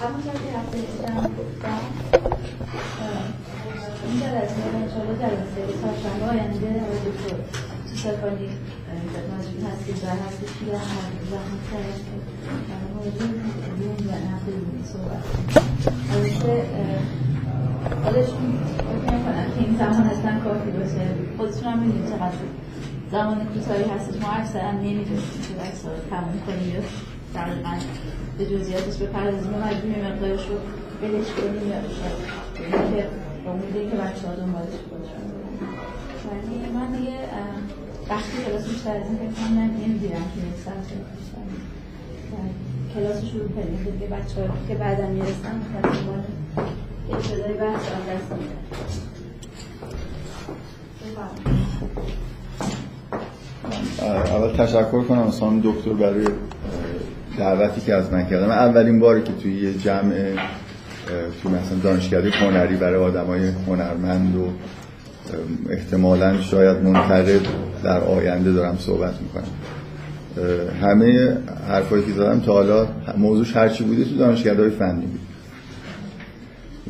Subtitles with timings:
[0.00, 1.80] همونطور که هفته پیشم گفتم
[4.04, 7.36] این جلسه انشاءالله جلسه چهارشنبه آینده آقای دکتر
[7.94, 8.48] سفانی
[9.14, 12.14] خدمتشون هستید و هستید که هم زحمت کرد که
[12.68, 13.18] در مورد
[13.80, 15.22] روم و نقل رومی صحبت
[16.12, 16.64] البته
[18.04, 21.04] خودشون فکر نکنن که این زمان اصلا کافی باشه
[21.36, 21.80] خودشون هم
[23.54, 24.22] کوتاهی هستش.
[24.22, 25.54] ما اکثرا نمی‌دونیم که
[25.84, 26.84] رو تموم کنیم
[27.34, 27.70] دقیقا.
[28.38, 29.54] به جزئیاتش بپردازیم.
[29.54, 30.54] و مجموع مقدارش رو
[31.02, 31.80] بلش کنیم یا
[32.88, 33.06] که
[33.44, 35.24] با امیده که بچه ها دنبالش خودشون
[36.30, 37.16] ولی من دیگه
[38.10, 40.86] وقتی کلاس بیشتر از این فکر من نمیدیرم که یک ساعت
[42.94, 46.24] کلاس شروع کنیم دیگه بچه ها که بعدا می‌رسن متاسفانه
[47.10, 48.56] ابتدای بحث آن دست میدن.
[54.32, 55.18] اول تشکر کنم.
[55.18, 56.26] از خانم دکتر برای
[57.38, 60.14] دعوتی که از من کردم اولین باری که توی یه جمع
[61.42, 64.48] توی مثلا دانشکده هنری برای آدمای هنرمند و
[65.70, 67.40] احتمالا شاید منتقد
[67.84, 69.48] در آینده دارم صحبت می‌کنم.
[70.82, 71.36] همه
[71.68, 72.86] حرفایی که زدم تا حالا
[73.18, 75.20] موضوعش هرچی بوده تو دانشکده های فنی بود.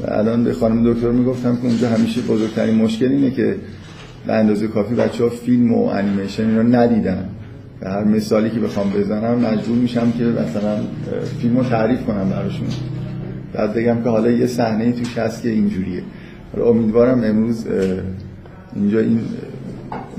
[0.00, 3.56] و الان به خانم دکتر می‌گفتم که اونجا همیشه بزرگترین مشکل اینه که
[4.26, 7.28] به اندازه کافی بچه ها فیلم و انیمیشن رو ندیدن.
[7.82, 10.78] و هر مثالی که بخوام بزنم مجبور میشم که مثلا
[11.40, 12.66] فیلم رو تعریف کنم براشون.
[13.52, 16.02] بعد بگم که حالا یه صحنه توش هست که اینجوریه.
[16.66, 17.66] امیدوارم امروز
[18.76, 19.20] اینجا این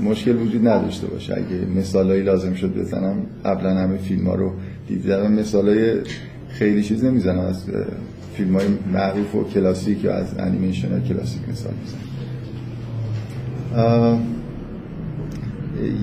[0.00, 1.34] مشکل وجود نداشته باشه.
[1.34, 4.52] اگه مثالایی لازم شد بزنم قبلا همه فیلم ها رو
[4.88, 5.32] دیدم.
[5.32, 5.94] مثالای
[6.48, 7.40] خیلی چیز نمی‌زنم.
[7.40, 7.64] از
[8.34, 11.98] فیلم های معروف و کلاسیک یا از انیمیشن های کلاسیک مثال می‌زنم.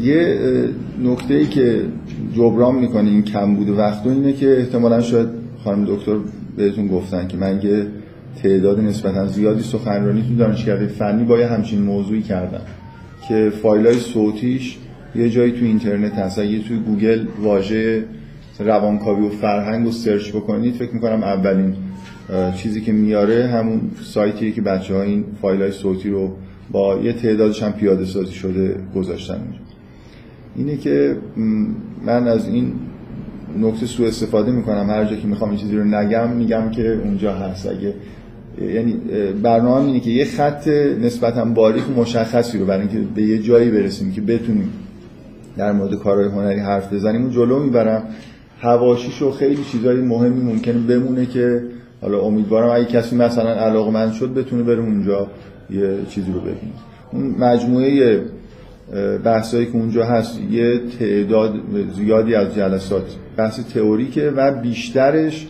[0.02, 0.40] یه
[1.04, 1.82] نکته ای که
[2.34, 5.28] جبران می‌کنه این کم بوده وقت اینه که احتمالا شاید
[5.64, 6.16] خانم دکتر
[6.58, 7.88] بهتون گفتن که من یه
[8.44, 12.62] تعداد نسبتا زیادی سخنرانی تو دانشکده فنی با یه همچین موضوعی کردم
[13.28, 14.78] که فایل های صوتیش
[15.16, 16.38] یه جایی تو اینترنت هست.
[16.38, 18.04] یه توی گوگل واژه
[18.60, 21.74] روانکاوی و فرهنگ رو search بکنید فکر می‌کنم اولین
[22.56, 26.36] چیزی که میاره همون سایتیه که بچه ها این فایل های صوتی رو
[26.72, 29.65] با یه تعدادش هم پیاده سازی شده گذاشتن اونجا
[30.56, 31.18] اینه که
[32.06, 32.74] من از این
[33.60, 34.90] نکته سوء استفاده می‌کنم.
[34.90, 37.68] هر جا که می‌خوام این چیزی رو نگم میگم که اونجا هست.
[37.68, 37.94] اگه
[38.74, 38.98] یعنی
[39.44, 40.68] برنامه اینه که یه خط
[41.02, 44.70] نسبتا باریک مشخصی رو برای اینکه به یه جایی برسیم که بتونیم
[45.58, 48.04] در مورد کارهای هنری حرف بزنیم اون جلو می‌برم.
[48.60, 51.62] حواشیش و خیلی چیزهای مهمی ممکنه بمونه که
[52.02, 55.28] حالا امیدوارم اگه کسی مثلا علاقمند شد بتونه بره اونجا
[55.70, 56.74] یه چیزی رو ببینه.
[57.12, 58.22] اون مجموعه
[59.24, 61.54] بحثایی که اونجا هست یه تعداد
[61.96, 63.16] زیادی از جلسات.
[63.38, 65.48] بحث تئوریکه و بیشترش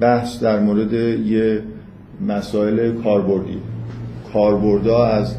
[0.00, 1.62] بحث در مورد یه
[2.26, 3.58] مسائل کاربردی.
[4.32, 5.34] کاربردا از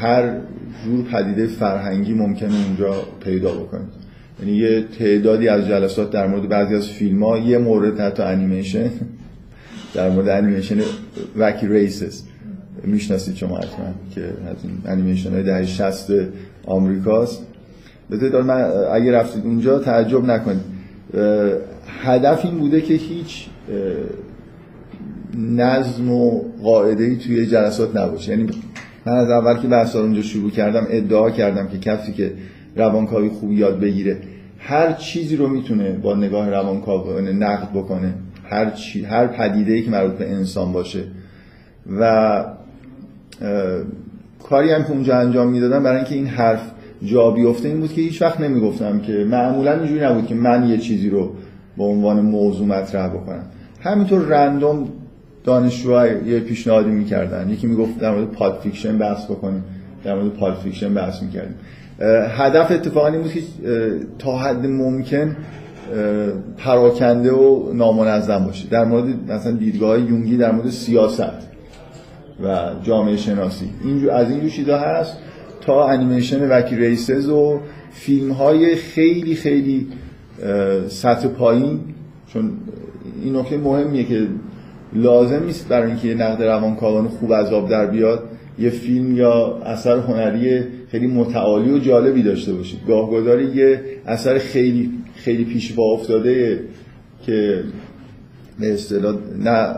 [0.00, 0.36] هر
[0.84, 2.94] جور پدیده فرهنگی ممکنه اونجا
[3.24, 3.88] پیدا بکنید
[4.40, 8.90] یعنی یه تعدادی از جلسات در مورد بعضی از فیلم ها یه مورد حتی انیمیشن
[9.94, 10.76] در مورد انیمیشن
[11.36, 12.22] وکی ریسز
[12.84, 16.10] می‌شناسید شما حتما که از این انیمیشن های دهه 60
[16.66, 17.46] آمریکاست.
[18.10, 20.78] بذارید من اگه رفتید اونجا تعجب نکنید.
[22.02, 23.46] هدف این بوده که هیچ
[25.38, 28.30] نظم و قاعده ای توی جلسات نباشه.
[28.30, 28.48] یعنی
[29.06, 32.32] من از اول که بحثا اونجا شروع کردم ادعا کردم که کسی که
[32.76, 34.18] روانکاوی خوب یاد بگیره
[34.58, 38.14] هر چیزی رو می‌تونه با نگاه روانکاوی نقد بکنه.
[38.44, 41.04] هر چی هر پدیده ای که مربوط به انسان باشه.
[42.00, 42.44] و
[44.42, 46.60] کاری هم که اونجا انجام می‌دادم برای اینکه این حرف
[47.04, 50.78] جا بیفته این بود که هیچ وقت نمی‌گفتم که معمولا اینجوری نبود که من یه
[50.78, 51.32] چیزی رو
[51.76, 53.44] به عنوان موضوع مطرح بکنم.
[53.80, 54.88] همینطور random
[55.44, 57.50] دانشجوها یه پیشنهادی می‌کردن.
[57.50, 59.64] یکی می‌گفت در مورد Pulp Fiction بحث بکنیم.
[60.04, 61.54] در مورد پالپ فیکشن بحث می‌کردیم.
[62.38, 63.40] هدف اتفاقا این بود که
[64.18, 65.36] تا حد ممکن
[66.56, 68.68] پراکنده و نامنظم باشه.
[68.68, 71.48] در مورد مثلا دیدگاه یونگی در مورد سیاست.
[72.42, 73.70] و جامعه شناسی.
[73.84, 75.18] اینجور از این چیزا هست
[75.60, 79.86] تا انیمیشن Wacky Races و فیلم های خیلی خیلی
[80.88, 81.80] سطح پایین.
[82.32, 82.50] چون
[83.24, 84.26] این نکته مهمیه که
[84.92, 88.22] لازم نیست برای اینکه یه نقد روانکاوانه خوب از آب در بیاد
[88.58, 94.90] یه فیلم یا اثر هنری خیلی متعالی و جالبی داشته باشید گاهگداری یه اثر خیلی
[95.14, 96.60] خیلی پیش با افتاده
[97.26, 97.62] که
[98.60, 99.74] به اصطلاح نه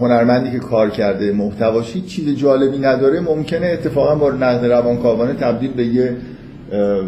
[0.00, 3.20] هنرمندی که کار کرده محتواشی چیز جالبی نداره.
[3.20, 6.16] ممکنه اتفاقا با نقد روانکاوانه تبدیل به یه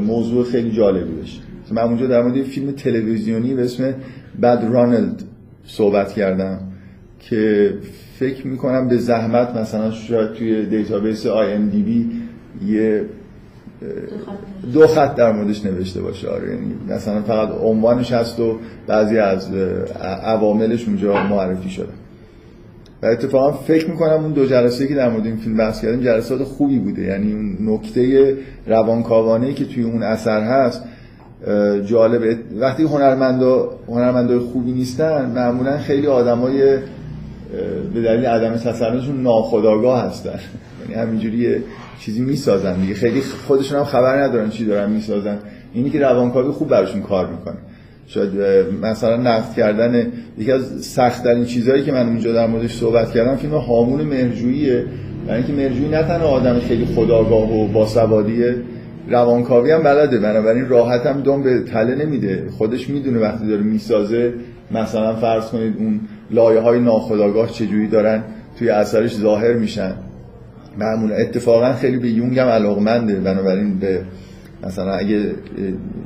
[0.07, 1.41] موضوع خیلی جالبی بشه.
[1.73, 3.95] من اونجا در مورد فیلم تلویزیونی به اسم
[4.43, 5.23] بد رانلد
[5.67, 6.59] صحبت کردم
[7.19, 7.75] که
[8.19, 12.11] فکر می‌کنم به زحمت مثلا شاید توی database ای
[12.67, 13.05] یه
[14.73, 19.49] دو خط در موردش نوشته باشه آره یعنی مثلا فقط عنوانش هست و بعضی از
[20.23, 21.89] عواملش اونجا معرفی شده.
[23.03, 26.43] و اتفاقا فکر می‌کنم اون دو جلسه که در مورد این فیلم بحث کردیم جلسات
[26.43, 27.03] خوبی بوده.
[27.03, 28.35] یعنی اون نکته
[28.67, 30.83] روانکاوانه که توی اون اثر هست
[31.85, 32.39] جالبه.
[32.61, 36.79] وقتی هنرمندا هنرمندای خوبی نیستن معمولا خیلی آدمای
[37.95, 40.39] به دلیل عدم تسلطشون ناخودآگاه هستن.
[40.83, 41.57] یعنی همینجوری
[42.01, 42.95] چیزی می‌سازن دیگه.
[42.95, 45.39] خیلی خودشون هم خبر ندارن چی دارن می‌سازن.
[45.75, 47.57] اینی که روانکاوی خوب براشون کار می‌کنه.
[48.07, 48.31] شاید
[48.83, 50.07] مثلا نقد کردن
[50.39, 54.85] یکی از سختترین چیزهایی که من اونجا در موردش صحبت کردم فیلم هامون مرجوییه
[55.27, 58.57] برای اینکه مرجویی نه تنها آدم خیلی خداگاه و باسوادیه
[59.11, 60.19] روانکاوی هم بلده.
[60.19, 62.49] بنابراین راحت هم دم به تله نمیده.
[62.59, 64.33] خودش می‌دونه وقتی داره می‌سازه.
[64.71, 66.01] مثلا فرض کنید اون
[66.31, 68.23] لایه های ناخداگاه چجوری دارن
[68.59, 69.93] توی اثرش ظاهر میشن.
[70.79, 71.15] معمولا.
[71.15, 73.15] اتفاقا خیلی به یونگ هم علاقمنده.
[73.15, 74.01] بنابراین به
[74.67, 75.21] مثلا اگه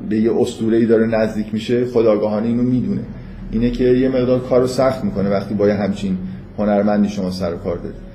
[0.09, 0.33] به یه
[0.73, 3.01] ای داره نزدیک میشه خداگاهانه اینو می‌دونه.
[3.53, 6.19] اینه که یه مقدار کارو سخت می‌کنه وقتی با همچین
[6.59, 8.09] هنرمندی شما سر کار دارید.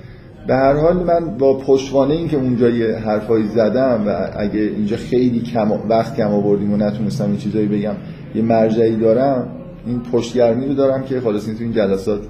[0.48, 4.98] به هر حال من با پشتوانه این که اونجا یه حرفایی زدم و اگه اینجا
[4.98, 7.94] خیلی کم وقت کم آوردیم و نتونستم یه چیزایی بگم
[8.36, 9.48] یه مرجعی دارم
[9.88, 12.22] این پشتگرمی رو دارم که خلاص این تو این جلسات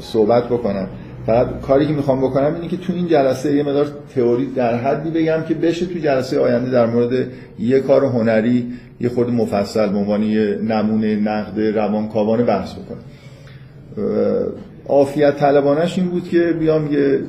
[0.00, 0.88] صحبت بکنم.
[1.26, 5.10] فقط کاری که می‌خوام بکنم اینه که تو این جلسه یه مدار تئوری در حدی
[5.10, 7.26] بگم که بشه تو جلسه آینده در مورد
[7.58, 12.98] یه کار هنری یه خورده مفصل به عنوان یه نمونه نقد روانکاوانه بحث بکنم.
[14.88, 17.20] عافیت طلبانش این بود که بیام یه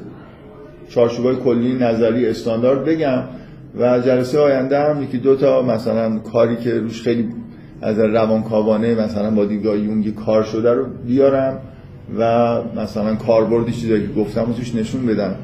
[0.89, 3.23] چارچوبای کلی نظری استاندارد بگم
[3.79, 7.29] و جلسه آینده هم یکی دو تا مثلا کاری که روش خیلی
[7.81, 11.59] از روانکاوانه مثلا با دیدگاه یونگی کار شده رو بیارم.
[12.19, 15.35] و مثلا کاربردی چیزایی که گفتم توش نشون بدم.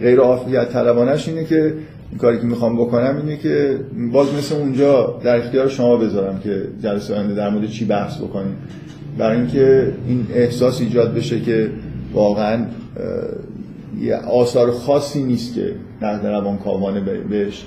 [0.00, 1.74] غیر عافیت طلبانش اینه که
[2.10, 3.80] این کاری که می‌خوام بکنم اینه که
[4.12, 8.56] باز مثل اونجا در اختیار شما بذارم که جلسه آینده در مورد چی بحث بکنیم.
[9.18, 11.70] برای اینکه این احساس ایجاد بشه که
[12.12, 12.66] واقعا
[14.00, 17.00] یه آثار خاصی نیست که نقد روانکاوانه
[17.30, 17.66] بهش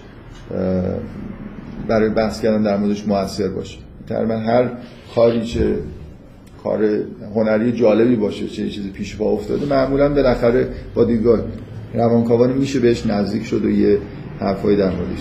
[1.87, 3.77] برای بحث کردن در موردش موثر باشه.
[4.07, 4.69] تقریبا هر
[5.15, 5.75] کاری چه
[6.65, 6.89] کار
[7.35, 9.65] هنری جالبی باشه چه چیزی پیش پا افتاده.
[9.65, 11.39] معمولا بالاخره با دیدگاه
[11.93, 13.97] روانکاوانه میشه بهش نزدیک شد و یه
[14.39, 15.19] حرفایی در موردش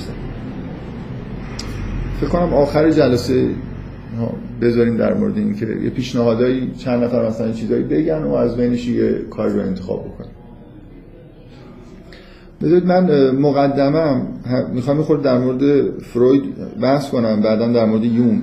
[2.21, 3.49] فکر کنم آخر جلسه
[4.61, 8.89] بذاریم در مورد این که یه پیشنهادایی چند نفر مثلا چیزایی بگن و از بینش
[8.89, 10.31] یه کار رو انتخاب بکنیم
[12.63, 14.27] بذارید من مقدمم
[14.73, 16.43] می‌خوام خود در مورد فروید
[16.83, 18.43] بحث کنم بعدا در مورد یون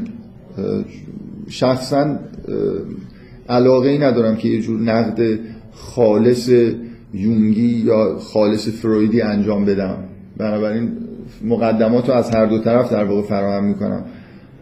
[1.51, 2.19] شخصا
[3.49, 5.39] علاقه ای ندارم که یه جور نقد
[5.73, 6.49] خالص
[7.13, 9.97] یونگی یا خالص فرویدی انجام بدم.
[10.37, 10.91] بنابراین
[11.45, 14.03] مقدمات رو از هر دو طرف در واقع فراهم می‌کنم.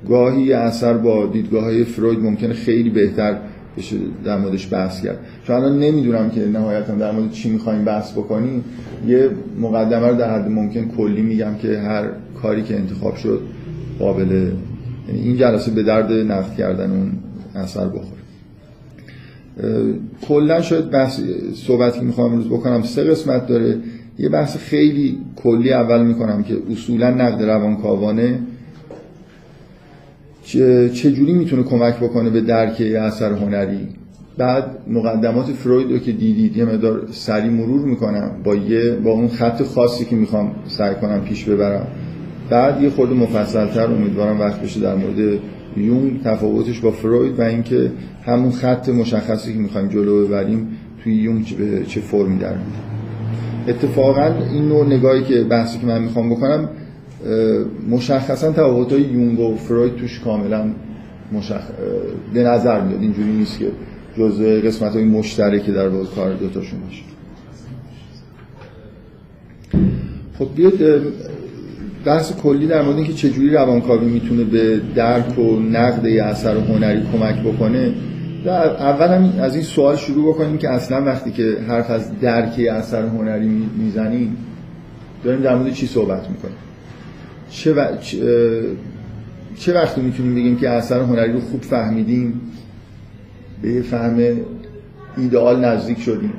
[0.08, 3.38] گاهی اثر با دیدگاه های فروید ممکنه خیلی بهتر
[3.78, 3.96] بشه
[4.26, 5.20] در موردش بحث کرد.
[5.48, 8.64] چون الان نمی‌دونم که نهایتا در مورد چی می‌خوایم بحث بکنیم.
[9.08, 9.30] یه
[9.62, 12.10] مقدمه رو در حد ممکن کلی میگم که هر
[12.42, 13.42] کاری که انتخاب شد
[14.00, 14.52] قابل
[15.10, 17.12] یعنی این جلسه به درد نقد کردن اون
[17.56, 18.20] اثر بخوره.
[20.22, 21.20] کلا شاید بحث
[21.56, 23.78] صحبتی که می‌خوام امروز بکنم سه قسمت داره.
[24.20, 28.40] یه بحث خیلی کلی اول می‌کنم که اصولا نقد روانکاوانه
[30.94, 33.88] چجوری می‌تونه کمک بکنه به درک اثر هنری.
[34.38, 39.28] بعد مقدمات فروید رو که دیدید یه مقدار سری مرور می‌کنم با یه با اون
[39.28, 41.88] خط خاصی که می‌خوام سعی کنم پیش ببرم.
[42.50, 45.40] بعد یه خورده مفصلتر امیدوارم وقت بشه در مورد
[45.78, 47.92] یونگ تفاوتش با فروید و اینکه
[48.26, 50.68] همون خط مشخصی که می‌خوایم جلو ببریم
[51.04, 52.56] توی یونگ به چه فرمی در
[53.68, 56.70] اتفاقا این نوع نگاهی که بحثی که من می‌خوام بکنم
[57.90, 60.66] مشخصا تفاوت های یونگ و فروید توش کاملا
[61.32, 61.62] مشخ...
[62.34, 63.02] به نظر میاد.
[63.02, 63.72] اینجوری نیست که
[64.18, 67.04] جز قسمت های مشترکی در واقع کار دوتاشون باشه.
[70.40, 71.02] خب بیاد
[72.06, 77.44] بحث کلی در مورد اینکه چجوری روانکاوی می‌تونه به درک و نقد اثر هنری کمک
[77.44, 77.94] بکنه
[78.46, 83.06] اول هم از این سوال شروع بکنیم که اصلا وقتی که حرف از درک اثر
[83.06, 84.38] هنری می‌زنیم
[85.24, 86.58] داریم در مورد چی صحبت می‌کنیم؟
[87.50, 87.86] چه, و...
[89.58, 92.42] چه وقتی می‌تونیم بگیم که اثر هنری رو خوب فهمیدیم
[93.62, 94.20] به فهم
[95.18, 96.34] ایدئال نزدیک شدیم؟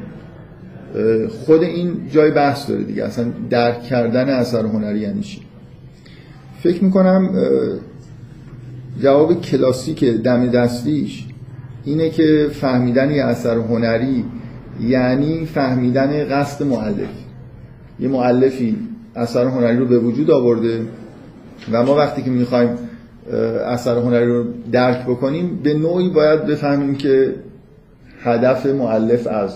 [1.28, 5.40] خود این جای بحث داره دیگه اصلا درک کردن اثر هنری یعنی چی؟
[6.62, 7.30] فکر می‌کنم
[9.02, 11.26] جواب کلاسیک دم دستیش
[11.84, 14.24] اینه که فهمیدن یه اثر هنری
[14.80, 17.08] یعنی فهمیدن قصد معلف.
[18.00, 18.76] یه معلفی
[19.16, 20.80] اثر هنری رو به وجود آورده
[21.72, 22.68] و ما وقتی که می‌خوایم
[23.66, 27.34] اثر هنری رو درک بکنیم به نوعی باید بفهمیم که
[28.22, 29.54] هدف معلف از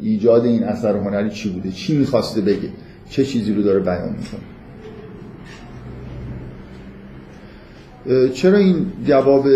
[0.00, 2.68] ایجاد این اثر هنری چی بوده چی می‌خواسته بگه
[3.10, 4.55] چه چیزی رو داره بیان می‌کنه.
[8.34, 9.46] چرا این جواب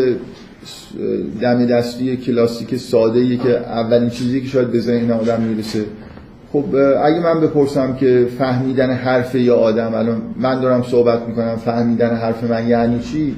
[1.41, 5.85] دم دستی کلاسیک ساده که اولین چیزی که شاید به ذهن آدم می‌رسه؟
[6.53, 6.65] خب
[7.05, 12.45] اگه من بپرسم که فهمیدن حرف یا آدم الان من دارم صحبت می‌کنم فهمیدن حرف
[12.45, 13.37] من یعنی چی؟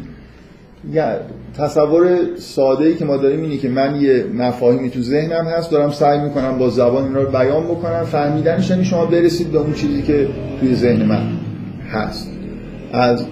[1.58, 5.90] تصور ساده ای که ما داریم اینه که من یه مفاهیمی تو ذهنم هست دارم
[5.90, 10.02] سعی می‌کنم با زبان اینا رو بیان بکنم فهمیدنش یعنی شما برسید به اون چیزی
[10.02, 10.28] که
[10.60, 11.22] توی ذهن من
[11.90, 12.28] هست.
[12.92, 13.24] از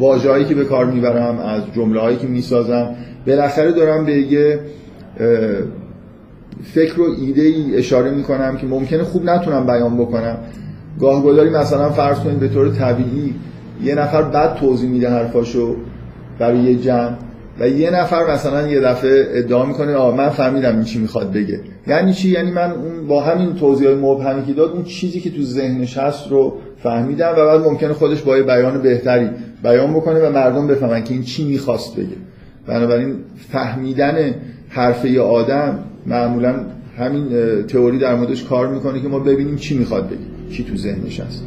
[0.00, 2.94] واژه‌ای که به کار می‌برم از جمله‌هایی که می‌سازم.
[3.26, 4.60] بالاخره دارم به یه
[6.62, 10.38] فکر و ایده ای اشاره می‌کنم که ممکنه خوب نتونم بیان بکنم.
[11.00, 13.34] گاه گداری مثلا فرض کنید به طور طبیعی
[13.84, 15.76] یه نفر بد توضیح میده حرفاشو
[16.38, 17.16] برای یه جمع
[17.60, 21.60] و یه نفر مثلا یه دفعه ادعا می‌کنه آه من فهمیدم این چی می‌خواد بگه.
[21.86, 25.42] یعنی چی؟ یعنی من اون با همین توضیح مبهمی که داد اون چیزی که تو
[25.42, 29.30] ذهنش هست رو فهمیدم و بعد ممکنه خودش با یه بیان بهتری
[29.62, 32.16] بیان بکنه و مردم بفهمن که این چی می‌خواست بگه.
[32.66, 33.14] بنابراین
[33.52, 34.34] فهمیدن
[34.68, 36.54] حرفه آدم معمولا
[36.98, 37.28] همین
[37.62, 40.18] تئوری در موردش کار می‌کنه که ما ببینیم چی می‌خواد بگه
[40.56, 41.44] چی تو ذهنش هست.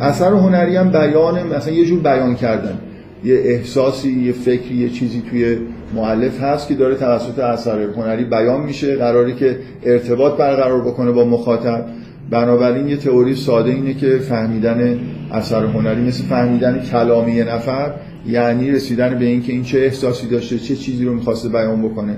[0.00, 2.78] اثر هنری هم بیان مثلا یه جور بیان کردن.
[3.24, 5.58] یه احساسی یه فکری یه چیزی توی
[5.94, 11.24] معلف هست که داره توسط اثر هنری بیان میشه قراری که ارتباط برقرار بکنه با
[11.24, 11.84] مخاطب.
[12.30, 14.98] بنابراین یه تئوری ساده اینه که فهمیدن
[15.32, 17.94] اثر هنری مثل فهمیدن کلام یه نفر
[18.26, 22.16] یعنی رسیدن به اینکه این چه احساسی داشته چه چیزی رو می‌خواسته بیان بکنه.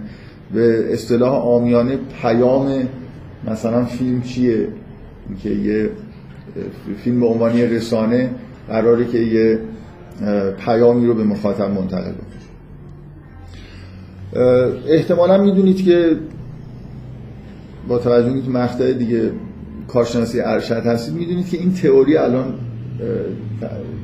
[0.55, 2.89] به اصطلاح آمیانه پیام
[3.51, 4.69] مثلا فیلم چیه؟
[5.43, 5.91] که یه
[7.05, 8.31] فیلم به عنوان رسانه
[8.69, 9.59] قراره که یه
[10.65, 12.43] پیامی رو به مخاطب منتقل بکنه.
[14.89, 16.17] احتمالا می‌دونید که
[17.89, 19.31] با توجه که مقطع دیگه
[19.89, 22.55] کارشناسی ارشد هستید می‌دونید که این تئوری الان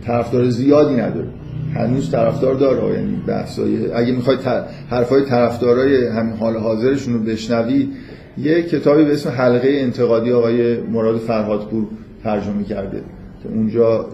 [0.07, 1.29] طرفدار زیادی نداره.
[1.75, 2.95] هنوز طرفدار داره.
[2.95, 4.41] یعنی بحثای اگه می‌خواید
[4.91, 7.89] حرفای طرفدارای همین حال حاضرشون رو بشنوی
[8.39, 11.87] یه کتابی به اسم حلقه انتقادی آقای مراد فرهادپور
[12.25, 13.03] ترجمه کرده.
[13.43, 14.07] که اونجا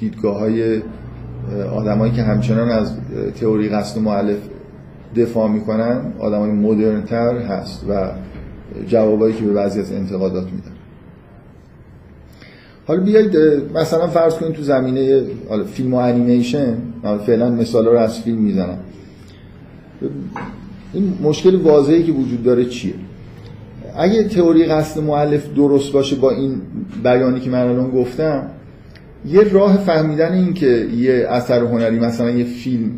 [0.00, 0.80] دیدگاه های
[1.72, 2.92] آدمایی که همچنان از
[3.40, 4.38] تئوری قصد معلف
[5.16, 8.10] دفاع می‌کنن آدمای مدرنتر هست و
[8.86, 10.71] جوابایی که به بعضی از انتقادات میدن.
[12.92, 13.36] حالا بیایید
[13.74, 15.22] مثلا فرض کنید تو زمینه
[15.74, 16.76] فیلم و انیمیشن
[17.26, 18.78] فعلا مثال رو از فیلم می‌زنم.
[20.92, 22.94] این مشکل واضحی که وجود داره چیه؟
[23.96, 26.60] اگه تئوری قصد معلف درست باشه با این
[27.04, 28.46] بیانی که من الان گفتم
[29.26, 32.90] یه راه فهمیدن این که یه اثر هنری مثلا یه فیلم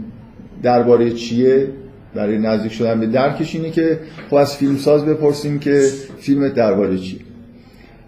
[0.62, 1.68] درباره چیه
[2.14, 3.98] برای نزدیک شدن به درکش اینه که
[4.30, 7.20] خب از فیلم ساز بپرسیم که فیلم درباره چیه.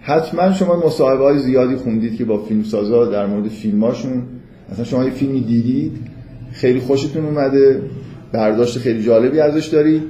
[0.07, 4.23] حتما شما مصاحبه های زیادی خوندید که با فیلم سازا در مورد فیلماشون
[4.73, 5.93] مثلا شما یه فیلمی دیدید
[6.53, 7.83] خیلی خوشتون اومده
[8.33, 10.03] برداشت خیلی جالبی ازش دارید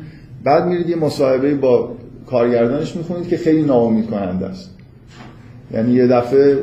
[0.44, 1.92] بعد میرید یه مصاحبه با
[2.26, 4.70] کارگردانش می‌خونید که خیلی ناامید کننده است.
[5.74, 6.58] یعنی یه دفعه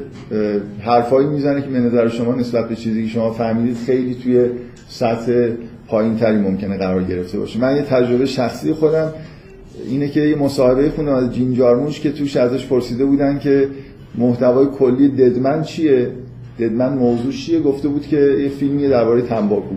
[0.80, 4.46] حرفایی می‌زنه که به نظر شما نسبت به چیزی که شما فهمیدید خیلی توی
[4.88, 5.50] سطح
[5.88, 7.60] پایین تری ممکنه قرار گرفته باشه.
[7.60, 9.14] من یه تجربه شخصی خودم
[9.90, 13.68] اینه که یه مصاحبه خوندم از جین جارموش که توش ازش پرسیده بودن که
[14.18, 16.12] محتوای کلی ددمن چیه؟
[16.60, 19.76] ددمن موضوع چیه؟ گفته بود که یه فیلمی درباره تنباکو.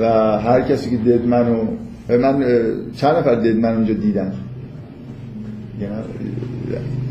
[0.00, 0.04] و
[0.38, 1.66] هر کسی که ددمن رو
[2.08, 2.44] من
[2.96, 4.32] چند نفر ددمن اونجا دیدن؟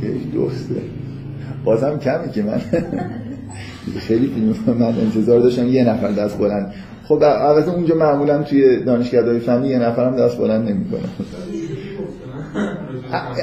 [0.03, 0.75] یک دوسته.
[1.63, 2.61] بازم کمی که من.
[4.07, 6.73] خیلی فیلم من انتظار داشتم یه نفر دست بلند.
[7.03, 11.01] خب البته اونجا معمولا توی دانشگاه‌های فنی یه نفرم دست بلند نمی‌کنه.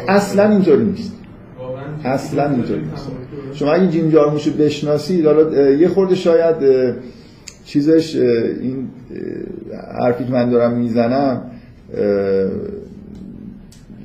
[0.08, 1.12] اصلا اینطوری نیست.
[2.04, 3.08] اصلا اینطوری نیست.
[3.52, 6.56] شما اگه جیم جارموشو بشناسید حالا یه خورده شاید
[7.64, 8.88] چیزش این
[10.02, 11.42] حرفی که من دارم می‌زنم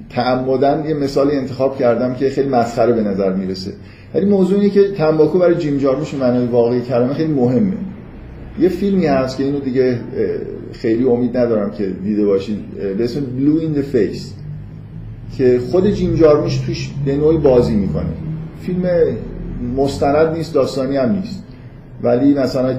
[0.10, 3.72] تعمدن یه مثالی انتخاب کردم که خیلی مسخره به نظر می‌رسه.
[4.16, 7.74] ولی موضوع اینه که تنباکو برای جیم جارموش معنای واقعی کلمه خیلی مهمه.
[8.60, 10.00] یه فیلمی هست که اینو دیگه
[10.72, 12.60] خیلی امید ندارم که دیده باشید
[12.98, 14.37] به اسم بلو این the Face.
[15.38, 18.10] که خود جیم جارموش توش به نوعی بازی می‌کنه.
[18.62, 18.88] فیلم
[19.78, 21.44] مستند نیست داستانی هم نیست.
[22.04, 22.76] ولی مثلا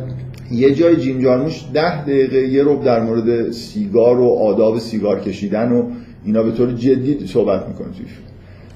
[0.50, 5.72] یه جای جیم جارموش ده دقیقه یه روب در مورد سیگار و آداب سیگار کشیدن
[5.72, 5.82] و
[6.24, 8.28] اینا به طور جدی صحبت می‌کنه توی فیلم.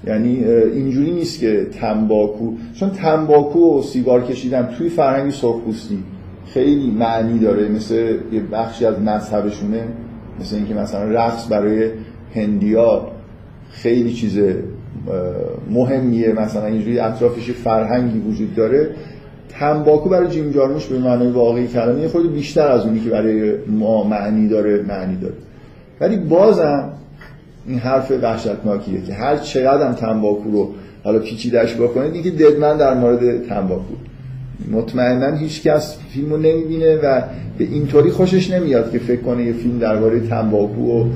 [0.06, 5.98] یعنی اینجوری نیست که تنباکو چون تنباکو و سیگار کشیدن توی فرهنگ سرخپوستی
[6.46, 7.68] خیلی معنی داره.
[7.68, 7.94] مثل
[8.32, 9.84] یه بخشی از مذهبشونه
[10.40, 11.90] مثل اینکه مثلا رقص برای
[12.34, 13.11] هندیا
[13.72, 14.38] خیلی چیز
[15.70, 16.32] مهمیه.
[16.32, 18.90] مثلا اینجوری اطرافش فرهنگی وجود داره.
[19.48, 23.52] تنباکو برای جیم جارموش به معنای واقعی کلمه یه خود بیشتر از اونی که برای
[23.66, 25.34] ما معنی داره معنی داره.
[26.00, 26.92] ولی بازم
[27.66, 30.68] این حرف وحشتناکیه که هر چقدر هم تنباکو رو
[31.04, 33.94] حالا پیچیدش بکنید دیگه ددمن در مورد تنباکو.
[34.70, 37.22] مطمئنا هیچ کس فیلمو نمی‌بینه و
[37.58, 41.08] به اینطوری خوشش نمیاد که فکر کنه یه فیلم درباره تنباکو و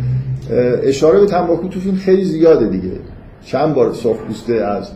[0.82, 2.92] اشاره به تنباکو تو فیلم خیلی زیاده دیگه.
[3.44, 4.90] چند بار سرخپوسته از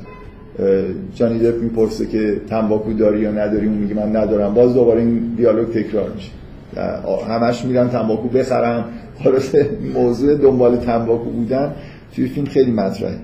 [1.14, 4.54] جانی دپ می‌پرسه که تنباکو داری یا نداری؟ اون میگه من ندارم.
[4.54, 6.30] باز دوباره این دیالوگ تکرار میشه.
[7.28, 8.84] همش میرن تنباکو بخرم
[9.24, 11.74] خلاصه موضوع دنبال تنباکو بودن
[12.14, 13.18] توی فیلم خیلی مطرحه.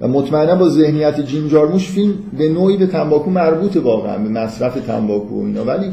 [0.00, 4.86] و مطمئنا با ذهنیت جیم جارموش فیلم به نوعی به تنباکو مربوطه واقعا به مصرف
[4.86, 5.64] تنباکو و اینا.
[5.64, 5.86] ولی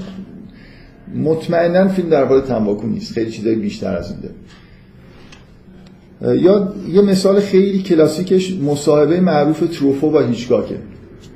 [1.16, 3.14] مطمئنا فیلم درباره تنباکو نیست.
[3.14, 4.36] خیلی چیزای بیشتر از این داره.
[6.22, 10.76] یا یه مثال خیلی کلاسیکش مصاحبه معروف تروفو با هیچگاکه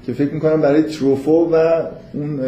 [0.05, 1.81] که فکر می‌کنم برای تروفو و
[2.13, 2.39] اون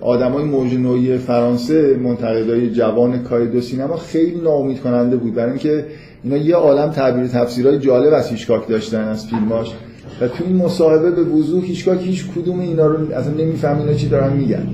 [0.00, 5.34] آدمای موج نوعی فرانسه منتقدای جوان کای سینما خیلی ناامید کننده بود.
[5.34, 5.84] برای اینکه
[6.24, 9.72] اینا یه عالم تعبیر تفسیرهای جالب از هیچکاک داشتن از فیلماش
[10.20, 14.08] و تو این مصاحبه به وضوح هیچکاک هیچ کدوم اینا رو اصلا نمیفهم اینا چی
[14.08, 14.66] دارن میگن.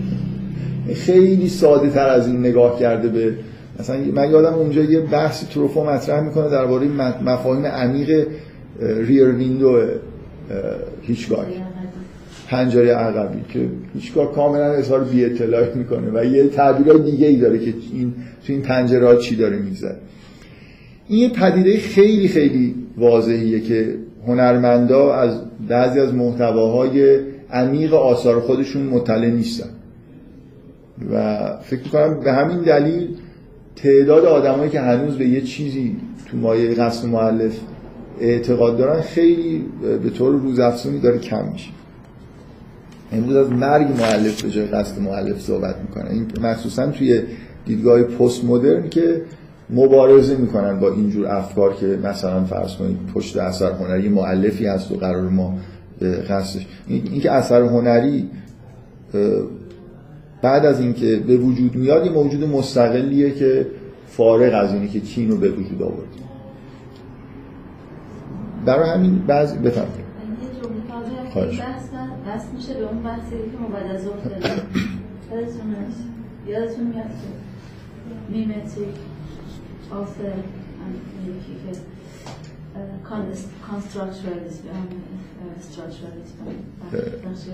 [0.94, 3.34] خیلی ساده تر از این نگاه کرده به
[3.80, 6.88] مثلا من یادم اونجا یه بحثی تروفو مطرح می‌کنه درباره
[7.24, 8.26] مفاهیم عمیق
[8.80, 9.80] ریر ویندو
[11.02, 11.46] هیچگاه.
[12.48, 17.58] پنجره عقبی که هیچگاه کاملا اظهار بی اطلاعی می‌کنه و یه تعبیرهای دیگه ای داره
[17.58, 18.14] که این
[18.46, 19.96] تو این پنجره ها چی داره میگذره.
[21.08, 23.94] این یه پدیده خیلی خیلی واضحیه که
[24.26, 29.70] هنرمندا از بعضی از محتواهای عمیق آثار خودشون مطلع نیستن.
[31.12, 33.08] و فکر می‌کنم به همین دلیل
[33.76, 35.96] تعداد آدمایی که هنوز به یه چیزی
[36.30, 37.52] تو مایه قصد معلف
[38.20, 39.64] اعتقاد دارن خیلی
[40.02, 41.70] به طور روزافزونی داره کم میشه.
[43.12, 47.22] امروز از مرگ معلف به جای قصد معلف صحبت می‌کنن این مخصوصا توی
[47.66, 49.22] دیدگاه پست مدرن که
[49.70, 54.94] مبارزه می‌کنن با اینجور افکار که مثلا فرض کنید پشت اثر هنری معلفی هست و
[54.94, 55.58] قرار ما
[55.98, 58.28] به قصدش اینکه اثر هنری
[60.42, 63.66] بعد از اینکه به وجود میاد یه موجود مستقلیه که
[64.06, 66.08] فارغ از اینه که کی رو به وجود آورد.
[68.64, 70.12] برای همین بعض بفرمایید.
[71.32, 71.60] خواهش.
[71.60, 74.62] بس میشه به اون بحثی که ما بعد از ظهر داریم
[76.46, 77.10] یادتون میاد
[78.28, 78.96] میمتریک
[79.90, 80.32] آفر
[81.26, 81.78] یکی که
[83.70, 84.64] کانستراکچوالیسم
[85.58, 86.44] استراکچوالیسم.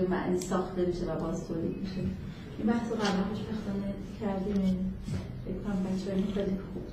[0.09, 2.01] معنی ساخته میشه و باز تولید میشه.
[2.59, 4.75] این بحث رو قبلا خوشبختانه کردیم.
[5.55, 6.11] بچه
[6.73, 6.83] خوب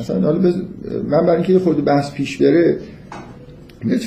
[0.00, 0.56] مثلا حالا بز...
[1.08, 2.78] من برای اینکه خود بحث پیش بره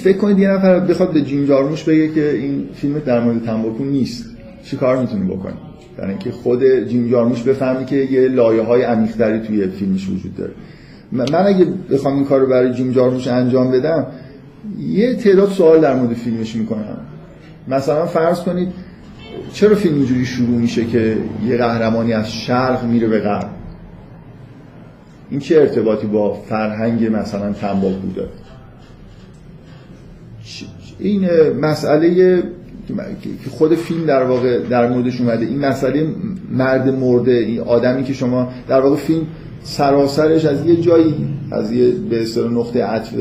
[0.04, 3.84] فکر کنید یه نفر بخواد به جیم جارموش بگه که این فیلم در مورد تنباکو
[3.84, 4.26] نیست.
[4.64, 5.58] چی کار می‌تونی بکنی
[5.98, 10.54] برای اینکه خود جیم جارموش بفهمی که یه لایه های عمیق‌تری توی فیلمش وجود داره.
[11.12, 14.08] من اگه بخوام این کار رو برای جیم جارموش انجام بدم
[14.80, 16.98] یه تعداد سوال در مورد فیلمش می‌کنم.
[17.68, 18.68] مثلا فرض کنید
[19.56, 23.50] چرا فیلم اینجوری شروع میشه که یه قهرمانی از شرق میره به غرب؟
[25.30, 28.30] این چه ارتباطی با فرهنگ مثلا تنباکو داره
[31.00, 31.30] این
[31.62, 32.44] مسئله
[33.44, 36.08] که خود فیلم در واقع در موردش اومده این مسئله
[36.52, 39.28] مرد مرده این آدمی که شما در واقع فیلم
[39.64, 41.16] سراسرش از یه جایی
[41.52, 43.14] از یه به اصطلاح نقطه عطف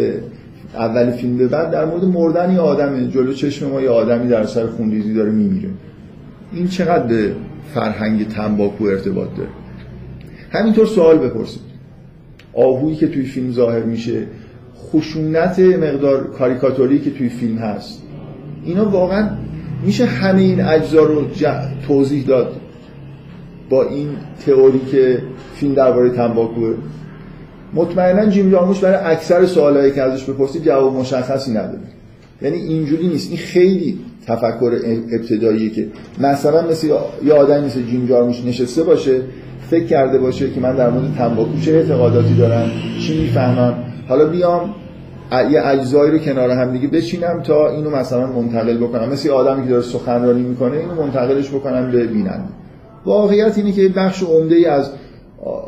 [0.75, 3.09] اول فیلم به بعد در مورد مردن یه آدمه.
[3.09, 5.69] جلو چشم ما یه آدمی در سر خونریزی داره میمیره.
[6.55, 7.35] این چقدر به
[7.75, 9.51] فرهنگ تنباکو ارتباط داره؟
[10.51, 11.63] همینطور سوال بپرسید.
[12.55, 14.27] آهویی که توی فیلم ظاهر میشه
[14.77, 18.03] خشونت مقدار کاریکاتوری که توی فیلم هست
[18.65, 19.31] اینا واقعا
[19.85, 21.27] میشه همه این اجزا رو
[21.87, 22.61] توضیح داد
[23.71, 24.09] با این
[24.47, 25.23] تئوری که
[25.55, 26.75] فیلم درباره تنباکوه؟
[27.75, 31.79] مطمئنا جیم جارموش برای اکثر سوالایی که ازش بپرسید جواب مشخصی نداره.
[32.43, 33.29] یعنی اینجوری نیست.
[33.29, 34.73] این خیلی تفکر
[35.13, 35.87] ابتداییه که
[36.21, 36.87] مثلا مثل
[37.25, 39.21] یه آدمی مثل جیم جارموش نشسته باشه
[39.71, 43.75] فکر کرده باشه که من در مورد تنباکو چه اعتقاداتی دارم چی می‌فهمم.
[44.09, 44.75] حالا بیام
[45.51, 49.09] یه اجزایی رو کنار هم دیگه بچینم تا اینو مثلا منتقل بکنم.
[49.09, 52.49] مثل آدمی که داره سخنرانی می‌کنه اینو منتقلش بکنم به بیننده
[53.05, 54.91] واقعیت اینه که بخش عمده ای از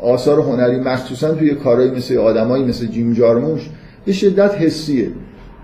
[0.03, 3.69] آثار هنری مخصوصا توی کارهایی مثل آدمایی مثل جیم جارموش
[4.05, 5.07] به شدت حسیه.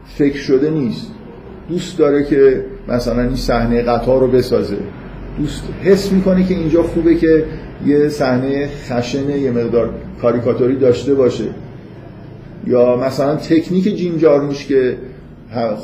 [0.05, 1.07] فکر شده نیست.
[1.69, 4.77] دوست داره که مثلا این صحنه قطار رو بسازه.
[5.37, 7.45] دوست حس می‌کنه که اینجا خوبه که
[7.85, 9.89] یه صحنه خشن یه مقدار
[10.21, 11.45] کاریکاتوری داشته باشه.
[12.67, 14.97] یا مثلا تکنیک جیم جارموش که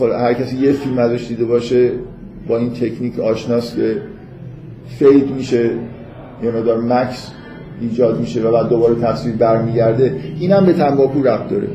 [0.02, 1.92] هر کسی یه فیلم ازش دیده باشه
[2.48, 4.02] با این تکنیک آشناست که
[5.00, 5.70] فید میشه
[6.44, 7.32] یه مقدار مکس
[7.82, 11.68] ایجاد میشه و بعد دوباره تصویر برمیگرده این هم به تنباکو ربط داره.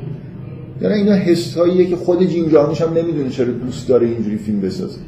[0.80, 4.98] یعنی اینا حساییه که خود جیم هم نمی‌دونه چرا دوست داره اینجوری فیلم بسازه.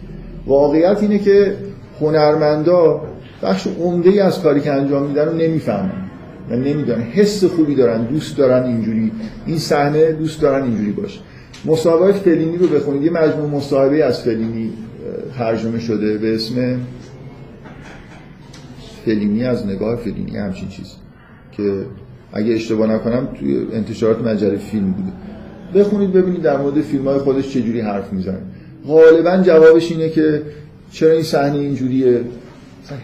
[0.47, 1.57] واقعیت اینه که
[2.01, 3.01] هنرمندا
[3.43, 5.91] بخش عمده ای از کاری که انجام میدن رو نمی‌فهمن.
[6.51, 7.03] و یعنی نمی‌دونن.
[7.03, 9.13] حس خوبی دارن دوست دارن اینجوری.
[9.47, 11.21] این صحنه دوست دارن اینجوری باشه.
[11.65, 13.03] مصاحبه فلینی رو بخونید.
[13.03, 14.73] یه مجموع مصاحبه از فلینی
[15.39, 16.81] ترجمه شده به اسم
[19.05, 20.93] فلینی از نگاه فلینی همچین چیز
[21.53, 21.85] که
[22.33, 25.13] اگه اشتباه نکنم توی انتشارات مجله فیلم بوده.
[25.75, 28.39] بخونید ببینید در مورد فیلم های خودش چجوری حرف می‌زنه.
[28.87, 30.43] غالبا جوابش اینه که
[30.91, 32.21] چرا این صحنه اینجوریه؟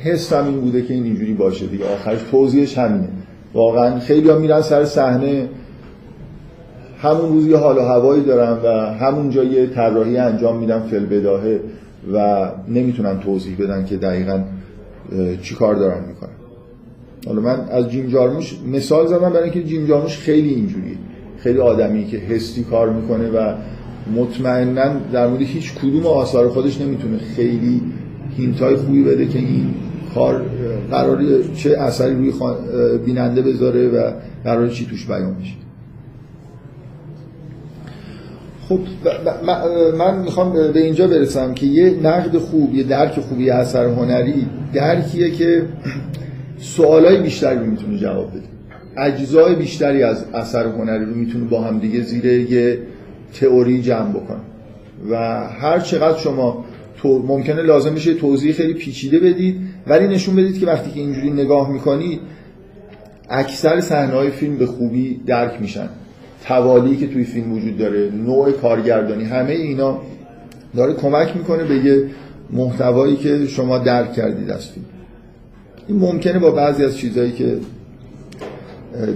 [0.03, 1.85] حس هم این بوده که این اینجوری باشه دیگه.
[1.85, 3.09] آخرش توضیحش همینه.
[3.55, 5.48] واقعا خیلی ها میرن سر صحنه.
[7.03, 11.61] همون روز یه حال و هوایی دارن و همونجا یه طراحی انجام میدن فل بداهه
[12.12, 14.42] و نمی‌تونن توضیح بدن که دقیقا
[15.42, 16.31] چی کار دارن می‌کنن.
[17.27, 20.98] حالا من از جیم جارموش مثال زدم برای اینکه جیم جارموش خیلی اینجوری
[21.42, 23.55] خیلی آدمی که حسی کار می‌کنه و
[24.16, 27.81] مطمئنا در مورد هیچ کدوم آثار خودش نمی‌تونه خیلی
[28.37, 29.74] هینتای خوبی بده که این
[30.14, 30.44] کار
[30.90, 32.33] قراری چه اثری روی
[33.07, 34.12] بیننده بذاره و
[34.44, 35.55] قرار چی توش بیان بشه.
[38.68, 38.78] خب
[39.98, 45.31] من می‌خوام به اینجا برسم که یه نقد خوب یه درک خوبی اثر هنری درکیه
[45.31, 45.62] که
[46.76, 48.62] سوالای بیشتری می‌تونه جواب بده.
[48.96, 52.78] اجزای بیشتری از اثر هنری رو می‌تونه با هم دیگه زیر یه
[53.40, 54.40] تئوری جمع بکنه.
[55.11, 55.16] و
[55.48, 56.64] هر چقدر شما
[56.96, 61.31] تو ممکنه لازم بشه توضیح خیلی پیچیده بدید ولی نشون بدید که وقتی که اینجوری
[61.31, 62.20] نگاه می‌کنید
[63.31, 65.88] اکثر صحنه فیلم به خوبی درک میشن.
[66.44, 70.00] توالی که توی فیلم وجود داره نوع کارگردانی همه اینا
[70.76, 72.05] داره کمک می‌کنه به یه
[72.50, 74.87] محتوایی که شما درک کردید از فیلم.
[75.88, 77.57] این ممکنه با بعضی از چیزهایی که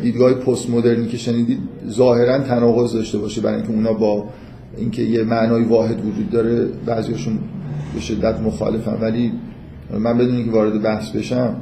[0.03, 1.59] دیدگاه پست مدرنی که شنیدید
[1.89, 4.25] ظاهرا تناقض داشته باشه برای اینکه اونا با
[4.77, 7.39] اینکه یه معنای واحد وجود داره بعضیشون
[7.95, 8.99] به شدت مخالفن.
[9.01, 9.33] ولی
[9.99, 11.57] من بدون اینکه وارد بحث بشم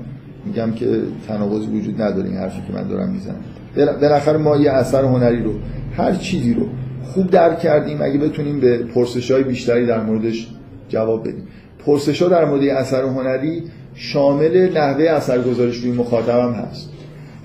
[0.47, 3.45] میگم که تناقض وجود نداره این حرفی که من دارم می‌زنم.
[3.77, 5.53] بالاخره ما یه اثر هنری رو
[5.97, 6.67] هر چیزی رو
[7.05, 8.03] خوب درک کردیم.
[8.03, 10.49] اگه بتونیم به پرسش های بیشتری در موردش
[10.89, 11.45] جواب بدیم.
[11.87, 13.63] پرسش ها در مورد اثر هنری
[13.95, 16.94] شامل نحوه اثرگذاریش روی مخاطبم هست.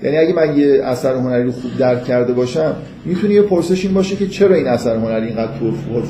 [0.02, 3.94] یعنی اگه من یه اثر هنری رو خوب درک کرده باشم می‌تونه یه پرسش این
[3.94, 5.52] باشه که چرا این اثر هنری اینقدر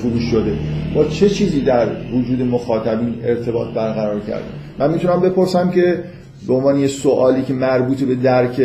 [0.02, 0.52] فروش شده؟
[0.94, 4.44] با چه چیزی در وجود مخاطبین ارتباط برقرار کرده؟
[4.78, 6.04] من می‌تونم بپرسم که
[6.46, 8.62] به عنوان یه سوالی که مربوط به درک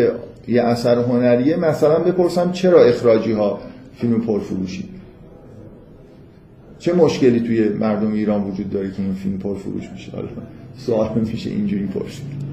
[0.48, 3.60] یه اثر هنریه مثلا بپرسم چرا اخراجی ها
[3.98, 4.90] فیلم پرفروشی؟
[6.80, 10.28] چه مشکلی توی مردم ایران وجود داره که این فیلم پرفروش میشه؟ حالا
[10.78, 12.45] سوال میشه اینجوری پرسید.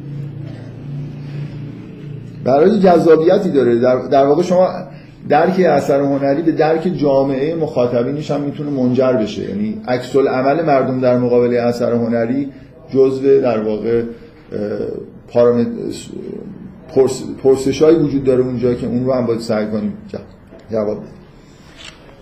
[2.44, 3.78] برای جذابیتی داره.
[3.78, 4.68] در, در واقع شما
[5.28, 9.50] درک اثر هنری به درک جامعه مخاطبینش هم می‌تونه منجر بشه.
[9.50, 12.48] یعنی عکس عمل مردم در مقابل اثر هنری
[12.94, 14.02] جزء در واقع
[16.88, 19.94] پرس، پرسشایی وجود داره اونجا که اون رو هم باید سعی کنیم.
[20.70, 21.12] جواب بدیم.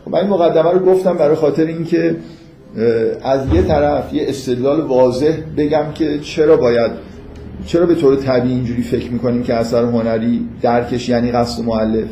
[0.04, 2.16] خب من این مقدمه رو گفتم برای خاطر اینکه
[3.22, 6.90] از یه طرف یه استدلال واضح بگم که چرا باید
[7.66, 12.08] چرا به طور طبیعی اینجوری فکر می‌کنیم که اثر هنری درکش یعنی قصد معلف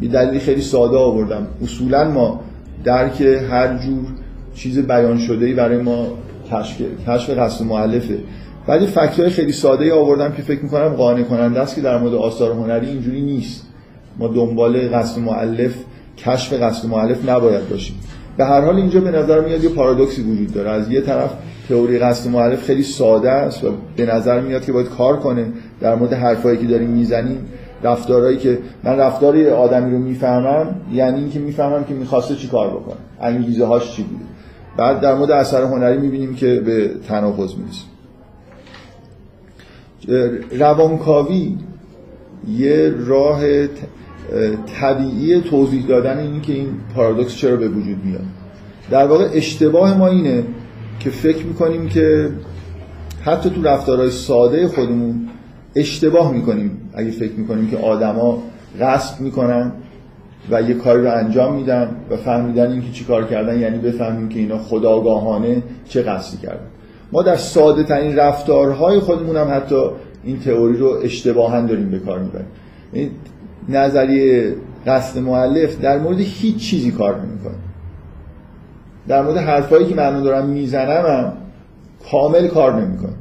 [0.00, 1.46] بی دلیلی خیلی ساده آوردم.
[1.62, 2.40] اصولا ما
[2.84, 4.04] درک هر جور
[4.54, 6.06] چیز بیان شده ای برای ما
[6.52, 8.18] کشف کشف قصد معلفه
[8.68, 12.14] ولی فکتای خیلی ساده ای آوردم که فکر می‌کنم قانع کننده است که در مورد
[12.14, 13.66] آثار هنری اینجوری نیست.
[14.18, 15.74] ما دنبال قصد معلف
[16.18, 17.96] کشف قصد معلف نباید باشیم.
[18.38, 20.70] به هر حال اینجا به نظر میاد یه پارادوکسی وجود داره.
[20.70, 21.30] از یه طرف
[21.68, 25.46] تئوری قصد معلف خیلی ساده است و به نظر میاد که باید کار کنه.
[25.80, 27.46] در مورد حرفایی که داریم می‌زنیم
[27.82, 32.96] رفتارهایی که من رفتار آدمی رو می‌فهمم یعنی اینکه می‌فهمم که می‌خواسته چی کار بکنه
[33.20, 34.24] انگیزه هاش چی بوده.
[34.76, 37.88] بعد در مورد اثر هنری می‌بینیم که به تناقض می‌رسیم.
[40.58, 41.56] روانکاوی
[42.56, 43.40] یه راه
[44.80, 48.24] طبیعی توضیح دادن اینه که این پارادوکس چرا به وجود میاد.
[48.90, 50.44] در واقع اشتباه ما اینه
[51.00, 52.30] که فکر می‌کنیم که
[53.22, 55.28] حتی تو رفتارهای ساده خودمون
[55.76, 56.90] اشتباه می‌کنیم.
[56.94, 58.42] اگه فکر می‌کنیم که آدما
[58.80, 59.72] قصد می‌کنن
[60.50, 64.38] و یه کاری رو انجام میدن و فهمیدن اینکه چی کار کردن یعنی بفهمیم که
[64.38, 66.66] اینا خداگاهانه چه قصدی کردن.
[67.12, 69.82] ما در ساده ترین رفتارهای خودمون هم حتی
[70.24, 72.46] این تئوری رو اشتباها داریم به کار می‌بریم.
[72.92, 73.10] یعنی
[73.68, 74.54] نظریه
[74.86, 77.54] قصد معلف در مورد هیچ چیزی کار نمی‌کنه.
[79.08, 81.32] در مورد حرفایی که من دارم می‌زنم هم
[82.10, 83.12] کامل کار نمی‌کنه.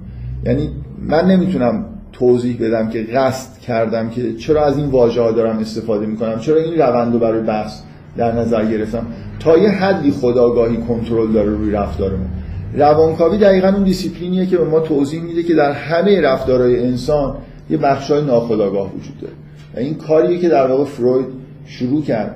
[0.45, 0.69] یعنی
[1.01, 6.05] من نمی‌تونم توضیح بدم که قصد کردم که چرا از این واژه ها دارم استفاده
[6.05, 7.81] می‌کنم چرا این روند رو برای بحث
[8.17, 9.07] در نظر گرفتم.
[9.39, 12.27] تا یه حدی خداگاهی کنترل داره روی رفتارمون.
[12.73, 17.37] روانکاوی دقیقا اون دیسیپلینیه که به ما توضیح میده که در همه رفتارهای انسان
[17.69, 19.33] یه بخشای ناخداگاه وجود داره.
[19.77, 21.25] این کاریه که در واقع فروید
[21.65, 22.35] شروع کرد.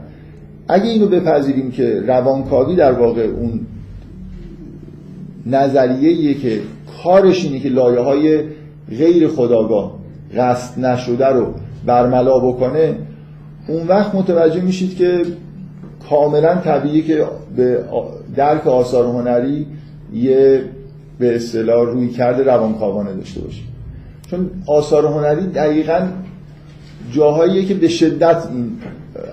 [0.68, 3.60] اگه اینو بپذیریم که روانکاوی در واقع اون
[5.46, 6.60] نظریه که
[7.04, 8.44] کارش اینه که لایه های
[8.90, 10.00] غیر خداگاه
[10.38, 11.54] قصد نشده رو
[11.86, 12.96] برملا بکنه
[13.68, 15.22] اون وقت متوجه میشید که
[16.10, 17.26] کاملا طبیعیه که
[17.56, 17.84] به
[18.36, 19.68] درک آثار هنری
[20.14, 20.62] یه
[21.20, 23.66] به اصطلاح روی کرده روانکاوانه داشته باشیم
[24.32, 26.08] چون آثار هنری دقیقا
[27.12, 28.72] جاهاییه که به شدت این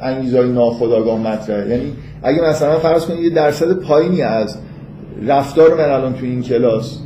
[0.03, 1.71] انگیزهای ناخداگاه مطرحه.
[1.71, 4.57] یعنی اگه مثلا فرض کنید یه درصد پایینی از
[5.27, 6.99] رفتار من الان تو این کلاس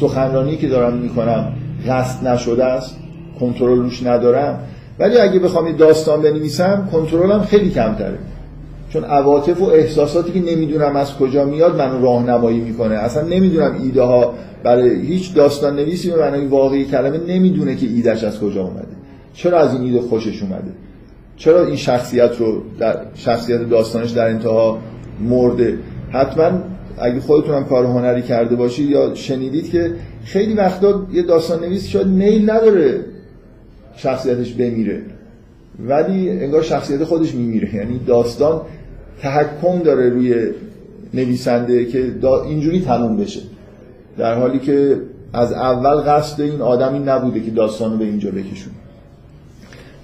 [0.00, 1.52] سخنرانی که دارم می‌کنم
[1.88, 2.96] قصد نشده است
[3.40, 4.58] کنترل روش ندارم.
[4.98, 8.18] ولی اگه بخوام یه داستان بنویسم کنترلم خیلی کمتره.
[8.90, 12.94] چون عواطف و احساساتی که نمی‌دونم از کجا میاد منو راهنمایی می‌کنه.
[12.94, 18.24] اصلا نمی‌دونم ایده ها برای هیچ داستان نویسی به معنای واقعی کلمه نمی‌دونه که ایدهش
[18.24, 18.86] از کجا اومده.
[19.36, 20.72] چرا از این ایده خوشش اومده؟
[21.36, 24.78] چرا این شخصیت رو در شخصیت داستانش در انتها
[25.20, 25.78] مرده؟
[26.10, 26.62] حتما
[26.98, 29.92] اگه خودتونم کار هنری کرده باشید یا شنیدید که
[30.24, 33.04] خیلی وقتا یه داستان نویس شاید میل نداره
[33.96, 35.02] شخصیتش بمیره.
[35.80, 37.74] ولی انگار شخصیت خودش میمیره.
[37.74, 38.60] یعنی داستان
[39.20, 40.34] تحکم داره روی
[41.14, 42.12] نویسنده که
[42.46, 43.40] اینجوری تموم بشه.
[44.18, 45.00] در حالی که
[45.32, 48.72] از اول قصد این آدمی نبوده که داستان رو به اینجا بکشون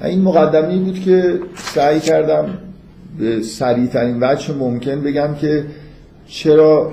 [0.03, 2.59] این مقدمی بود که سعی کردم
[3.19, 5.65] به سریعترین وجه ممکن بگم که
[6.27, 6.93] چرا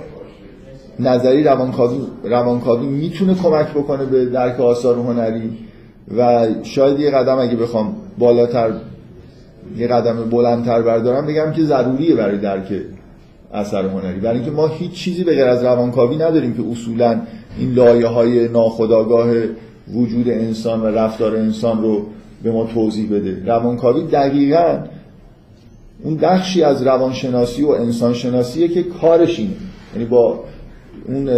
[1.00, 5.58] نظری روانکاوی روانکاوی می‌تونه کمک بکنه به درک آثار هنری
[6.18, 8.72] و شاید یه قدم اگه بخوام بالاتر
[9.78, 12.82] یه قدم بلندتر بردارم بگم که ضروریه برای درک
[13.54, 14.20] اثر هنری.
[14.20, 17.22] برای اینکه ما هیچ چیزی به غیر از روانکاوی نداریم که اصولا
[17.60, 19.28] این لایه های ناخداگاه
[19.94, 22.06] وجود انسان و رفتار انسان رو
[22.44, 23.46] به ما توضیح بده.
[23.46, 24.80] روانکاوی دقیقا
[26.04, 29.54] اون بخشی از روانشناسی و انسانشناسیه که کارش اینه.
[29.94, 30.40] یعنی با
[31.08, 31.30] اون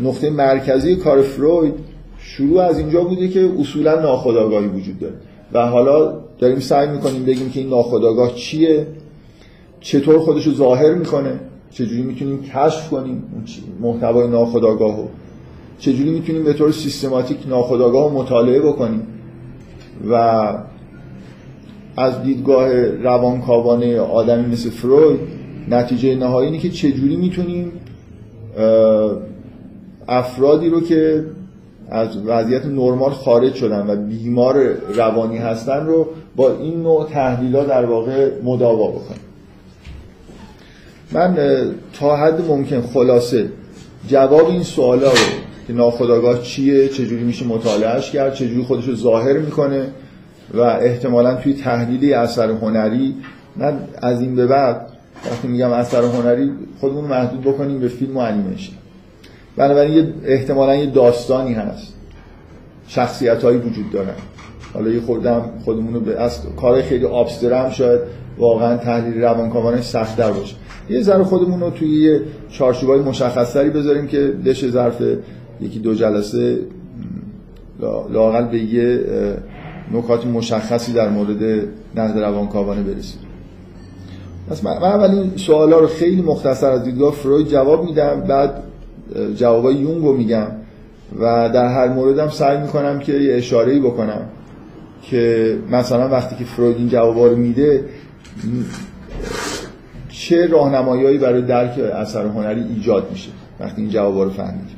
[0.00, 1.74] نقطه مرکزی کار فروید
[2.18, 5.14] شروع از اینجا بوده که اصولا ناخودآگاهی وجود داره.
[5.52, 8.86] و حالا داریم سعی می‌کنیم بگیم که این ناخودآگاه چیه؟
[9.80, 11.40] چطور خودش رو ظاهر می‌کنه؟
[11.70, 13.22] چجوری می‌تونیم کشف کنیم
[13.80, 15.08] محتوای ناخودآگاه رو
[15.78, 19.02] چجوری می‌تونیم به طور سیستماتیک ناخودآگاه رو مطالعه بکنیم؟
[20.10, 20.52] و
[21.96, 25.20] از دیدگاه روانکاوانه آدمی مثل فروید
[25.68, 27.72] نتیجه نهایی اینه که چجوری می‌تونیم
[30.08, 31.24] افرادی رو که
[31.90, 36.06] از وضعیت نرمال خارج شدن و بیمار روانی هستن رو
[36.36, 39.20] با این نوع تحلیل در واقع مداوا بکنیم.
[41.12, 41.36] من
[42.00, 43.48] تا حد ممکن خلاصه
[44.08, 45.16] جواب این سوالا رو
[45.68, 49.86] که ناخداگاه چیه چجوری میشه مطالعهش کرد چجوری خودش رو ظاهر می‌کنه
[50.54, 53.14] و احتمالا توی تحلیلی اثر هنری
[53.56, 54.86] من از این به بعد
[55.30, 56.50] وقتی میگم اثر هنری
[56.80, 58.72] خودمون محدود بکنیم به فیلم و انیمیشن.
[59.56, 61.94] بنابراین احتمالا یه داستانی هست.
[62.88, 64.14] شخصیت هایی وجود دارن.
[64.74, 68.00] حالا یه خوردم خودمون رو به از کار خیلی آبسترم شاید
[68.38, 70.54] واقعا تحلیل روانکاوانش سخت‌تر باشه.
[70.90, 75.02] یه ذره خودمون رو توی یه چارچوبای مشخصتری بذاریم که بشه ظرف
[75.60, 76.58] یکی دو جلسه
[78.10, 79.04] لاقل به یه
[79.92, 83.20] نکات مشخصی در مورد نقد روانکاوانه برسیم.
[84.50, 88.62] پس من اولین سوالا رو خیلی مختصر از دیدگاه فروید جواب میدم بعد
[89.36, 90.46] جوابای یونگ رو میگم
[91.20, 94.20] و در هر موردم سعی می‌کنم که یه اشاره‌ای بکنم
[95.02, 97.84] که مثلا وقتی که فروید این جوابا رو میده
[100.08, 104.77] چه راهنماییایی برای درک اثر هنری ایجاد میشه وقتی این جوابا رو فهمید؟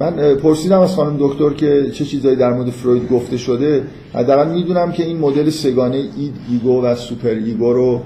[0.00, 3.82] من پرسیدم از خانم دکتر که چه چیزایی در مورد فروید گفته شده.
[4.14, 8.00] حداقل می‌دونم که این مدل سه‌گانه id ego و super ego رو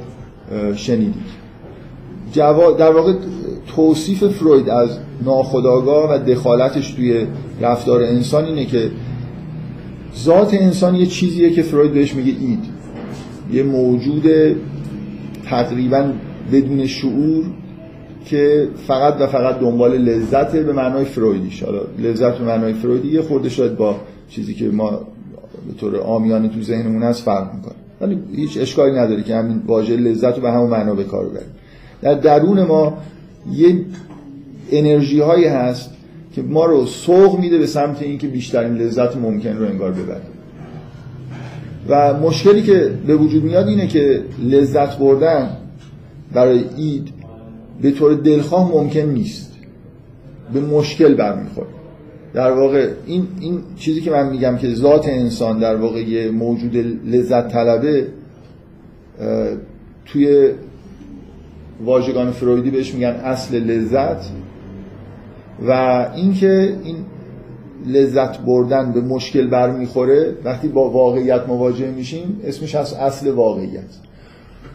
[0.74, 1.48] شنیدید.
[2.78, 3.12] در واقع
[3.66, 7.26] توصیف فروید از ناخودآگاه و دخالتش توی
[7.60, 8.90] رفتار انسان اینه که
[10.18, 12.64] ذات انسان یه چیزیه که فروید بهش میگه اید.
[13.52, 14.24] یه موجود
[15.44, 16.12] تقریبا
[16.52, 17.44] بدون شعور
[18.28, 23.22] که فقط و فقط دنبال لذت به معنای فرویدیش حالا لذت به معنای فرویدی یه
[23.22, 23.96] خورده شاید با
[24.28, 24.90] چیزی که ما
[25.68, 27.74] به طور آمیانه تو ذهنمون هست فرق می‌کنه.
[28.00, 31.48] ولی هیچ اشکالی نداره که همین واژه لذت رو به همون معنا به کار ببریم.
[32.02, 32.98] در درون ما
[33.52, 33.84] یه
[34.72, 35.90] انرژی هایی هست
[36.34, 40.22] که ما رو سوق میده به سمت اینکه بیشترین لذت ممکن رو انگار ببریم.
[41.88, 45.50] و مشکلی که به وجود میاد اینه که لذت بردن
[46.32, 47.17] برای اید
[47.82, 49.52] به طور دلخواه ممکن نیست.
[50.52, 51.66] به مشکل برمیخوره.
[52.34, 56.76] در واقع این, این چیزی که من میگم که ذات انسان در واقع یه موجود
[57.06, 58.06] لذت طلبه
[60.06, 60.50] توی
[61.84, 64.30] واژگان فرویدی بهش میگن اصل لذت.
[65.66, 65.72] و
[66.14, 66.96] اینکه این
[67.86, 73.96] لذت بردن به مشکل برمیخوره وقتی با واقعیت مواجه میشیم اسمش از اصل واقعیت.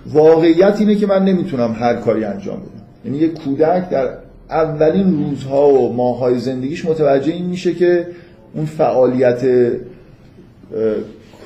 [0.05, 2.72] واقعیت اینه که من نمی‌تونم هر کاری انجام بدم.
[3.05, 4.09] یعنی یه کودک در
[4.49, 8.07] اولین روزها و ماهای زندگیش متوجه این میشه که
[8.53, 9.41] اون فعالیت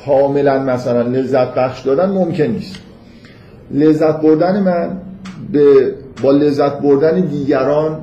[0.06, 2.76] کاملا مثلا لذت بخش دادن ممکن نیست.
[3.72, 5.02] لذت بردن من
[5.52, 5.93] به
[6.24, 8.00] با لذت بردن دیگران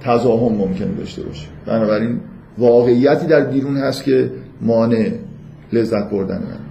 [0.00, 1.46] تضاهم ممکن داشته باشه.
[1.66, 2.20] بنابراین
[2.58, 5.10] واقعیتی در بیرون هست که مانع
[5.72, 6.69] لذت بردن من.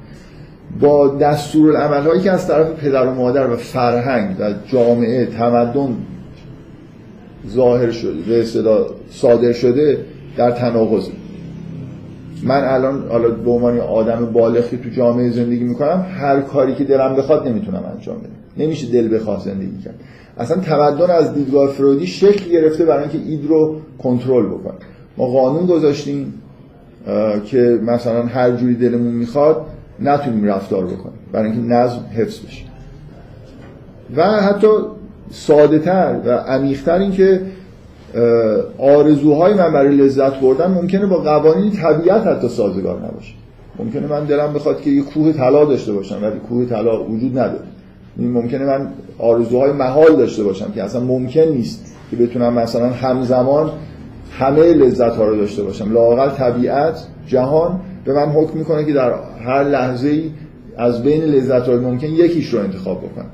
[0.81, 5.97] با دستور هایی که از طرف پدر و مادر و فرهنگ و جامعه تمدن
[7.47, 9.97] ظاهر شده به اصطلاح صادر شده
[10.37, 11.07] در تناقض.
[12.43, 17.15] من الان حالا به عنوان آدم بالغی تو جامعه زندگی می‌کنم هر کاری که دلم
[17.15, 18.29] بخواد نمی‌تونم انجام بدم.
[18.57, 19.95] نمیشه دل بخواد زندگی کرد.
[20.37, 24.75] اصلا تمدن از دیدگاه فرودی شکل گرفته برای اینکه اید رو کنترل بکنه.
[25.17, 26.33] ما قانون گذاشتیم
[27.45, 29.65] که مثلا هر جوری دلمون می‌خواد
[30.01, 31.19] نتونیم رفتار بکنیم.
[31.31, 32.65] برای اینکه نظم حفظ بشه.
[34.15, 34.67] و حتی
[35.31, 37.41] ساده تر و عمیقتر این که
[38.77, 43.33] آرزوهای من برای لذت بردن ممکنه با قوانین طبیعت حتی سازگار نباشه.
[43.79, 47.63] ممکنه من دلم بخواد که یه کوه طلا داشته باشم ولی کوه طلا وجود نداره.
[48.17, 48.87] ممکنه من
[49.19, 53.71] آرزوهای محال داشته باشم که اصلا ممکن نیست که بتونم مثلا همزمان
[54.31, 55.93] همه لذت ها رو داشته باشم.
[55.93, 59.13] لاقل طبیعت جهان به من حکم می‌کنه که در
[59.45, 60.31] هر لحظه ای
[60.77, 63.25] از بین لذت های ممکن یکیش رو انتخاب بکنم.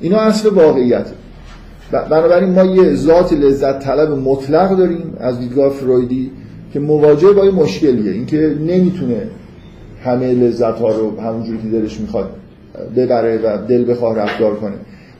[0.00, 1.06] اینا اصل واقعیت.
[1.92, 6.30] بنابراین ما یه ذات لذت طلب مطلق داریم از دیدگاه فرویدی
[6.72, 8.12] که مواجه با یه مشکلیه.
[8.12, 9.26] اینکه نمی‌تونه
[10.04, 12.30] همه لذت ها رو همونجوری که دلش می‌خواد
[12.96, 14.74] ببره و دل بخواه رفتار کنه.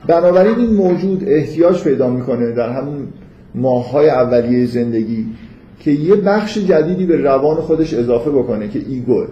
[0.07, 3.09] بنابراین این موجود احتیاج پیدا می‌کنه در همون
[3.55, 5.27] ماههای اولیه زندگی
[5.81, 9.25] که یه بخش جدیدی به روان خودش اضافه بکنه که ایگو.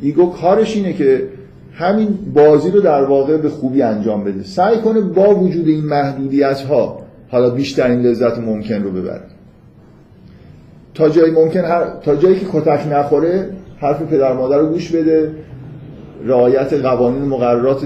[0.00, 1.22] ایگو کارش اینه که
[1.74, 4.42] همین بازی رو در واقع به خوبی انجام بده.
[4.42, 9.22] سعی کنه با وجود این محدودیت ها حالا بیشترین لذت ممکن رو ببره.
[10.94, 11.84] تا جایی ممکن هر...
[12.02, 13.50] تا جایی که کتک نخوره
[13.80, 15.30] حرف پدر مادر رو گوش بده
[16.24, 17.82] رعایت قوانین مقررات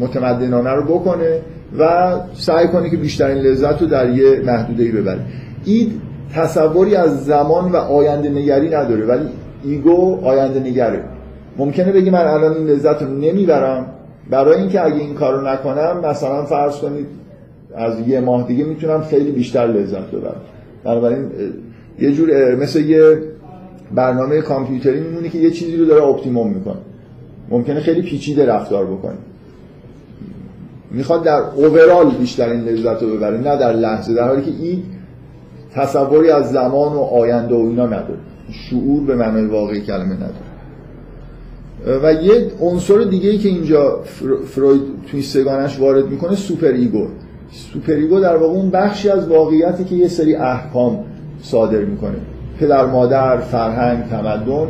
[0.00, 1.40] متمدنانه رو بکنه
[1.78, 5.20] و سعی کنه که بیشترین لذت رو در یه محدوده ای ببره.
[5.64, 6.00] اید
[6.34, 9.28] تصوری از زمان و آینده نگری نداره ولی
[9.64, 11.04] ego آینده نگره.
[11.56, 13.86] ممکنه بگی من الان این لذت رو نمی‌برم.
[14.30, 17.06] برای اینکه اگه این کارو نکنم مثلا فرض کنید
[17.74, 20.40] از یه ماه دیگه می‌تونم خیلی بیشتر لذت ببرم.
[20.84, 21.30] بنابراین
[22.00, 23.18] یه جور مثل یه
[23.94, 26.78] برنامه کامپیوتری میمونه که یه چیزی رو داره optimum می‌کنه.
[27.50, 29.16] ممکنه خیلی پیچیده رفتار بکنه
[30.90, 34.82] می‌خواد در overall بیشترین لذت رو ببره نه در لحظه در حالی که این
[35.76, 38.18] تصوری از زمان و آینده و اینا نداره.
[38.50, 40.46] شعور به معنای واقعی کلمه نداره.
[42.02, 44.00] و یه عنصر دیگه ای که اینجا
[44.46, 47.06] فروید توی سه‌گانش وارد می‌کنه super ego.
[47.50, 51.04] super ego در واقع اون بخشی از واقعیتی که یه سری احکام
[51.42, 52.16] صادر می‌کنه.
[52.60, 54.66] پدر مادر فرهنگ تمدن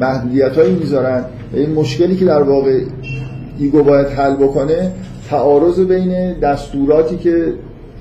[0.00, 2.80] محدودیت هایی می‌ذارن این مشکلی که در واقع
[3.58, 4.92] ego باید حل بکنه
[5.28, 7.52] تعارض بین دستوراتی که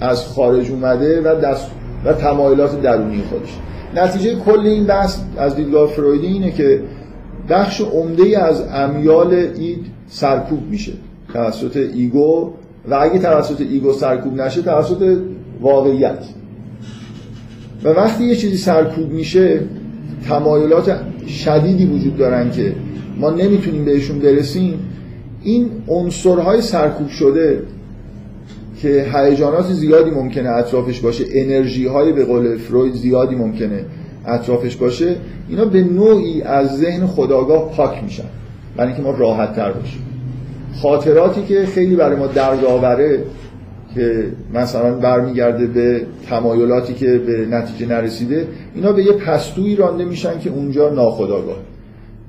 [0.01, 1.71] از خارج اومده و دست
[2.05, 3.57] و تمایلات درونی خودش.
[3.95, 6.81] نتیجه کل این بحث از دیدگاه فرویدی اینه که
[7.49, 10.91] بخش عمده از امیال id سرکوب میشه.
[11.33, 12.53] توسط ego
[12.89, 15.17] و اگه توسط ego سرکوب نشه توسط
[15.61, 16.19] واقعیت.
[17.83, 19.59] و وقتی یه چیزی سرکوب میشه
[20.27, 22.75] تمایلات شدیدی وجود دارن که
[23.17, 24.79] ما نمی‌تونیم بهشون برسیم.
[25.43, 27.63] این عنصرهای سرکوب شده
[28.81, 33.85] که هیجانات زیادی ممکنه اطرافش باشه انرژی های به قول فروید زیادی ممکنه
[34.25, 35.15] اطرافش باشه
[35.49, 38.23] اینا به نوعی از ذهن خداگاه پاک میشن.
[38.77, 40.01] برای اینکه ما راحت تر باشیم.
[40.81, 43.23] خاطراتی که خیلی برای ما دردآوره
[43.95, 50.39] که مثلا برمیگرده به تمایلاتی که به نتیجه نرسیده اینا به یه پستویی رانده میشن
[50.39, 51.57] که اونجا ناخداگاه.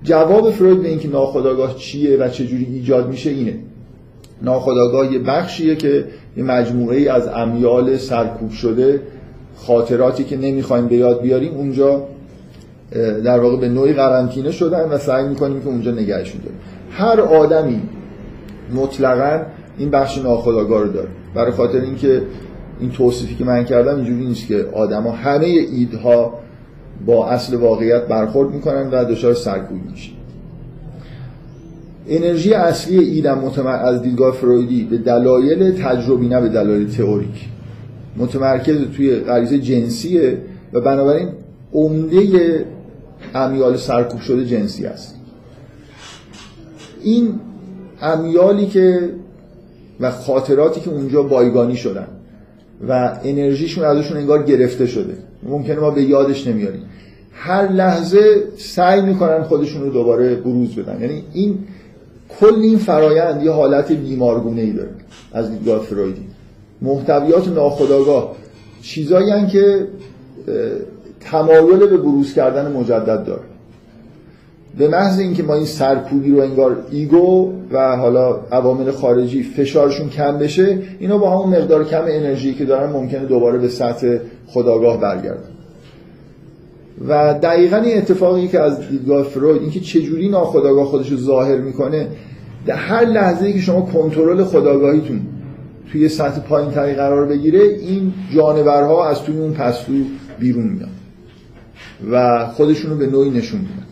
[0.02, 3.54] جواب فروید به اینکه ناخداگاه چیه و چجوری ایجاد میشه اینه.
[4.42, 6.04] ناخداگاه یه بخشیه که
[6.36, 9.02] یه مجموعه ای از امیال سرکوب شده
[9.56, 12.02] خاطراتی که نمی‌خوایم به یاد بیاریم اونجا
[13.24, 16.58] در واقع به نوعی قرنطینه شدن و سعی می‌کنیم که اونجا نگهشون داریم.
[16.90, 17.82] هر آدمی
[18.74, 19.42] مطلقا
[19.78, 21.08] این بخش ناخودآگاه رو داره.
[21.34, 22.22] برای خاطر اینکه
[22.80, 26.34] این توصیفی که من کردم اینجوری نیست که آدما همه ایدها
[27.06, 30.12] با اصل واقعیت برخورد می‌کنن و دچار سرکوبی میشن.
[32.10, 37.48] انرژی اصلی ایدم از دیدگاه فرویدی به دلایل تجربی نه به دلایل تئوریک.
[38.16, 40.38] متمرکز توی غریزه جنسیه
[40.72, 41.28] و بنابراین
[41.72, 42.64] عمده
[43.34, 45.16] امیال سرکوب شده جنسی است
[47.02, 47.40] این
[48.02, 49.10] امیالی که
[50.00, 52.06] و خاطراتی که اونجا بایگانی شدن
[52.88, 55.14] و انرژیشون ازشون انگار گرفته شده.
[55.42, 56.82] ممکنه ما به یادش نمیاریم.
[57.32, 61.00] هر لحظه سعی می‌کنن خودشون رو دوباره بروز بدن.
[61.00, 61.58] یعنی این
[62.40, 64.90] کل این فرایند یه حالت بیمارگونه ای داره
[65.32, 66.22] از دیدگاه فرویدی.
[66.82, 68.36] محتویات ناخودآگاه.
[68.82, 69.86] چیزایی که
[71.20, 73.42] تمایل به بروز کردن مجدد داره.
[74.78, 80.38] به محض اینکه ما این سرکوبی رو انگار ایگو و حالا عوامل خارجی فشارشون کم
[80.38, 84.16] بشه اینا با همون مقدار کم انرژی که دارن ممکنه دوباره به سطح
[84.46, 85.59] خداگاه برگردن.
[87.08, 92.08] و دقیقا این اتفاقی که از دیدگاه فروید اینکه چجوری ناخداگاه خودش رو ظاهر می‌کنه
[92.66, 95.20] در هر لحظه ای که شما کنترل خداگاهیتون
[95.92, 99.92] توی سطح پایین تری قرار بگیره این جانورها از توی اون پستو
[100.38, 100.90] بیرون میان
[102.10, 103.86] و خودشون رو به نوعی نشون میدن.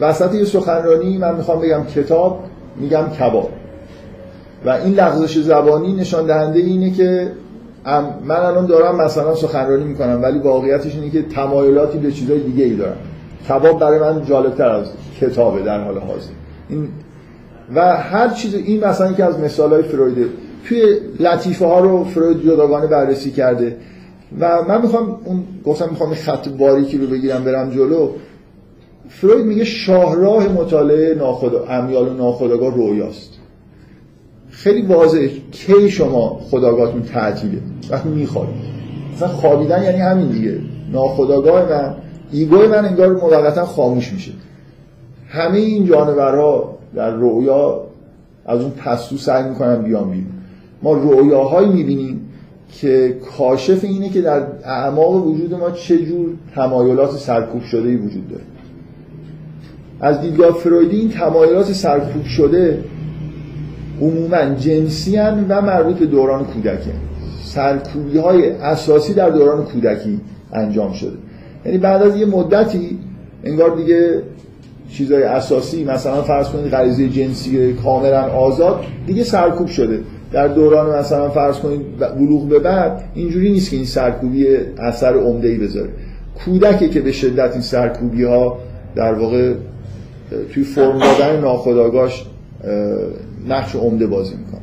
[0.00, 2.44] وسط یه سخنرانی من می‌خوام بگم کتاب
[2.80, 3.50] میگم کباب.
[4.64, 7.32] و این لغزش زبانی نشان دهنده اینه که
[8.24, 12.74] من الان دارم مثلا سخنرانی می‌کنم ولی واقعیتش اینه که تمایلاتی به چیزای دیگه ای
[12.74, 12.96] دارم.
[13.48, 14.86] کباب برای من جالبتر از
[15.20, 16.30] کتابه در حال حاضر.
[16.68, 16.88] این
[17.74, 20.26] و هر چیز این مثلا که از مثال های فرویده
[20.68, 23.76] توی لطیفه ها رو فروید جداگانه بررسی کرده.
[24.40, 28.10] و من می‌خوام اون گفتم می‌خوام خط باریکی رو بگیرم برم جلو.
[29.08, 33.35] فروید میگه شاهراه مطالعه ناخدا امیال و ناخداگاه رویاست.
[34.56, 37.58] خیلی واضحه کی شما خداگاهتون تعطیله
[37.90, 38.54] وقتی میخوابید
[39.14, 40.58] مثلا خوابیدن یعنی همین دیگه.
[40.92, 41.94] ناخداگاه من
[42.32, 44.32] ایگوی من انگار موقتا خاموش میشه.
[45.28, 47.80] همه این جانورها در رویا
[48.46, 50.26] از اون پستو سعی می‌کنن بیان بیرون.
[50.82, 52.20] ما رویاهایی می‌بینیم
[52.72, 58.28] که کاشف اینه که در اعماق وجود ما چه جور تمایلات سرکوب شده ای وجود
[58.28, 58.44] داره.
[60.00, 62.84] از دیدگاه فرویدی این تمایلات سرکوب شده
[64.00, 65.18] عموما جنسی
[65.48, 66.90] و مربوط به دوران کودکی
[67.44, 70.20] سرکوبی های اساسی در دوران کودکی
[70.52, 71.16] انجام شده.
[71.64, 72.98] یعنی بعد از یه مدتی
[73.44, 74.22] انگار دیگه
[74.90, 80.00] چیزای اساسی مثلا فرض کنید غریزه جنسی کاملا آزاد دیگه سرکوب شده.
[80.32, 84.46] در دوران مثلا فرض کنید بلوغ به بعد اینجوری نیست که این سرکوبی
[84.78, 85.88] اثر عمده ای بذاره.
[86.44, 88.58] کودکی که به شدت این سرکوبی ها
[88.94, 89.54] در واقع
[90.54, 92.26] توی فرم دادن ناخودآگاهش
[93.48, 94.60] نقش عمده بازی می‌کنه.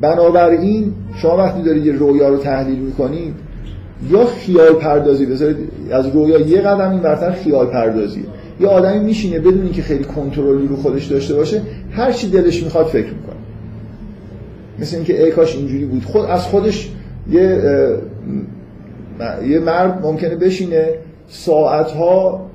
[0.00, 3.34] بنابراین شما وقتی دارید یه رویا رو تحلیل می‌کنید
[4.10, 5.56] یا خیال پردازی بذارید
[5.90, 8.24] از رویا یه قدم این برتر خیال پردازی.
[8.60, 12.86] یه آدمی میشینه بدون اینکه خیلی کنترلی رو خودش داشته باشه هر چی دلش می‌خواد
[12.86, 13.36] فکر می‌کنه.
[14.78, 16.04] مثل اینکه ای کاش اینجوری بود.
[16.04, 16.90] خود از خودش
[17.30, 17.62] یه
[19.48, 20.88] یه مرد ممکنه بشینه
[21.28, 22.49] ساعتها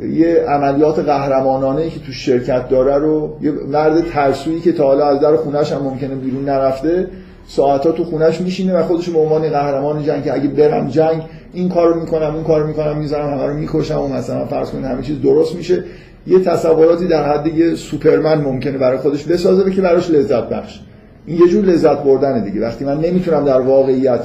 [0.00, 5.20] یه عملیات قهرمانانه که تو شرکت داره رو یه مرد ترسویی که تا حالا از
[5.20, 7.08] در خونش هم ممکنه بیرون نرفته
[7.46, 11.22] ساعتها تو خونش میشینه و خودش به عنوان قهرمان جنگ که اگه برم جنگ
[11.52, 15.02] این کارو می‌کنم اون کارو می‌کنم می‌ذارم همه رو می‌کشم و مثلا فرض کنید همه
[15.02, 15.84] چیز درست میشه.
[16.26, 20.80] یه تصوراتی در حد یه سوپرمن ممکنه برای خودش بسازه که براش لذت بخش
[21.26, 22.60] این یه جور لذت بردن دیگه.
[22.60, 24.20] وقتی من نمی‌تونم در واقعیت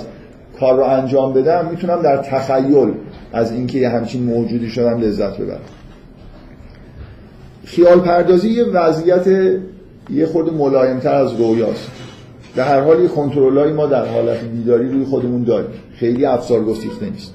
[0.59, 2.93] کار رو انجام بدم می‌تونم در تخیل
[3.33, 5.59] از اینکه یه همچین موجودی شدم لذت ببرم.
[7.65, 9.27] خیال پردازی یه وضعیت
[10.09, 11.91] یه خورده ملایمتر از رویاست.
[12.55, 15.69] در هر حال یه کنترلایی ما در حالت بیداری روی خودمون داریم.
[15.93, 17.33] خیلی افسار گسیخته نیست.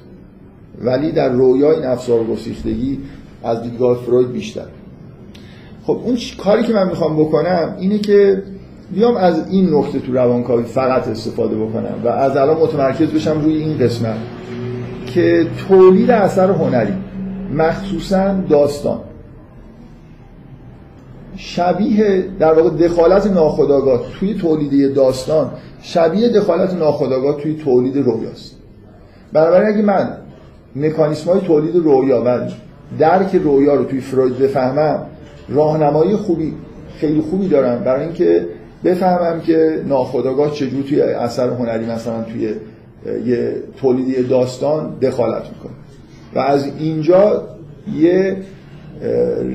[0.81, 2.99] ولی در رویا این افسار گسیختگی
[3.45, 4.67] از دیدگاه فروید بیشتر.
[5.85, 8.43] خب اون کاری که من می‌خوام بکنم اینه که
[8.93, 13.57] بیام از این نکته تو روانکاوی فقط استفاده بکنم و از الان متمرکز بشم روی
[13.57, 14.17] این قسمت
[15.07, 16.93] که تولید اثر هنری
[17.55, 19.01] مخصوصا داستان.
[21.37, 25.51] شبیه در واقع دخالت ناخودآگاه توی تولید داستان
[25.83, 28.57] شبیه دخالت ناخودآگاه توی تولید رویاست.
[29.33, 30.17] بنابراین اگه من
[30.77, 32.51] مکانیسم های تولید رویا و
[32.99, 35.07] درک رویا رو توی فروید بفهمم
[35.49, 36.55] راهنمایی خوبی
[36.99, 38.47] خیلی خوبی دارم برای اینکه
[38.85, 42.55] بفهمم که ناخودآگاه چجور توی اثر هنری مثلا توی
[43.27, 45.73] یه تولیدی داستان دخالت می‌کنه.
[46.35, 47.49] و از اینجا
[47.95, 48.37] یه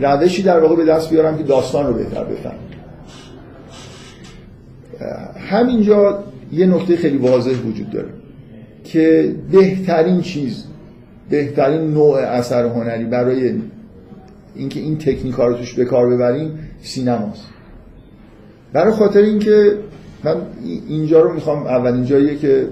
[0.02, 2.56] روشی در واقع به دست بیارم که داستان رو بهتر بفهم
[5.50, 8.10] همینجا یه نکته خیلی واضح وجود داره
[8.84, 10.66] که بهترین چیز
[11.30, 13.54] بهترین نوع اثر هنری برای
[14.56, 17.57] اینکه این تکنیک رو توش به کار ببریم سینماست.
[18.74, 19.78] برای خاطر اینکه
[20.24, 20.36] من
[20.90, 22.68] اینجا رو می‌خوام اولین جاییه که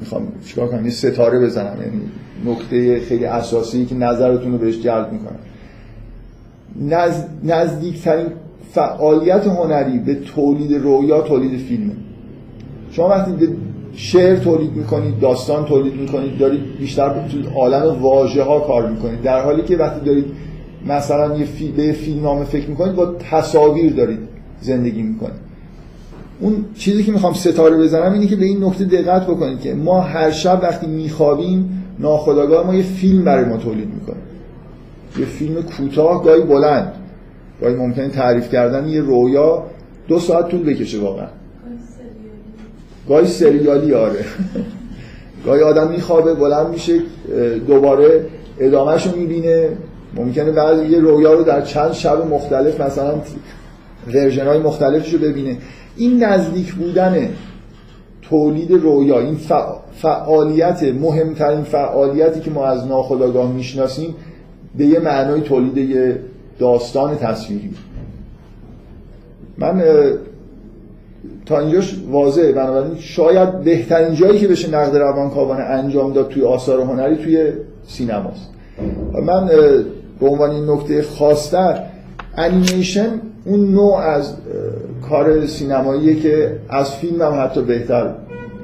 [0.00, 2.00] می‌خوام چیکار کنم یه ستاره بزنم یعنی
[2.46, 5.38] نکته خیلی اساسی که نظرتون رو بهش جلب می‌کنم.
[6.80, 7.24] نز...
[7.44, 8.26] نزدیکترین
[8.72, 11.92] فعالیت هنری به تولید رویا تولید فیلمه.
[12.90, 13.48] شما وقتی
[13.92, 19.22] شعر تولید می‌کنید داستان تولید می‌کنید دارید بیشتر تو عالم واژه ها کار می‌کنید.
[19.22, 20.24] در حالی که وقتی دارید
[20.86, 21.68] مثلا یه فی...
[21.68, 24.33] به فیلمنامه فکر می‌کنید با تصاویر دارید
[24.64, 25.44] زندگی می‌کنید
[26.40, 30.00] اون چیزی که می‌خوام ستاره بزنم اینه که به این نکته دقت بکنید که ما
[30.00, 34.22] هر شب وقتی میخوابیم ناخداگاه ما یه فیلم برای ما تولید می‌کنیم
[35.18, 36.92] یه فیلم کوتاه گاهی بلند.
[37.60, 39.62] گاهی ممکنه تعریف کردن یه رویا
[40.08, 41.26] دو ساعت طول بکشه واقعا.
[43.08, 43.94] گاهی سریالی.
[43.94, 44.24] آره.
[45.46, 47.00] گاهی آدم میخوابه بلند میشه
[47.66, 48.26] دوباره
[48.58, 49.68] ادامهش رو می‌بینه.
[50.16, 53.14] ممکنه بعضی یه رویا رو در چند شب مختلف مثلا
[54.06, 55.58] ورژن های مختلفش رو ببینه.
[55.96, 57.28] این نزدیک بودن
[58.22, 59.38] تولید رویا این
[59.92, 64.14] فعالیت مهمترین فعالیتی که ما از ناخودآگاه می‌شناسیم
[64.78, 66.18] به یه معنای تولید یه
[66.58, 67.70] داستان تصویری.
[69.58, 69.82] من
[71.46, 72.52] تا اینجاش واضحه.
[72.52, 77.52] بنابراین شاید بهترین جایی که بشه نقد روانکاوانه انجام داد توی آثار هنری توی
[77.86, 78.50] سینماست.
[79.26, 79.46] من
[80.20, 81.82] به عنوان این نکته خاصتر
[82.36, 84.34] انیمیشن اون نوع از
[85.08, 88.14] کار سینماییه که از فیلم هم حتی بهتر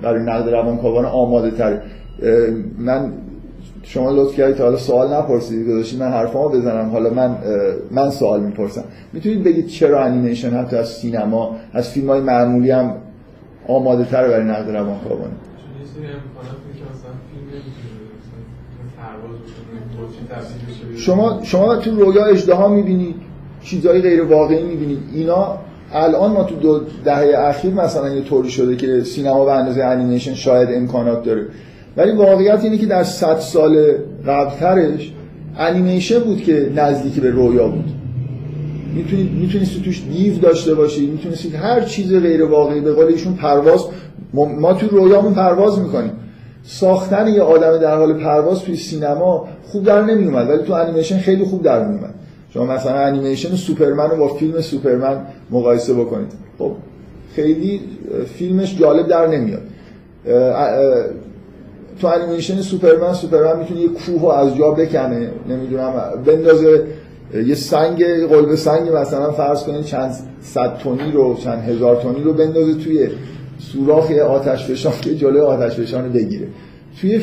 [0.02, 1.80] برای نقد روانکاوانه آماده تر
[2.78, 3.12] من
[3.82, 6.90] شما لطف کردید تا حالا سوال نپرسیدید گذاشتید من حرفامو بزنم.
[6.90, 7.36] حالا من
[7.90, 8.84] من سوال می‌پرسم.
[9.12, 12.94] می‌تونید بگید چرا انیمیشن حتی از سینما از فیلم های معمولی هم
[13.68, 15.32] آماده تر برای نقد روانکاوانه
[20.96, 23.29] شما شما تو رویا اجدها می‌بینید.
[23.62, 25.58] چیزهای غیر واقعی می‌بینید اینا
[25.92, 30.68] الان ما تو دهه اخیر مثلا یه طوری شده که سینما به اندازه انیمیشن شاید
[30.72, 31.46] امکانات داره.
[31.96, 33.94] ولی واقعیت اینه که در صد سال
[34.26, 35.12] قبلترش
[35.58, 37.84] انیمیشن بود که نزدیک به رویا بود.
[38.94, 43.84] می‌تونید می‌تونید توش دیو داشته باشید می‌تونید هر چیز غیر واقعی به قول ایشون پرواز
[44.34, 46.12] ما تو رویامون پرواز می‌کنیم.
[46.62, 51.44] ساختن یه آدم در حال پرواز توی سینما خوب در نمیومد ولی تو انیمیشن خیلی
[51.44, 52.14] خوب در میومد
[52.54, 55.20] شما مثلا انیمیشن سوپرمن رو با فیلم سوپرمن
[55.50, 56.32] مقایسه بکنید.
[56.58, 56.72] خب
[57.34, 57.80] خیلی
[58.34, 59.62] فیلمش جالب در نمیاد.
[62.00, 65.92] تو انیمیشن سوپرمن سوپرمن می‌تونه یه کوه از جا بکنه نمی‌دونم
[66.26, 66.84] بندازه
[67.46, 72.32] یه سنگ قلب سنگ مثلا فرض کنید چند صد تونی رو چند هزار تونی رو
[72.32, 73.08] بندازه توی
[73.58, 76.46] سوراخ آتش فشان که جلوی آتش فشان رو بگیره.
[77.00, 77.20] توی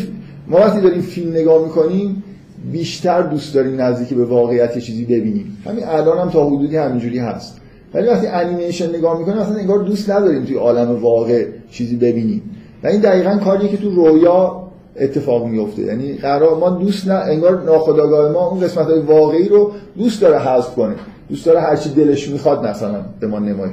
[0.47, 2.23] ما وقتی داریم فیلم نگاه می‌کنیم
[2.71, 5.57] بیشتر دوست داریم نزدیکی به واقعیت چیزی ببینیم.
[5.65, 7.57] همین الان هم تا حدودی همینجوری هست.
[7.93, 12.41] ولی وقتی انیمیشن نگاه می‌کنیم اصلا انگار دوست نداریم توی عالم واقع چیزی ببینیم.
[12.83, 14.63] و این دقیقا کاریه که تو رویا
[14.99, 19.71] اتفاق میفته یعنی قرار ما دوست نه انگار ناخودآگاه ما اون قسمت های واقعی رو
[19.97, 20.95] دوست داره حذف کنه.
[21.29, 23.69] دوست داره هر چی دلش می‌خواد مثلا به ما نمای...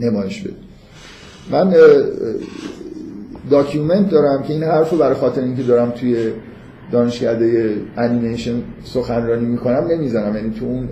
[0.00, 0.54] نمایش بده.
[1.50, 1.74] من
[3.50, 6.32] document دارم که این حرف رو برای خاطر اینکه دارم توی
[6.92, 10.36] دانشکده انیمیشن سخنرانی می‌کنم نمی‌زنم.
[10.36, 10.88] یعنی تو اون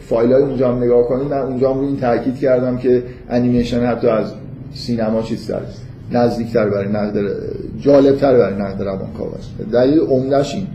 [0.00, 4.08] فایل های اونجا هم نگاه کنید من اونجا هم این تاکید کردم که انیمیشن حتی
[4.08, 4.32] از
[4.74, 7.14] سینما چیز است نزدیکتر برای نقد
[7.80, 9.50] جالبتر برای نقد روانکاو است.
[9.72, 10.66] دلیل عمدش این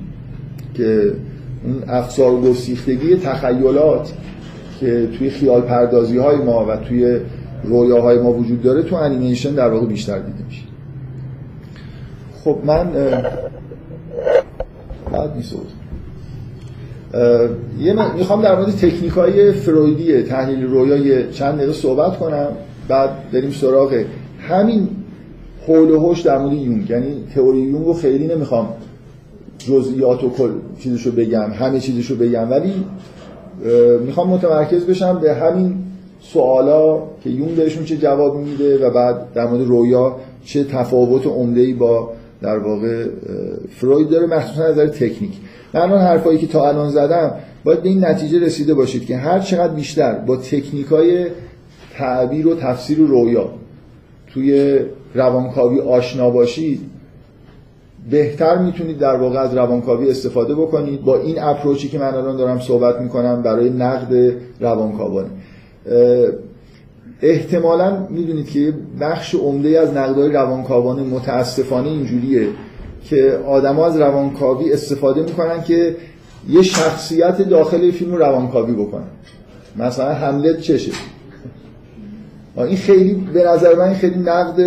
[0.74, 1.12] که
[1.64, 4.14] اون افسار گسیختگی تخیلات
[4.80, 7.20] که توی خیال پردازی های ما و توی
[7.64, 10.64] رویاهای ما وجود داره تو انیمیشن در واقع بیشتر دیده میشه.
[12.44, 12.88] خب من
[15.12, 15.56] بعد نیست
[17.80, 22.48] یه می‌خوام در مورد تکنیک های فرویدی تحلیل رویا چند دقیقه صحبت کنم.
[22.88, 24.04] بعد بریم سراغ
[24.40, 24.90] همین
[25.68, 26.90] حول و حوش در مورد یونگ.
[26.90, 28.68] یعنی تئوری یونگ رو خیلی نمی‌خوام
[29.58, 32.52] جزئیات و کل چیزشو بگم همه چیزشو بگم.
[32.52, 32.74] ولی
[34.06, 35.76] می‌خوام متمرکز بشم به همین
[36.22, 41.62] سوالا که یون بهشون چه جواب میده و بعد در مورد رویا چه تفاوت عمده
[41.62, 42.10] ای با
[42.42, 43.06] در واقع
[43.70, 45.34] فروید داره مخصوصا از نظر تکنیک.
[45.74, 47.32] من الان حرفایی که تا الان زدم
[47.64, 51.26] باید به این نتیجه رسیده باشید که هر چقدر بیشتر با تکنیک های
[51.98, 53.50] تعبیر و تفسیر و رویا
[54.28, 54.80] توی
[55.16, 56.82] روانکاوی آشنا باشید
[58.10, 61.02] بهتر می‌تونید در واقع از روانکاوی استفاده بکنید.
[61.02, 65.30] با این اپروچی که من الان دارم صحبت می‌کنم برای نقد روانکاوانه.
[67.22, 72.48] احتمالا می‌دونید که بخش عمده از نقدهای روانکاوانه متاسفانه اینجوریه
[73.04, 75.96] که آدما از روانکاوی استفاده می‌کنن که
[76.50, 79.08] یه شخصیت داخل فیلم رو روانکاوی بکنن.
[79.78, 80.92] مثلا حملت چشه.
[82.58, 84.60] این خیلی به نظر من خیلی نقد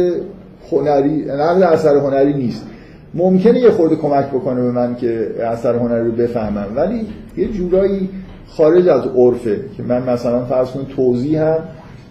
[0.73, 2.67] هنری نقد اثر هنری نیست.
[3.15, 8.09] ممکنه یه خورده کمک بکنه به من که اثر هنری رو بفهمم ولی یه جورایی
[8.49, 11.59] خارج از عرفه که من مثلا فرض کنم توضیح هم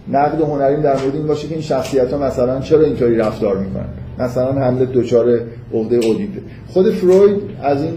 [0.08, 3.88] نقد هنری در مورد این باشه که این شخصیت ها مثلا چرا اینطوری رفتار می‌کنن؟
[4.18, 5.40] مثلا حمله دچار
[5.74, 6.40] عقده اودیپه.
[6.68, 7.92] خود فروید از این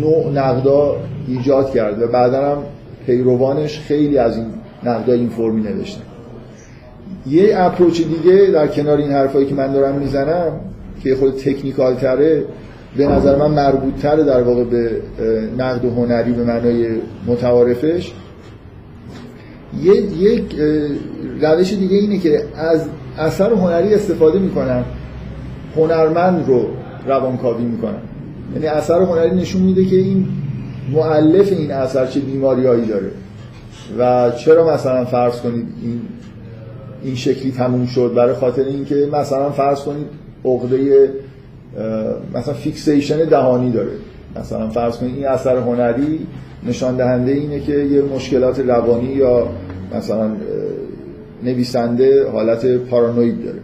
[0.00, 0.96] نوع نقدا
[1.28, 2.62] ایجاد کرد و بعدا هم
[3.06, 4.46] پیروانش خیلی از این
[4.84, 6.02] نقدا این فرمی نوشتن
[7.26, 10.52] یه اپروچ دیگه در کنار این حرفایی که من دارم می‌زنم
[11.02, 12.44] که خود تکنیکال تره
[12.96, 14.90] به نظر من مربوط تره در واقع به
[15.58, 16.88] نقد هنری به معنای
[17.26, 18.12] متعارفش
[19.82, 20.56] یک
[21.40, 22.86] روش دیگه اینه که از
[23.18, 24.84] اثر هنری استفاده می‌کنن
[25.76, 26.66] هنرمند رو
[27.06, 27.98] روانکاوی می‌کنن.
[28.54, 30.28] یعنی اثر هنری نشون میده که این
[30.92, 33.10] معلف این اثر چه بیماریایی داره.
[33.98, 36.00] و چرا مثلا فرض کنید این
[37.04, 40.06] این شکلی تموم شد؟ برای خاطر اینکه مثلا فرض کنید
[40.44, 41.08] عقده
[42.34, 43.92] مثلا فیکسیشن دهانی داره.
[44.40, 46.26] مثلا فرض کنید این اثر هنری
[46.68, 49.48] نشان دهنده اینه که یه مشکلات روانی یا
[49.96, 50.30] مثلا
[51.44, 53.58] نویسنده حالت پارانوید داره.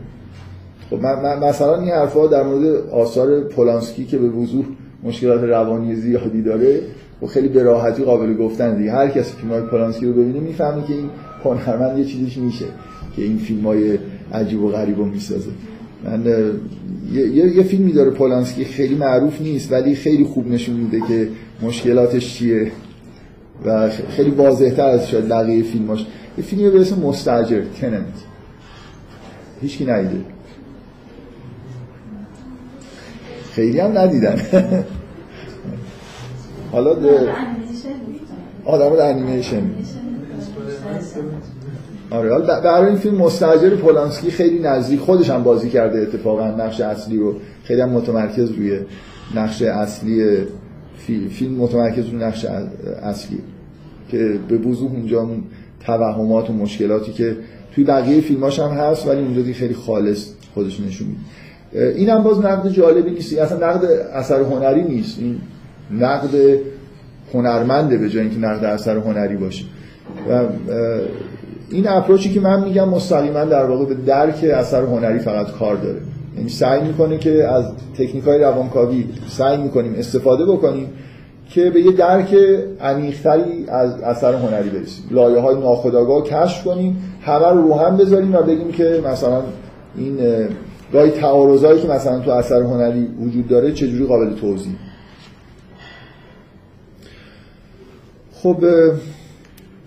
[0.90, 0.96] خب
[1.44, 4.64] مثلا این حرفا در مورد آثار پولانسکی که به وضوح
[5.04, 6.80] مشکلات روانی زیادی داره
[7.22, 8.92] و خیلی به راحتی قابل گفتن دیگه.
[8.92, 11.10] هر کسی های پولانسکی رو ببینه می‌فهمه که این
[11.44, 12.64] هنرمند یه چیزیش میشه
[13.16, 13.98] که این فیلم های
[14.32, 15.50] عجیب و غریب رو می‌سازه.
[16.04, 16.24] من
[17.12, 21.28] یه،, یه فیلمی داره پولانسکی خیلی معروف نیست ولی خیلی خوب نشون میده که
[21.62, 22.72] مشکلاتش چیه.
[23.64, 26.06] و خیلی واضح تر از شاید بقیه فیلماش.
[26.38, 28.04] یه فیلمی به اسم مستجر تننت.
[29.60, 30.24] هیچکی ندیده.
[33.52, 34.40] خیلی هم ندیدن.
[36.72, 36.96] حالا
[38.64, 39.62] آدم انیمیشن
[42.10, 47.18] آره برای این فیلم مستجر پولانسکی خیلی نزدیک خودش هم بازی کرده اتفاقا نقش اصلی
[47.18, 47.34] رو.
[47.64, 48.78] خیلی هم متمرکز روی
[49.34, 50.46] نقش اصلی
[51.30, 52.44] فیلم متمرکز روی نقش
[53.02, 53.38] اصلی
[54.08, 55.28] که به وضوح اونجا
[55.86, 57.36] توهمات و مشکلاتی که
[57.74, 61.20] توی بقیه فیلماش هم هست ولی اونجا دیگه خیلی خالص خودش نشون میده.
[61.96, 63.38] این هم باز نقد جالبی نیست.
[63.38, 63.84] اصلا نقد
[64.14, 65.18] اثر هنری نیست.
[65.18, 65.38] این
[65.90, 66.58] نقد
[67.34, 69.64] هنرمنده به جای اینکه نقد اثر هنری باشه.
[70.30, 70.44] و
[71.70, 76.00] این اپروچی که من میگم مستقیما در واقع به درک اثر هنری فقط کار داره.
[76.36, 77.64] یعنی سعی می‌کنه که از
[77.94, 80.88] تکنیک های روانکاوی سعی می‌کنیم استفاده بکنیم
[81.50, 82.34] که به یه درک
[82.80, 85.04] عمیقتری از اثر هنری برسیم.
[85.10, 89.42] لایه های ناخودآگاه کشف کنیم همه رو رو هم بذاریم و بگیم که مثلا
[89.96, 90.18] این
[90.92, 94.72] گاهی تعارضایی که مثلا تو اثر هنری وجود داره چجوری قابل توضیح؟
[98.32, 98.64] خب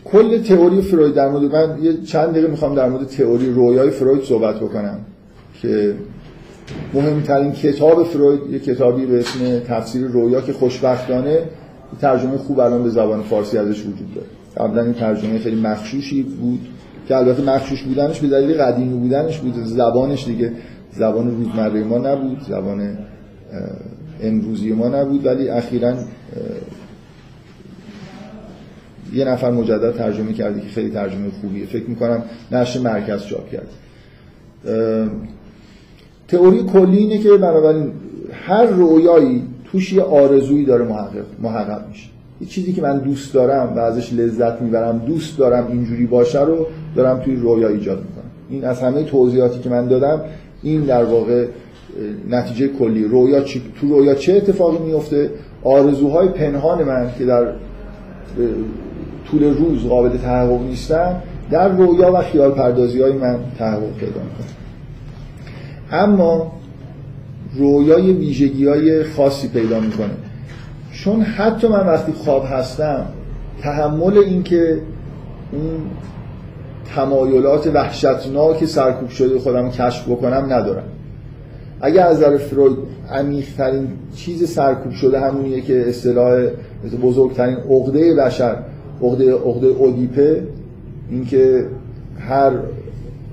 [0.05, 4.23] کل تئوری فروید در مورد من یه چند دقیقه می‌خوام در مورد تئوری رویای فروید
[4.23, 4.99] صحبت بکنم
[5.61, 5.95] که
[6.93, 11.39] مهمترین کتاب فروید یه کتابی به اسم تفسیر رویا که خوشبختانه
[12.01, 14.27] ترجمه خوب الان به زبان فارسی ازش وجود داره.
[14.57, 16.59] قبلا این ترجمه خیلی مخشوشی بود
[17.07, 20.51] که البته مخشوش بودنش به دلیل قدیمی بودنش بود زبانش دیگه
[20.91, 22.97] زبان روزمره ما نبود زبان
[24.21, 25.93] امروزی ما نبود ولی اخیرا
[29.13, 31.65] یه نفر مجدد ترجمه کرده که خیلی ترجمه خوبیه.
[31.65, 33.67] فکر می‌کنم نشر مرکز چاپ کرد
[36.33, 37.91] تئوری کلی اینه که بنابراین
[38.31, 42.09] هر رویایی توش یه آرزویی داره محقق, محقق میشه.
[42.41, 46.67] یه چیزی که من دوست دارم و ازش لذت می‌برم دوست دارم اینجوری باشه رو
[46.95, 48.31] دارم توی رویا ایجاد می‌کنم.
[48.49, 50.21] این از همه توضیحاتی که من دادم
[50.63, 51.45] این در واقع
[52.29, 53.03] نتیجه کلی.
[53.03, 53.61] رویا چی...
[53.81, 55.29] تو رویا چه اتفاقی میفته
[55.63, 57.47] آرزوهای پنهان من که در
[59.31, 61.15] طول روز قابل تحقق نیستن
[61.51, 64.21] در رویا و خیال پردازی های من تحقق پیدا
[65.93, 66.51] اما
[67.55, 70.13] رویای ویژگی های خاصی پیدا می‌کنه.
[70.93, 73.05] چون حتی من وقتی خواب هستم
[73.61, 74.81] تحمل اینکه
[75.51, 75.81] اون
[76.95, 80.83] تمایلات وحشتناک سرکوب شده خودم کشف بکنم ندارم.
[81.81, 82.77] اگر از نظر فروید
[83.11, 86.47] عمیق‌ترین چیز سرکوب شده همونیه که اصطلاح
[87.03, 88.57] بزرگترین عقده بشر
[89.01, 90.47] عقده عقده اودیپه
[91.09, 91.65] اینکه
[92.19, 92.51] هر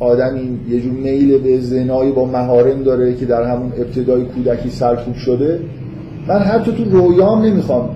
[0.01, 5.15] آدمی یه جور میل به زنایی با مهارم داره که در همون ابتدای کودکی سرکوب
[5.15, 5.61] شده.
[6.29, 7.91] من حتی تو رویام نمی‌خوام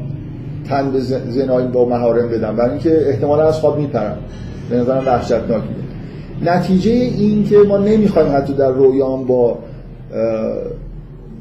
[0.68, 1.00] تن به
[1.30, 2.56] زنایی با مهارم بدم.
[2.56, 4.16] برای اینکه احتمالا از خواب میپرم.
[4.70, 5.64] به نظرم وحشتناکه
[6.44, 9.58] نتیجه این که ما نمی‌خوایم حتی در رویام با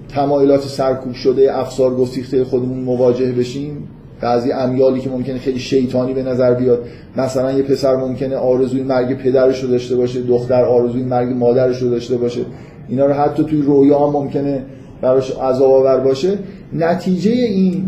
[0.09, 3.87] تمایلات سرکوب شده افسار گسیخته خودمون مواجه بشیم
[4.23, 6.79] بعضی امیالی که ممکنه خیلی شیطانی به نظر بیاد
[7.17, 11.89] مثلا یه پسر ممکنه آرزوی مرگ پدرش رو داشته باشه دختر آرزوی مرگ مادرش رو
[11.89, 12.41] داشته باشه.
[12.89, 14.63] اینا رو حتی توی رویا ممکنه
[15.01, 16.37] براش عذاب آور باشه.
[16.73, 17.85] نتیجه این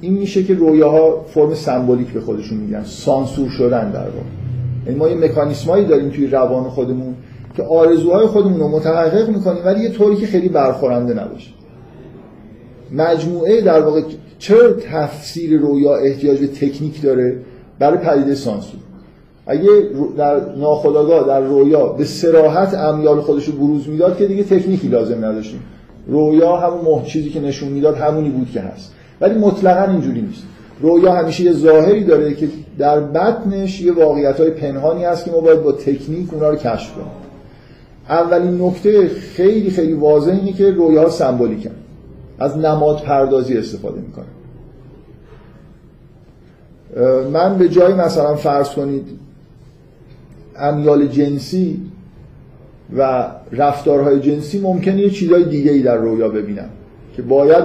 [0.00, 2.84] این میشه که رویاها فرم سمبولیک به خودشون میگن.
[2.84, 4.26] سانسور شدن در واقع.
[4.86, 7.14] یعنی ما یه مکانیسمایی داریم توی روان خودمون
[7.56, 11.50] که آرزوهای خودمون رو متحقق می‌کنیم ولی یه طوری که خیلی برخورنده نباشه.
[12.92, 14.02] مجموعه در واقع
[14.42, 17.36] چرا تفسیر رویا احتیاج به تکنیک داره؟
[17.78, 18.80] برای پدیده سانسور
[19.46, 19.68] اگه
[20.16, 25.24] در ناخودآگاه در رویا به سراحت امیال خودش رو بروز می‌داد که دیگه تکنیکی لازم
[25.24, 25.60] نداشتیم.
[26.06, 28.92] رویا همون چیزی که نشون می‌داد همونی بود که هست.
[29.20, 30.42] ولی مطلقا اینجوری نیست.
[30.80, 35.40] رویا همیشه یه ظاهری داره که در بطنش یه واقعیت های پنهانی هست که ما
[35.40, 37.06] باید با تکنیک اونا رو کشف کنیم.
[38.08, 41.70] اولین نکته خیلی خیلی واضح اینه که رویاها سمبولیکن.
[42.42, 44.24] از نماد پردازی استفاده می‌کنه.
[47.32, 49.06] من به جای مثلا فرض کنید
[50.56, 51.80] امیال جنسی
[52.96, 56.68] و رفتارهای جنسی ممکنه یه چیزای دیگه ای در رویا ببینم
[57.16, 57.64] که باید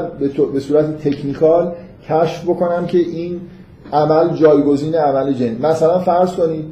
[0.53, 1.73] به صورت تکنیکال
[2.09, 3.41] کشف بکنم که این
[3.93, 6.65] عمل جایگزین عمل جنسی مثلا فرض کنید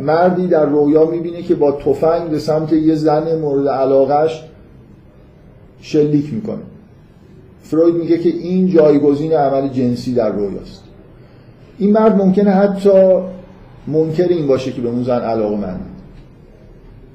[0.00, 4.44] مردی در رویا می‌بینه که با تفنگ به سمت یه زن مورد علاقش
[5.80, 6.62] شلیک می‌کنه.
[7.70, 10.82] فروید میگه که این جایگزین عمل جنسی در رویاست.
[11.78, 12.90] این مرد ممکنه حتی
[13.86, 15.76] منکر این باشه که به اون زن علاقه من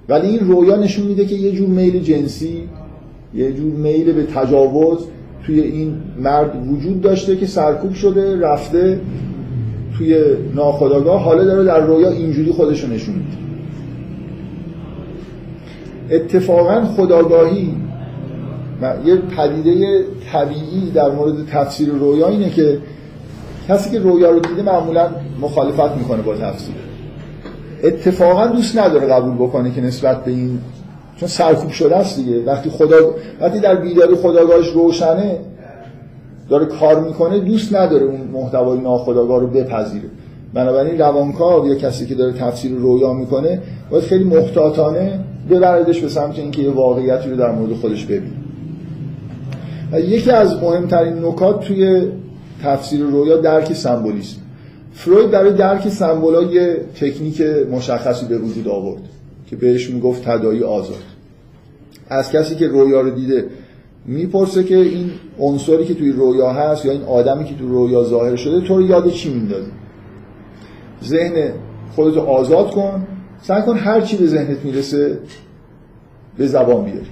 [0.10, 2.64] ولی این رویا نشون میده که یه جور میل جنسی
[3.34, 5.08] یه جور میل به تجاوز
[5.45, 8.99] توی این مرد وجود داشته که سرکوب شده رفته
[9.97, 10.18] توی
[10.56, 13.41] ناخداگاه حالا داره در رویا اینجوری خودشو نشون میده.
[16.16, 17.76] اتفاقا خداگاهی
[19.06, 22.78] یه پدیده طبیعی در مورد تفسیر رویا اینه که
[23.68, 25.10] کسی که رویا رو دیده معمولا
[25.42, 26.76] مخالفت می‌کنه با تفسیر.
[27.84, 30.60] اتفاقا دوست نداره قبول بکنه که نسبت به این
[31.18, 32.44] چون سرکوب شده است دیگه.
[32.46, 32.96] وقتی خدا
[33.42, 35.38] وقتی در بیداری خداگاهش روشنه
[36.50, 40.06] داره کار می‌کنه دوست نداره اون محتوای ناخداگاه رو بپذیره.
[40.54, 45.20] بنابراین روانکاو یا کسی که داره تفسیر رویا می‌کنه باید خیلی محتاطانه
[45.50, 48.41] ببردش به سمت اینکه یه واقعیتی رو در مورد خودش ببینه.
[50.00, 52.08] یکی از مهمترین نکات توی
[52.64, 54.38] تفسیر رویا درک سمبولیسم.
[54.94, 59.02] فروید برای درک سمبولا یه تکنیک مشخصی به وجود آورد
[59.48, 61.04] که بهش می‌گفت تدایی آزاد.
[62.08, 63.46] از کسی که رویا رو دیده
[64.06, 68.36] می‌پرسه که این عنصری که توی رویا هست یا این آدمی که توی رویا ظاهر
[68.36, 69.72] شده تو رو یاد چی میندازه
[71.04, 71.52] ذهن
[71.96, 73.08] خودتو آزاد کن
[73.42, 75.20] سعی کن هر چی به ذهنت می‌رسه
[76.38, 77.08] به زبان بیاری.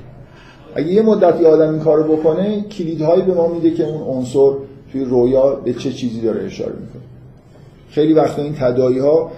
[0.75, 4.51] اگه یه مدتی آدم این کارو بکنه کلیدهایی به ما میده که اون عنصر
[4.91, 7.01] توی رویا به چه چیزی داره اشاره می‌کنه.
[7.89, 9.31] خیلی وقتا این تدایی ها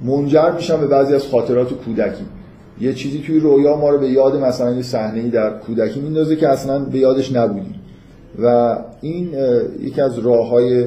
[0.00, 2.24] منجر میشن به بعضی از خاطرات کودکی.
[2.80, 6.48] یه چیزی توی رویا ما رو به یاد مثلا یه صحنه‌ای در کودکی میندازه که
[6.48, 7.74] اصلا به یادش نبودیم.
[8.42, 9.28] و این
[9.80, 10.84] یکی از راههای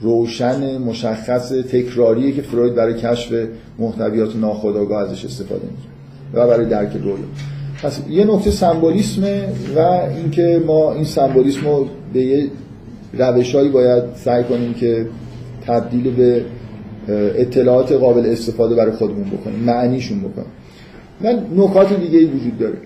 [0.00, 3.48] روشن مشخص تکراریه که فروید برای کشف
[3.78, 7.16] محتویات ناخودآگاه ازش استفاده می‌کنه و برای درک رویا.
[7.82, 9.44] پس یه نکته سمبولیسمه
[9.76, 9.78] و
[10.16, 12.46] اینکه ما این سمبولیسم رو به یه
[13.18, 15.06] روشهایی باید سعی کنیم که
[15.66, 16.44] تبدیل به
[17.38, 20.48] اطلاعات قابل استفاده برای خودمون بکنیم معنیشون بکنیم.
[21.20, 22.78] من نکات دیگه ای وجود داره.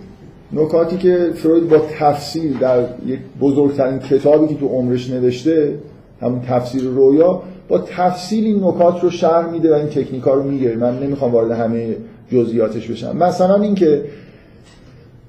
[0.52, 5.74] نکاتی که فروید با تفسیر در یک بزرگترین کتابی که تو عمرش نوشته
[6.20, 10.76] همون تفسیر رویا با تفصیل این نکات رو شرح میده و این تکنیکا رو میگه.
[10.76, 11.96] من نمی‌خوام وارد همه
[12.32, 13.16] جزئیاتش بشم.
[13.16, 14.02] مثلا اینکه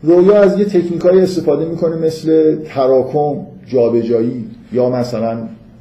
[0.04, 3.36] رویا از یه تکنیکایی استفاده می‌کنه مثل تراکم
[3.68, 5.38] جابجایی یا مثلا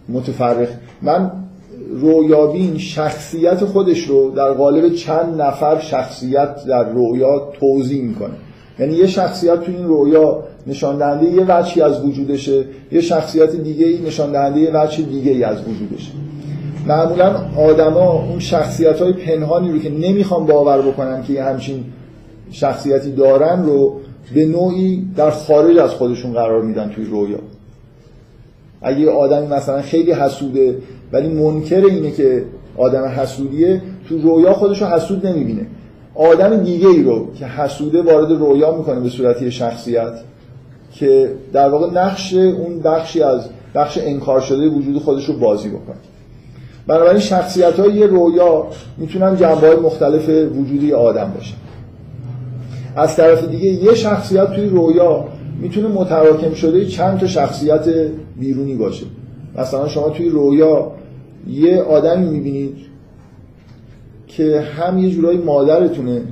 [0.09, 0.69] متفرق.
[1.03, 1.31] من
[2.01, 8.35] رویابین شخصیت خودش رو در قالب چند نفر شخصیت در رویا توضیح می‌کنه.
[8.79, 13.87] یعنی یه شخصیت تو این رویا نشان دهنده یه وجهی از وجودشه یه شخصیت دیگه
[13.87, 16.13] ای نشان دهنده یه وجه دیگه ای از وجودشه.
[16.87, 21.85] معمولا آدما اون شخصیت های پنهانی رو که نمی‌خوان باور بکنن که یه همچین
[22.51, 24.01] شخصیتی دارن رو
[24.35, 27.39] به نوعی در خارج از خودشون قرار میدن توی رویا.
[28.83, 30.79] اگه یه آدمی مثلا خیلی حسوده
[31.13, 32.45] ولی منکر اینه که
[32.77, 35.67] آدم حسودیه تو رویا خودش رو حسود نمی‌بینه.
[36.15, 40.13] آدم دیگه ای رو که حسوده وارد رویا می‌کنه به صورت شخصیت
[40.93, 45.97] که در واقع نقش اون بخشی از بخش انکار شده وجود خودش رو بازی بکنه.
[46.87, 48.67] بنابراین شخصیت های رویا
[48.97, 51.57] می‌تونن جنبه های مختلف وجودی آدم باشن.
[52.97, 55.25] از طرف دیگه یه شخصیت توی رویا
[55.61, 57.89] می‌تونه متراکم شده چند تا شخصیت
[58.37, 59.07] بیرونی باشه.
[59.59, 60.93] مثلا شما توی رویا
[61.49, 62.77] یه آدمی می‌بینید
[64.27, 66.23] که هم یه جورایی مادرتونه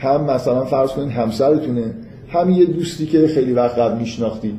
[0.00, 1.94] هم مثلا فرض کنید همسرتونه
[2.28, 4.54] هم یه دوستی که خیلی وقت قبل میشناختید.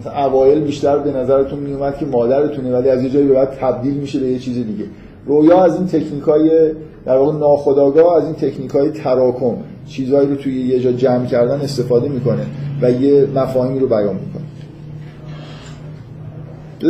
[0.00, 3.94] مثلا اوایل بیشتر به نظرتون میومد که مادرتونه ولی از یه جایی به بعد تبدیل
[3.94, 4.84] میشه به یه چیز دیگه.
[5.26, 6.70] رویا از این تکنیک های
[7.06, 9.56] در واقع ناخودآگاه از این تکنیک های تراکم
[9.88, 12.46] چیزهایی رو توی یه جا جمع کردن استفاده می‌کنه
[12.82, 14.42] و یه مفاهیمی رو بیان می‌کنه.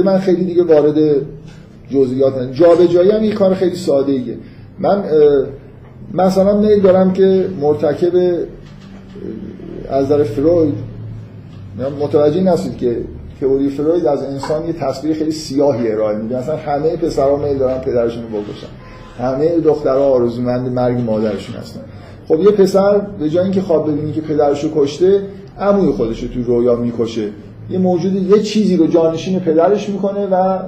[0.05, 0.95] من خیلی دیگه وارد
[1.91, 4.39] جزئیات نه جابجایی هم یه کار خیلی ساده ایه
[4.79, 5.05] من
[6.15, 8.13] مثلا میل دارم که مرتکب
[9.91, 10.75] از نظر فروید
[12.01, 12.97] متوجه نستید که
[13.41, 16.39] تئوری فروید از انسان یه تصویر خیلی سیاهی ارائه میده.
[16.39, 18.67] مثلا همه پسرها میل دارن پدرشون رو بکشن.
[19.19, 21.81] همه دخترها آرزومند مرگ مادرشون هستن.
[22.29, 25.23] خب یه پسر به جای اینکه خواب ببینی که پدرش رو کشته
[25.59, 27.29] عموی خودش رو تو رویا می‌کشه.
[27.71, 30.59] یه موجود یه چیزی رو جانشین پدرش می‌کنه و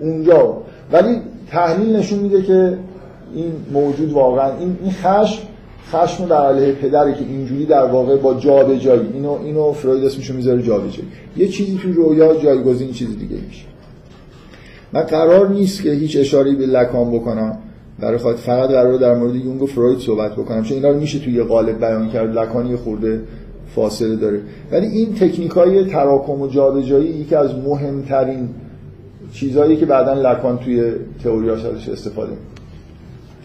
[0.00, 0.56] اونجا.
[0.92, 1.16] ولی
[1.50, 2.78] تحلیل نشون میده که
[3.34, 5.42] این موجود واقعا این این خشم
[5.92, 10.62] خشم در علیه پدره که اینجوری در واقع با جابجایی اینو اینو فروید اسمشو می‌ذاره
[10.62, 13.64] جابجایی یه چیزی تو رویا جایگزین چیز دیگه میشه.
[14.92, 17.58] من قرار نیست که هیچ اشاره به لکان بکنم.
[18.00, 21.18] برای خاطر فقط قرار در مورد یونگ و فروید صحبت بکنم چون اینا رو میشه
[21.18, 23.20] توی قالب بیان کرد لکانی خورده
[23.74, 24.40] فاصله داره.
[24.72, 28.48] ولی این تکنیک های تراکم و جابجایی یکی از مهمترین
[29.32, 30.92] چیزهایی که بعدا لکان توی
[31.24, 32.32] تئوری ازش استفاده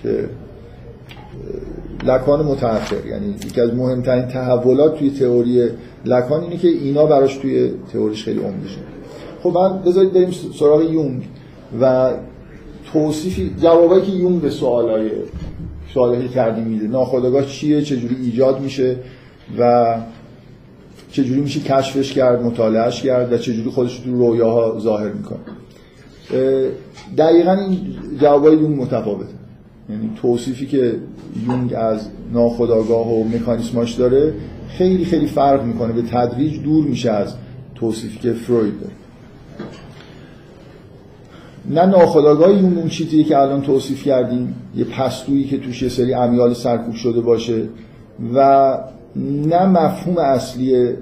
[0.03, 0.29] که
[2.03, 3.07] لکان متأخر.
[3.07, 5.69] یعنی یکی از مهمترین تحولات توی تئوری
[6.05, 8.81] لکان اینه که اینا براش توی تئوریش خیلی عمده شد
[9.43, 11.23] خب من بذارید بریم سراغ یونگ
[11.81, 12.11] و
[12.93, 15.09] توصیفی جوابایی که یونگ به سوالای
[15.93, 16.87] سوالی کردیم میده.
[16.87, 18.95] ناخودآگاه چیه؟ چجوری ایجاد میشه؟
[19.59, 19.95] و
[21.11, 25.39] چجوری میشه کشفش کرد مطالعهش کرد و چجوری خودش تو رویاها ظاهر می‌کنه.
[27.17, 27.79] دقیقا این
[28.21, 29.33] جوابای یونگ متفاوته.
[29.89, 30.95] یعنی توصیفی که
[31.47, 34.33] یونگ از ناخودآگاه و مکانیسماش داره
[34.67, 35.93] خیلی خیلی فرق می‌کنه.
[35.93, 37.33] به تدریج دور میشه از
[37.75, 38.93] توصیفی که فروید داره.
[41.69, 46.13] نه ناخودآگاه یونگ اون چیزی که الان توصیف کردیم یه پستویی که توش یه سری
[46.13, 47.63] امیال سرکوب شده باشه
[48.33, 48.77] و
[49.47, 50.93] نه مفهوم اصلی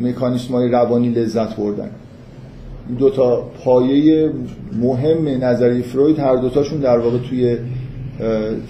[0.00, 1.90] مکانیسم های روانی لذت بردن.
[2.98, 4.30] دو تا پایه
[4.80, 7.56] مهم نظری فروید هر دوتاشون در واقع توی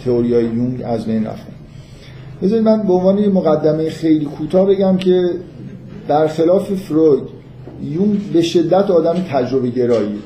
[0.05, 1.53] تئوری های یونگ از بین رفتن.
[2.43, 5.31] بذارید من به عنوان مقدمه خیلی کوتاه بگم که
[6.09, 7.23] در خلاف فروید
[7.83, 10.19] یونگ به شدت آدم تجربه گرایی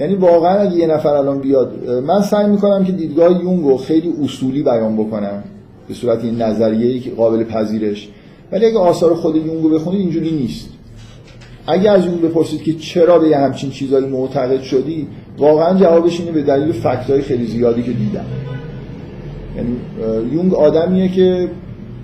[0.00, 4.14] یعنی واقعا اگه یه نفر الان بیاد من سعی می‌کنم که دیدگاه یونگ رو خیلی
[4.24, 5.42] اصولی بیان بکنم
[5.88, 8.08] به صورت این نظریه که قابل پذیرش.
[8.52, 10.68] ولی اگه آثار خود یونگ رو بخونید اینجوری نیست.
[11.66, 16.42] اگه از اون بپرسید که چرا به همچین چیزایی معتقد شدی واقعا جوابش اینه به
[16.42, 18.24] دلیل فکتای خیلی زیادی که دیدم.
[19.56, 19.76] یعنی
[20.32, 21.48] یونگ آدمیه که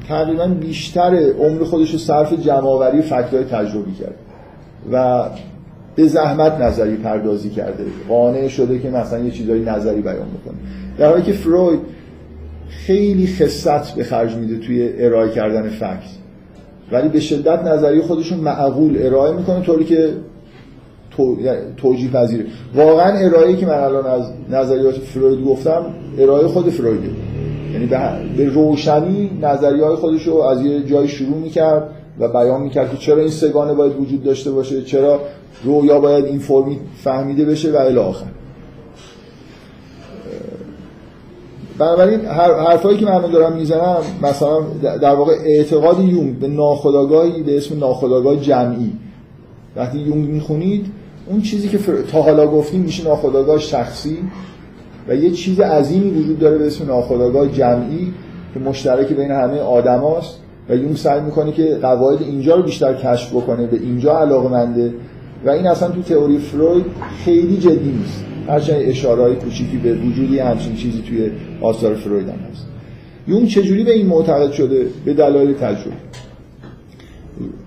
[0.08, 4.14] تقریبا بیشتر عمر خودش رو صرف جمعآوری فکتای تجربی کرد.
[4.92, 5.24] و
[5.96, 7.84] به زحمت نظری پردازی کرده.
[8.08, 10.56] قانع شده که مثلا یه چیزایی نظری بیان بکنه.
[10.98, 11.80] در حالی که فروید
[12.68, 16.16] خیلی خصت به خرج میده توی ارائه کردن فکت
[16.92, 20.10] ولی به شدت نظری خودشون معقول ارائه می‌کنه طوری که
[21.42, 22.44] یعنی توجیه پذیره.
[22.74, 25.84] واقعا ارائه که من الان از نظریات فروید گفتم
[26.18, 27.08] ارائه خود فرویده.
[27.72, 27.86] یعنی
[28.36, 31.90] به روشنی نظریه های خودش رو از یه جای شروع می‌کرد.
[32.20, 35.20] و بیان می‌کرد که چرا این سگانه باید وجود داشته باشه چرا
[35.64, 38.26] رویا باید این فرمی فهمیده بشه و الی آخر.
[41.78, 47.78] بنابراین حرفایی که من دارم می‌زنم مثلا در واقع اعتقاد یونگ به ناخودآگاهی به اسم
[47.78, 48.92] ناخودآگاه جمعی.
[49.76, 50.86] وقتی یونگ می‌خونید
[51.26, 51.78] اون چیزی که
[52.12, 54.18] تا حالا گفتیم میشه ناخودآگاه شخصی
[55.08, 58.12] و یه چیز عظیمی وجود داره به اسم ناخودآگاه جمعی
[58.54, 60.40] که مشترک بین همه آدماست.
[60.68, 64.94] و یون سعی می‌کنه که قواعد اینجا رو بیشتر کشف بکنه به اینجا علاقمنده
[65.44, 66.84] و این اصلا تو تئوری فروید
[67.24, 68.24] خیلی جدی نیست.
[68.48, 72.66] هرچند اشارهای کوچیکی به وجودی همچین چیزی توی آثار فروید هم هست.
[73.28, 75.96] یون چجوری به این معتقد شده؟ به دلایل تجربه.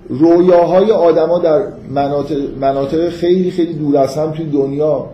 [0.10, 5.06] رویاهای آدما در مناطق, مناطق خیلی خیلی دور از هم توی دنیا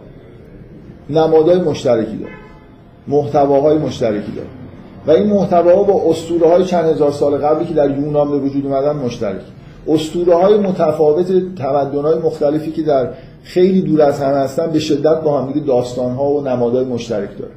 [1.10, 2.34] نمادهای مشترکی داره
[3.08, 4.48] محتواهای مشترکی داره
[5.08, 8.66] و این محتواها با اسطوره های چند هزار سال قبلی که در یونان به وجود
[8.66, 9.42] اومدن مشترک.
[9.88, 13.10] اسطوره های متفاوت تمدن های مختلفی که در
[13.44, 17.52] خیلی دور از هم هستن به شدت با هم داستان ها و نمادهای مشترک داره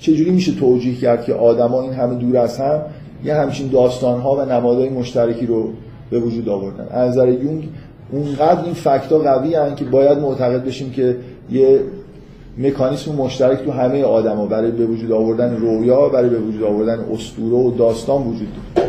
[0.00, 2.80] چجوری میشه توجیه کرد که آدما این همه دور از هم
[3.24, 5.68] یه همچین داستان ها و نمادهای مشترکی رو
[6.10, 7.68] به وجود آوردن؟ از نظر یونگ
[8.12, 11.16] اونقدر این فکتا قوی هن که باید معتقد بشیم که
[11.50, 11.80] یه
[12.58, 17.56] مکانیسم مشترک تو همه آدما برای به وجود آوردن رویا برای به وجود آوردن اسطوره
[17.56, 18.88] و داستان وجود داره.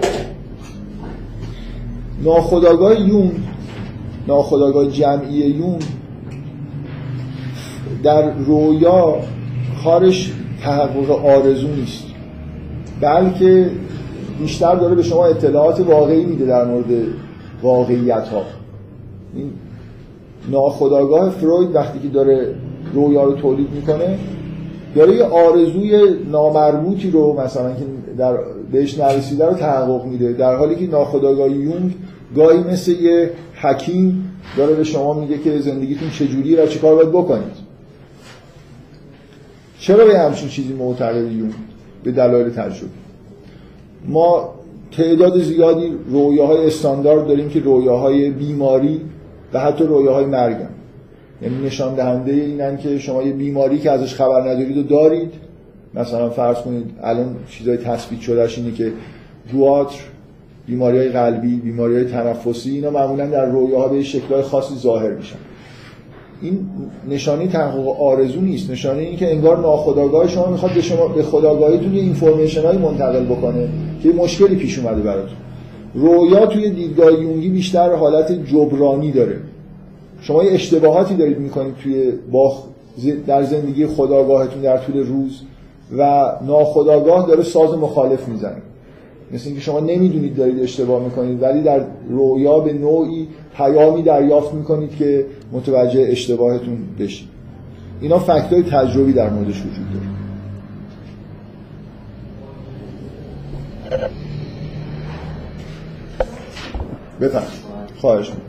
[2.23, 3.31] ناخداگاه یون
[4.27, 5.79] ناخداگاه جمعی یون
[8.03, 9.15] در رویا
[9.83, 10.31] کارش
[10.63, 12.03] تحقق آرزو نیست.
[13.01, 13.71] بلکه
[14.39, 16.85] بیشتر داره به شما اطلاعات واقعی میده در مورد
[17.63, 18.43] واقعیت ها
[19.35, 19.51] این
[21.29, 22.55] فروید وقتی که داره
[22.93, 24.17] رویا رو تولید می‌کنه.
[24.95, 27.85] داره یه آرزوی نامربوطی رو مثلا که
[28.17, 28.37] در
[28.71, 31.95] بهش نرسیده رو تحقق میده در حالی که ناخداگاه یونگ
[32.35, 33.31] گاهی مثل یه
[33.61, 37.69] حکیم داره به شما میگه که زندگیتون چجوریه و چه کار باید بکنید.
[39.79, 41.53] چرا به همچین چیزی معتقد یونگ؟
[42.03, 42.91] به دلایل تجربه
[44.07, 44.49] ما
[44.97, 49.01] تعداد زیادی رویاهای استاندارد داریم که رویاهای بیماری
[49.53, 50.69] و حتی رویاهای مرگن
[51.41, 55.31] یعنی نشان دهنده اینن که شما یه بیماری که ازش خبر ندارید و دارید.
[55.93, 58.91] مثلا فرض کنید الان چیزای تثبیت شدهش اینه که
[59.51, 59.99] گواتر
[60.67, 65.35] بیماری های قلبی بیماری های تنفسی اینا معمولا در رویاها به شکلهای خاصی ظاهر میشن.
[66.41, 66.59] این
[67.09, 68.71] نشانه تحقق آرزو نیست.
[68.71, 73.25] نشانه این که انگار ناخودآگاه شما می‌خواد به شما به خداگاهیتون یه اینفورمیشن های منتقل
[73.25, 73.69] بکنه
[74.03, 75.37] که مشکلی پیش اومده براتون.
[75.93, 79.37] رویا توی دیدگاه یونگی بیشتر حالت جبرانی داره.
[80.21, 82.53] شما یه اشتباهاتی دارید می‌کنید توی با
[83.27, 85.41] در زندگی خداگاهتون در طول روز
[85.97, 88.61] و ناخداگاه داره ساز مخالف می‌زنه.
[89.31, 94.95] مثل اینکه شما نمی‌دونید دارید اشتباه می‌کنید ولی در رویا به نوعی پیامی دریافت می‌کنید
[94.95, 97.27] که متوجه اشتباهتون بشید.
[98.01, 100.05] اینا فکت های تجربی در موردش وجود داره.
[107.21, 107.43] بفهم
[108.01, 108.48] خواهش می‌کنم.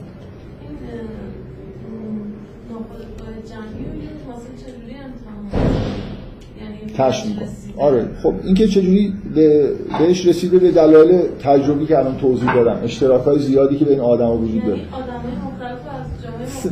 [7.01, 7.49] کشف می‌کنه.
[7.77, 13.23] آره خب اینکه چجوری به بهش رسیده به دلایل تجربی که الان توضیح دادم اشتراک
[13.23, 14.81] های زیادی که بین آدم وجود داره.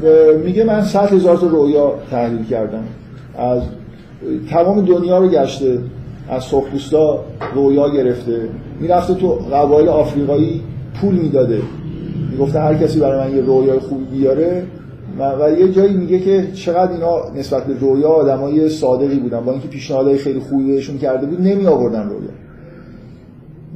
[0.02, 2.84] یعنی میگه من 100 هزار تا رویا تحلیل کردم.
[3.38, 3.62] از
[4.50, 5.78] تمام دنیا رو گشته
[6.28, 7.24] از سرخپوستا
[7.54, 8.48] رویا گرفته.
[8.80, 10.62] می‌رفته تو قبایل آفریقایی
[11.00, 11.62] پول می‌داده.
[12.30, 14.62] می‌گفته هر کسی برای من یه رویای خوبی بیاره
[15.18, 19.40] و یه جایی میگه که چقدر اینا نسبت به رویا آدمای صادقی بودن.
[19.40, 22.30] با اینکه پیشنهادهای خیلی خوبی بهشون کرده بود نمی آوردن رویا.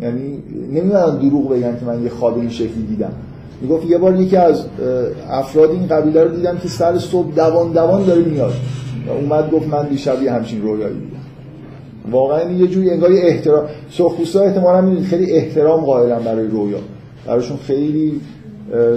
[0.03, 3.13] یعنی نمی‌دونن دروغ بگن که من یه خواب این شکلی دیدم.
[3.63, 4.65] می‌گفت یه بار یکی از
[5.31, 8.53] افراد این قبیله رو دیدم که سر صبح دوان دوان داره میاد.
[9.09, 11.23] و اومد گفت من دیشب یه همچین رویایی دیدم.
[12.11, 16.79] واقعا یه جوری انگار احترام سرخپوستا احتمالاً خیلی احترام قائلن برای رویا.
[17.27, 18.21] براشون خیلی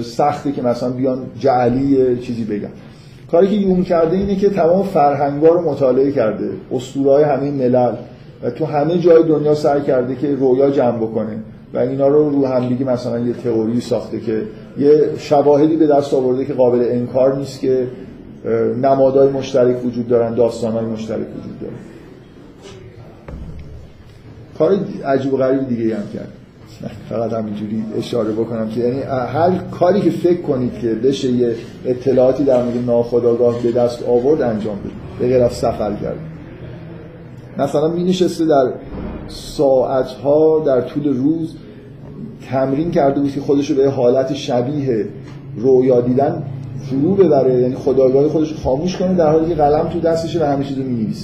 [0.04, 2.70] سخته که مثلا بیان جعلی چیزی بگن.
[3.32, 7.94] کاری که یوم کرده اینه که تمام فرهنگا رو مطالعه کرده اسطورهای همه ملل.
[8.44, 11.38] و تو همه جای دنیا سعی کرده که رویا جمع بکنه.
[11.74, 14.42] و اینا رو رو هم دیگه مثلا یه تئوری ساخته که
[14.78, 17.88] یه شواهدی به دست آورده که قابل انکار نیست که
[18.82, 21.76] نمادهای مشترک وجود دارن داستانهای مشترک وجود دارن.
[24.58, 26.32] کار عجیب و غریب دیگه هم کرد
[27.10, 31.56] فقط همینجوری اشاره بکنم که یعنی هر کاری که فکر کنید که بشه یه
[31.86, 34.92] اطلاعاتی در مورد ناخودآگاه به دست آورد انجام بدید.
[35.20, 36.18] به غیر سفر کرد
[37.58, 38.74] مثلا می نشسته در
[39.28, 41.56] ساعتها در طول روز
[42.50, 45.06] تمرین کرده بود که خودش به حالت شبیه
[45.58, 46.44] رویا دیدن
[46.84, 47.62] فرو ببره.
[47.62, 50.84] یعنی خداگاهی خودش خاموش کنه در حالی که قلم تو دستشه و همه چیز رو
[50.84, 51.16] می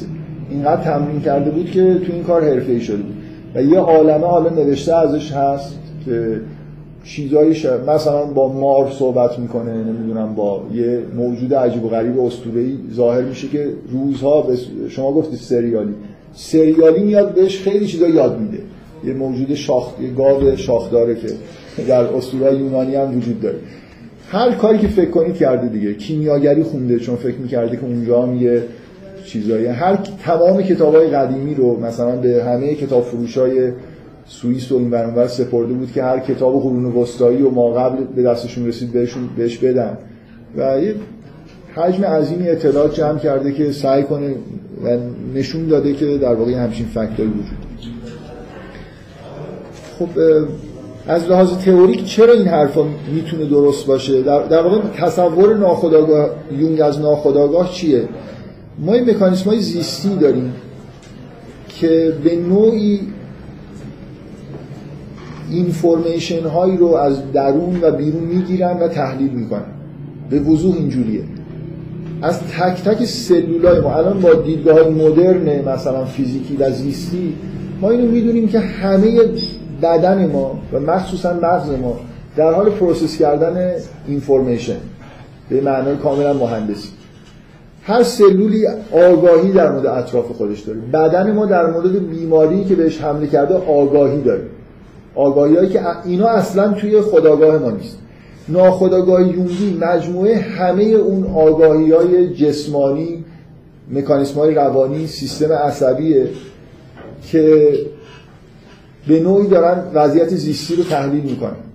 [0.50, 3.21] اینقدر تمرین کرده بود که تو این کار حرفه‌ای شده بود.
[3.56, 6.42] و یه عالمه حالا نوشته ازش هست که
[7.04, 7.56] چیزایی
[7.88, 13.48] مثلا با مار صحبت می‌کنه نمی‌دونم با یه موجود عجیب و غریب اسطوره‌ای ظاهر میشه
[13.48, 14.58] که روزها به
[14.90, 15.94] شما گفتید سریالی.
[16.34, 18.64] سریالی میاد بهش خیلی چیزا یاد میده.
[19.04, 21.28] یه موجود شاخ یه گاو شاخداره که
[21.88, 23.58] در اسطوره یونانی هم وجود داره.
[24.30, 25.94] هر کاری که فکر کنید کرده دیگه.
[25.94, 28.64] کیمیاگری خونده چون فکر می‌کرده که اونجا هم یه
[29.26, 29.66] چیزایی.
[29.66, 33.72] هر تمام کتاب های قدیمی رو مثلا به همه کتاب فروش های
[34.26, 38.24] سوئیس و این برانور سپرده بود که هر کتاب قرون وسطایی و ما قبل به
[38.24, 39.98] دستشون رسید بهشون بهش بدن
[40.58, 40.96] و یه
[41.76, 44.36] حجم عظیمی اطلاعات جمع کرده که سعی کنه
[44.84, 44.98] و
[45.36, 47.58] نشون داده که در واقع همچین فکتایی وجود
[50.00, 50.10] خب
[51.08, 56.82] از لحاظ تئوریک چرا این حرفا می‌تونه درست باشه؟ در, در واقع تصور ناخودآگاه یونگ
[56.82, 58.04] از ناخودآگاه چیه؟
[58.80, 60.54] ما این مکانیسم های زیستی داریم
[61.70, 63.00] که به نوعی
[65.52, 69.66] اینفورمیشن هایی رو از درون و بیرون می‌گیرن و تحلیل می‌کنن.
[70.30, 71.24] به وضوح اینجوریه.
[72.22, 77.34] از تک تک سلولای ما الان با دیدگاه های مدرن مثلا فیزیکی و زیستی
[77.82, 79.20] ما اینو می‌دونیم که همه
[79.82, 82.00] بدن ما و مخصوصا مغز ما
[82.36, 83.72] در حال process کردن
[84.08, 84.78] information
[85.50, 86.90] به معنای کاملا مهندسی.
[87.84, 93.02] هر سلولی آگاهی در مورد اطراف خودش داره بدن ما در مورد بیماری که بهش
[93.02, 94.44] حمله کرده آگاهی داره
[95.16, 97.98] آگاهی که اینا اصلا توی خودآگاه ما نیست.
[98.50, 103.26] ناخداگاه یونگی مجموعه همه اون آگاهی های جسمانی
[103.92, 106.28] مکانیسم های روانی سیستم عصبیه
[107.32, 107.74] که
[109.08, 111.71] به نوعی دارن وضعیت زیستی رو تحلیل می‌کنن.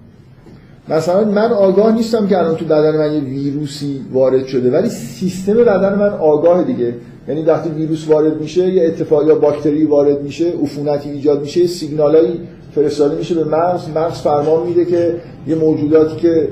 [0.88, 5.54] مثلا من آگاه نیستم که الان تو بدن من یه ویروسی وارد شده ولی سیستم
[5.54, 6.94] بدن من آگاه دیگه.
[7.28, 12.40] یعنی وقتی ویروس وارد میشه یه اتفاق یا باکتری وارد میشه عفونتی ایجاد میشه سیگنالایی
[12.74, 13.88] فرستاده میشه به مغز.
[13.88, 15.14] مغز فرمان میده که
[15.46, 16.48] یه موجوداتی که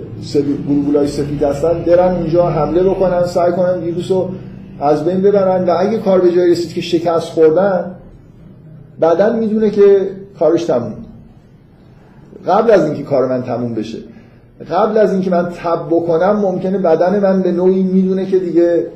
[0.68, 4.28] گلبولای سفید هستن برن اونجا حمله بکنن سعی کنن ویروس رو
[4.80, 5.64] از بین ببرن.
[5.64, 7.94] و اگه کار به جای رسید که شکست خوردن
[9.02, 10.08] بدن می‌دونه که
[10.38, 10.94] کارش تموم.
[12.46, 13.98] قبل از اینکه کار من تموم بشه
[14.70, 18.86] قبل از اینکه من تب بکنم ممکنه بدن من به نوعی می‌دونه که دیگه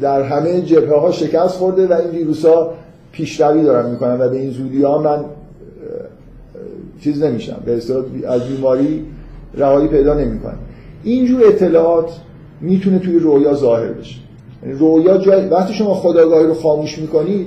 [0.00, 2.74] در همه جبهه ها شکست خورده و این ویروس ها
[3.12, 5.24] پیشروی دارن می‌کنن و به این زودی ها من
[7.00, 7.56] چیز نمیشم.
[7.64, 9.04] به اصطلاح از بیماری
[9.54, 10.58] رهایی پیدا نمی‌کنم.
[11.04, 12.10] اینجور اطلاعات
[12.60, 14.20] می‌تونه توی رویا ظاهر بشه.
[14.62, 17.46] یعنی رویا جای وقتی شما خداگاهی رو خاموش می‌کنید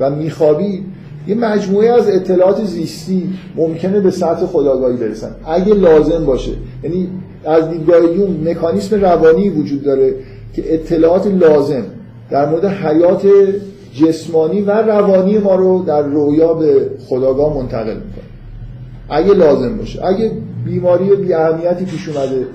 [0.00, 0.84] و میخوابید
[1.26, 5.30] یه مجموعه از اطلاعات زیستی ممکنه به سطح خداگاهی برسن.
[5.46, 6.52] اگه لازم باشه.
[6.82, 7.08] یعنی
[7.44, 10.14] از دیدگاه یون مکانیسم روانی وجود داره
[10.52, 11.84] که اطلاعات لازم
[12.30, 13.26] در مورد حیات
[13.94, 18.24] جسمانی و روانی ما رو در رویا به خداگاه منتقل می‌کنه.
[19.08, 20.04] اگه لازم باشه.
[20.04, 20.30] اگه
[20.64, 22.46] بیماری بی اهمیتی پیش اومده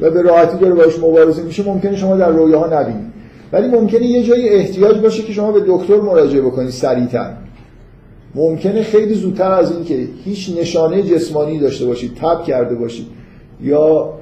[0.00, 3.10] و به راحتی داره باش مبارزه میشه ممکنه شما در رویاها نبینید.
[3.52, 7.34] ولی ممکنه یه جایی احتیاج باشه که شما به دکتر مراجعه بکنید سریعتر.
[8.34, 13.06] ممکنه خیلی زودتر از این که هیچ نشانه جسمانی داشته باشید تب کرده باشید.
[13.62, 14.12] یا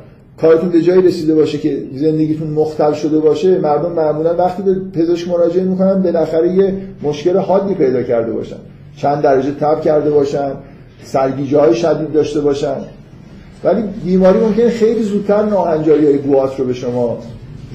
[0.41, 5.29] کارتون به جایی رسیده باشه که زندگیتون مختل شده باشه مردم معمولا وقتی به پزشک
[5.29, 8.57] مراجعه می‌کنن بالاخره یه مشکل حادی پیدا کرده باشن.
[8.97, 10.53] چند درجه تب کرده باشن
[11.05, 12.77] سرگیجه های شدید داشته باشن.
[13.65, 17.19] ولی بیماری ممکنه خیلی زودتر ناهنجاری های گوات رو به شما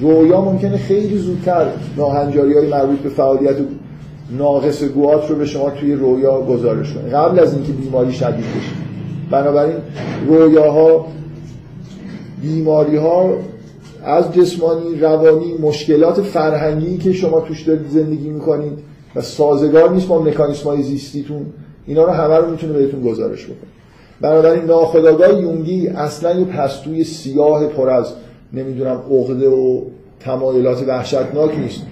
[0.00, 1.66] رویا ممکنه خیلی زودتر
[1.96, 3.56] ناهنجاری های مربوط به فعالیت
[4.30, 7.10] ناقص گوات رو به شما توی رویا گزارش کنه.
[7.10, 8.72] قبل از اینکه بیماری شدید بشه.
[9.30, 9.76] بنابراین
[10.28, 11.06] رویاها
[12.42, 13.30] بیماری ها
[14.04, 18.78] از جسمانی روانی مشکلات فرهنگی که شما توش دارید زندگی می‌کنید
[19.16, 21.46] و سازگار نیست با مکانیسم های زیستیتون
[21.86, 23.70] اینا رو همه رو می‌تونه بهتون گزارش بکنه.
[24.20, 28.12] بنابراین ناخداگاه یونگی اصلا یه پستوی سیاه پر از
[28.52, 29.80] نمی‌دونم عقده و
[30.20, 31.82] تمایلات وحشتناک نیست.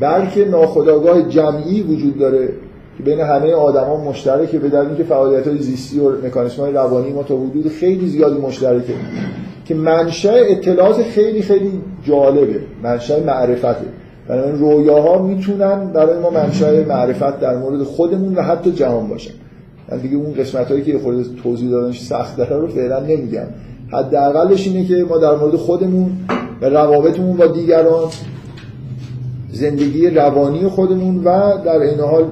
[0.00, 2.48] بلکه ناخداگاه جمعی وجود داره
[2.96, 7.12] که بین همه آدما مشترکه به دلیل اینکه فعالیت های زیستی و مکانیسم های روانی
[7.12, 8.92] ما تا حدود خیلی زیادی مشترکه.
[9.64, 11.70] که منشأ اطلاعات خیلی خیلی
[12.04, 13.86] جالبه منشأ معرفته.
[14.28, 19.34] بنابراین رویاها می‌تونن برای ما منشأ معرفت در مورد خودمون و حتی جهان باشن
[19.88, 23.46] من دیگه اون قسمت هایی که خود توضیح دادنش سخت داره رو فعلا نمیگم.
[23.92, 26.10] حداقلش اینه که ما در مورد خودمون
[26.62, 28.10] و روابطمون با دیگران
[29.56, 32.24] زندگی روانی خودمون و در این حال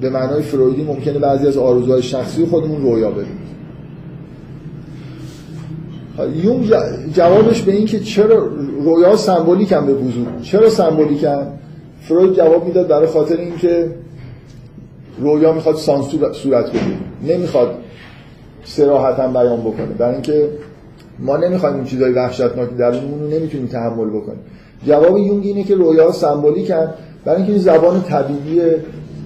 [0.00, 3.44] به معنای فرویدی ممکنه بعضی از آرزوهای شخصی خودمون رویا ببینیم
[6.42, 6.70] یون
[7.12, 8.48] جوابش به این که چرا
[8.84, 11.46] رویا سمبولیکن به وضوح چرا سمبولیکن؟
[12.00, 13.90] فروید جواب می‌داد برای خاطر اینکه
[15.18, 16.96] رویا می‌خواد سانسور صورت بگیره.
[17.28, 17.74] نمی‌خواد
[18.64, 19.86] سراحتا بیان بکنه.
[19.86, 20.48] برای اینکه
[21.18, 24.40] ما نمی‌خوایم این چیزای وحشتناک درونمون رو نمی‌تونیم تحمل بکنیم.
[24.86, 26.88] جواب یونگ اینه که رویا سمبولیکن
[27.24, 28.60] برای اینکه این زبان طبیعی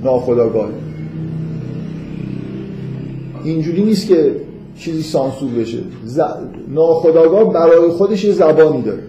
[0.04, 0.72] ناخودآگاهه
[3.44, 4.32] اینجوری نیست که
[4.78, 5.78] چیزی سانسور بشه.
[6.04, 6.20] ز...
[6.68, 9.02] ناخداگاه برای خودش یه زبانی داره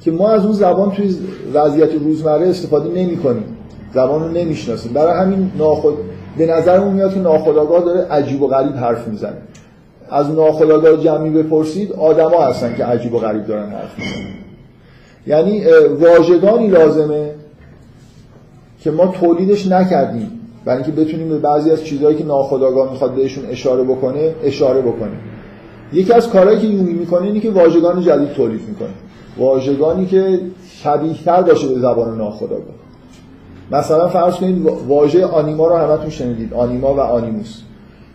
[0.00, 1.16] که ما از اون زبان توی
[1.54, 3.44] وضعیت روزمره استفاده نمی کنیم
[3.94, 4.92] زبان رو نمی‌شناسیم.
[4.92, 5.94] برای همین ناخد...
[6.38, 9.36] به نظرمون میاد که ناخداگاه داره عجیب و غریب حرف می‌زنه.
[10.10, 14.45] از ناخداگاه جمعی بپرسید آدما هستن که عجیب و غریب دارن حرف می‌زنن.
[15.26, 15.64] یعنی
[16.00, 17.30] واژگانی لازمه
[18.80, 20.30] که ما تولیدش نکردیم.
[20.64, 25.16] برای اینکه بتونیم به بعضی از چیزهایی که ناخداگاه می‌خواد بهشون اشاره بکنه اشاره بکنه
[25.92, 28.88] یکی از کارهایی که یونی می‌کنه اینه که واژگان جدید تولید می‌کنه.
[29.38, 30.40] واژگانی که
[30.82, 32.74] شبیه‌تر باشه به زبان ناخداگاه
[33.70, 36.54] مثلا فرض کنید واژه آنیما رو همتون شنیدید.
[36.54, 37.60] آنیما و آنیموس.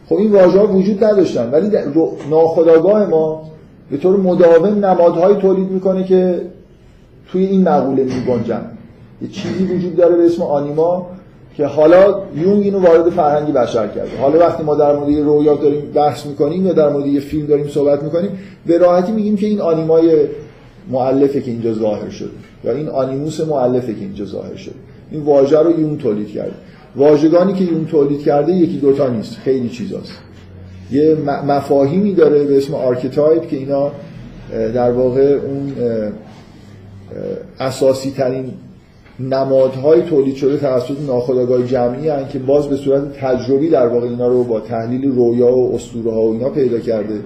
[0.10, 1.52] خب این واژه ها وجود نداشتن.
[1.52, 1.70] ولی
[2.30, 3.44] ناخداگاه ما
[3.92, 6.42] به طور مداوم نمادهایی تولید می‌کنه که
[7.32, 8.62] توی این مقوله میگنجن
[9.22, 11.08] یه چیزی وجود داره به اسم آنیما
[11.58, 14.18] که حالا یونگ اینو وارد فرهنگ بشر کرده.
[14.22, 17.68] حالا وقتی ما در مورد رویا داریم بحث می‌کنیم یا در مورد یه فیلم داریم
[17.68, 18.30] صحبت می‌کنیم
[18.66, 20.28] به راحتی میگیم که این آنیمای
[20.92, 22.30] معلفه که اینجا ظاهر شده
[22.64, 24.76] یا این آنیموس معلفه که اینجا ظاهر شده.
[25.12, 26.54] این واژه رو یون تولید کرده.
[26.96, 30.12] واژگانی که یون تولید کرده یکی دوتا نیست خیلی چیزاست.
[30.92, 31.18] یه
[31.48, 33.92] مفاهیمی داره به اسم archetype که اینا
[34.52, 35.74] در واقع اون
[37.60, 38.54] اساسی ترین
[39.20, 44.44] نمادهای تولید شده توسط ناخودآگاه جمعی‌ان که باز به صورت تجربی در واقع اینا رو
[44.44, 47.20] با تحلیل رویا و اسطوره ها و اینا پیدا کرده.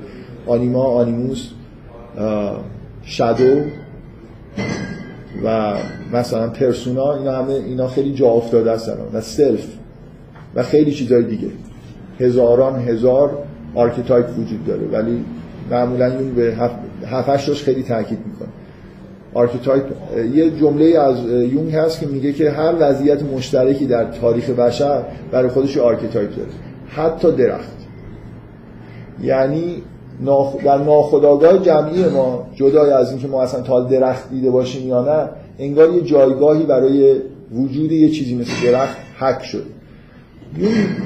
[0.47, 1.49] anima animus
[3.03, 3.61] shadow
[5.45, 5.74] و
[6.14, 9.68] مثلا persona اینا همه اینا خیلی جا افتاده هستن و self
[10.56, 11.48] و خیلی چیزای دیگه.
[12.20, 13.38] هزاران هزار
[13.76, 15.26] archetype وجود داره ولی
[15.72, 16.57] معمولا اون به
[17.06, 18.49] هفتش خیلی تاکید می‌کنه.
[19.35, 19.85] archetype
[20.34, 25.49] یه جمله از یونگ هست که میگه که هر وضعیت مشترکی در تاریخ بشر برای
[25.49, 26.49] خودش archetype داره.
[26.88, 27.76] حتی درخت.
[29.24, 29.84] یعنی
[30.66, 35.30] در ناخودآگاه جمعی ما جدای از اینکه ما اصلا تا درخت دیده باشیم یا نه
[35.60, 37.16] انگار یه جایگاهی برای
[37.52, 39.64] وجود یه چیزی مثل درخت حک شد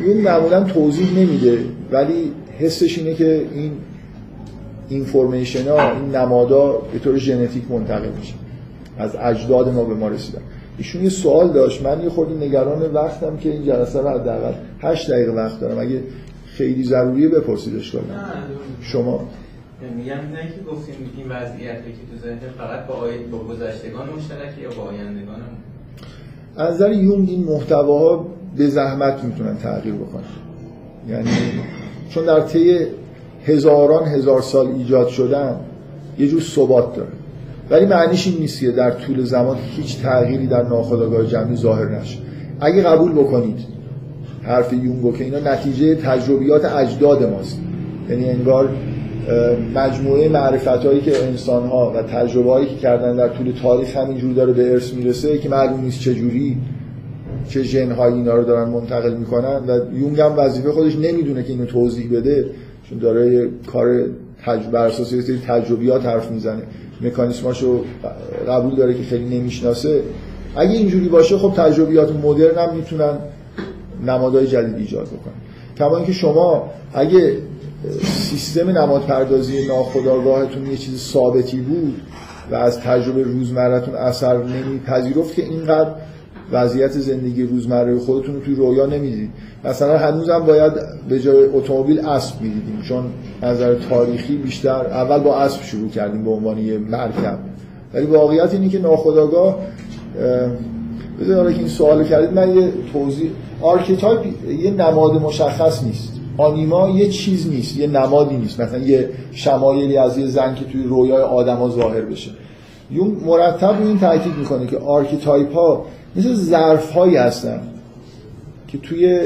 [0.05, 1.59] یون معمولا توضیح نمیده
[1.91, 3.71] ولی حسش اینه که این
[4.89, 8.33] اینفورمیشن ها این نمادا به طور ژنتیک منتقل میشه.
[8.97, 10.41] از اجداد ما به ما رسیدن.
[10.77, 11.81] ایشون یه سوال داشت.
[11.81, 15.79] من یه خودی نگران وقتم که این جلسه رو حداقل 8 دقیقه وقت دارم.
[15.79, 16.03] اگه
[16.45, 18.03] خیلی ضروریه بپرسیدش کنم
[18.81, 19.27] شما؟
[19.97, 24.61] میگم نه که گفتیم این وضعیتی که تو ذهن فقط با آید با گذشتگان مشترکه
[24.61, 25.41] یا با آیندگان
[26.57, 30.23] از نظر یونگ این محتواها به زحمت می‌تونن تغییر بکنن.
[31.09, 31.29] یعنی
[32.09, 32.77] چون در طی
[33.49, 35.55] هزاران هزار سال ایجاد شدن
[36.19, 37.09] یه جور ثبات داره.
[37.69, 42.17] ولی معنیش این نیست که در طول زمان هیچ تغییری در ناخودآگاه جمعی ظاهر نشه.
[42.59, 43.59] اگه قبول بکنید
[44.43, 47.59] حرف یونگو که اینا نتیجه تجربیات اجداد ماست.
[48.09, 48.69] یعنی انگار
[49.75, 54.53] مجموعه معرفت هایی که انسان ها و تجربه که کردن در طول تاریخ همینجور داره
[54.53, 56.57] به ارث می‌رسه که معلوم نیست چه جوری
[57.49, 59.61] چه ژن اینا رو دارن منتقل می‌کنن.
[59.67, 62.45] و یونگ هم وظیفه خودش نمی‌دونه که اینو توضیح بده.
[62.89, 64.05] چون داره کار
[64.45, 65.13] تجربه بر اساس
[65.47, 66.61] تجربیات حرف می‌زنه.
[67.01, 67.83] مکانیسماشو
[68.47, 70.01] قبول داره که خیلی نمی‌شناسه.
[70.55, 73.17] اگه اینجوری باشه خب تجربیات مدرن هم می‌تونن
[74.05, 75.33] نمادهای جدید ایجاد بکنن.
[75.77, 77.37] کما اینکه شما اگه
[78.03, 82.01] سیستم نماد پردازی ناخودآگاهتون یه چیز ثابتی بود
[82.51, 85.89] و از تجربه روزمرتون اثر نمیپذیرفت که اینقدر
[86.51, 89.29] وضعیت زندگی روزمره خودتون رو توی رویا نمی‌دید.
[89.63, 90.73] مثلا هنوزم باید
[91.09, 93.03] به جای اتومبیل اسب می‌دیدیم چون
[93.43, 97.39] نظر تاریخی بیشتر اول با اسب شروع کردیم به عنوان یه مرکب.
[97.93, 99.59] ولی واقعیت اینه که ناخداگاه
[101.21, 103.29] بذاره که این سوال کردید من یه توضیح
[103.61, 104.19] archetype
[104.59, 106.13] یه نماد مشخص نیست.
[106.37, 108.61] آنیما یه چیز نیست یه نمادی نیست.
[108.61, 112.31] مثلا یه شمایلی از یه زن که توی رویای آدما ظاهر بشه.
[112.91, 117.59] یونگ مرتب این تاکید می‌کنه که archetype ها مثل ظرف هایی هستن
[118.67, 119.21] که توی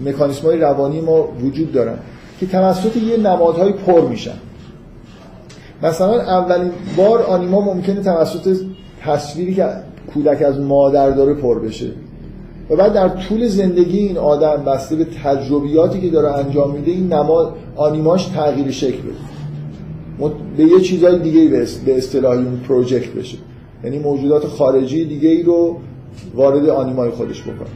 [0.00, 1.98] مکانیسم های روانی ما وجود دارن
[2.40, 4.36] که توسط یه نمادهای پر میشن.
[5.82, 8.56] مثلا اولین بار آنیما ممکنه توسط
[9.02, 9.66] تصویری که
[10.14, 11.90] کودک از مادر داره پر بشه
[12.70, 17.12] و بعد در طول زندگی این آدم بسته به تجربیاتی که داره انجام میده این
[17.12, 19.30] نماد آنیماش تغییر شکل بده.
[20.56, 21.48] به یه چیزای دیگه
[21.84, 23.38] به اصطلاح اون پروژکت بشه.
[23.84, 25.76] یعنی موجودات خارجی دیگه ای رو
[26.34, 27.68] وارد آنیمای خودش بکنه.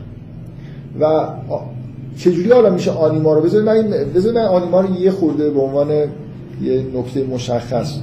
[1.00, 1.28] و
[2.16, 5.90] چجوری حالا میشه آنیما رو؟ بذارید من بذارید من آنیما رو یه خورده به عنوان
[6.62, 7.98] یه نکته مشخص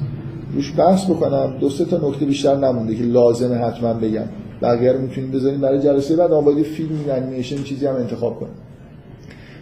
[0.55, 1.53] روش بحث بکنم.
[1.59, 4.23] دو سه تا نکته بیشتر نمونده که لازمه حتما بگم.
[4.61, 6.31] بقیه رو می‌تونیم بذاریم برای جلسه بعد.
[6.31, 8.53] آبادی فیلم انیمیشن چیزی هم انتخاب کنیم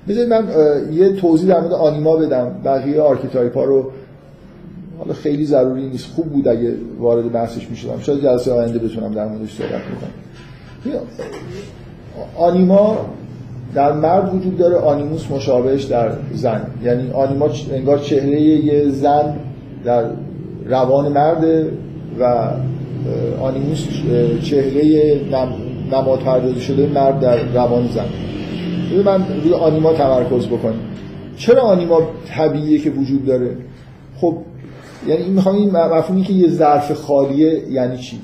[0.08, 0.48] بذارید من
[0.94, 2.52] یه توضیح در مورد آنیما بدم.
[2.66, 3.92] بقیه archetype ها رو.
[5.00, 6.14] حالا خیلی ضروری نیست.
[6.16, 8.00] خوب بود اگه وارد بحثش می‌شدم.
[8.00, 10.12] شاید جلسه آینده بتونم در موردش صحبت بکنم.
[12.38, 12.98] آنیما
[13.74, 16.62] در مرد وجود داره animus مشابهش در زن.
[16.84, 19.36] یعنی آنیما انگار چهره یه زن
[19.86, 20.04] در
[20.66, 21.72] روان مرده
[22.20, 22.52] و
[23.42, 23.86] آنیموس
[24.44, 25.22] چهره
[25.92, 28.06] نماد شده مرد در روان زن.
[29.06, 30.80] من روی آنیما تمرکز بکنیم
[31.38, 33.58] چرا آنیما طبیعیه که وجود داره؟
[34.22, 34.38] خب
[35.08, 38.20] یعنی می‌خوام این مفهومی که یه ظرف خالیه یعنی چی؟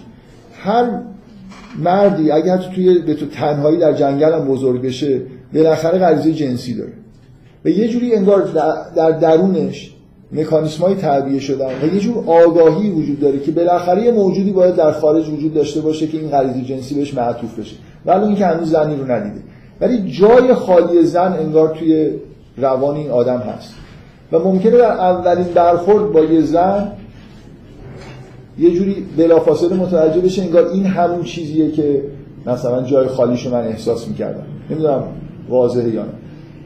[0.54, 0.86] هر
[1.84, 5.22] مردی اگه حتی توی به تو تنهایی در جنگل هم بزرگ بشه
[5.54, 6.94] بالاخره غریزه جنسی داره.
[7.66, 8.50] و یه جوری انگار
[8.96, 9.92] در درونش
[10.32, 14.76] مکانیسم های تعبیه شدن و یه جور آگاهی وجود داره که بالاخره یه موجودی باید
[14.76, 17.76] در خارج وجود داشته باشه که این غریزه جنسی بهش معطوف بشه.
[18.06, 19.40] ولی اینکه هنوز زنی رو ندیده.
[19.82, 22.10] ولی جای خالی زن انگار توی
[22.58, 23.74] روان این آدم هست.
[24.32, 26.92] و ممکنه در اولین برخورد با یه زن
[28.60, 32.02] یه جوری بلافاصله متوجه بشه انگار این همون چیزیه که
[32.46, 34.44] مثلا جای خالیشو من احساس می‌کردم.
[34.70, 35.04] نمی‌دونم
[35.50, 36.10] واضحه یا نه.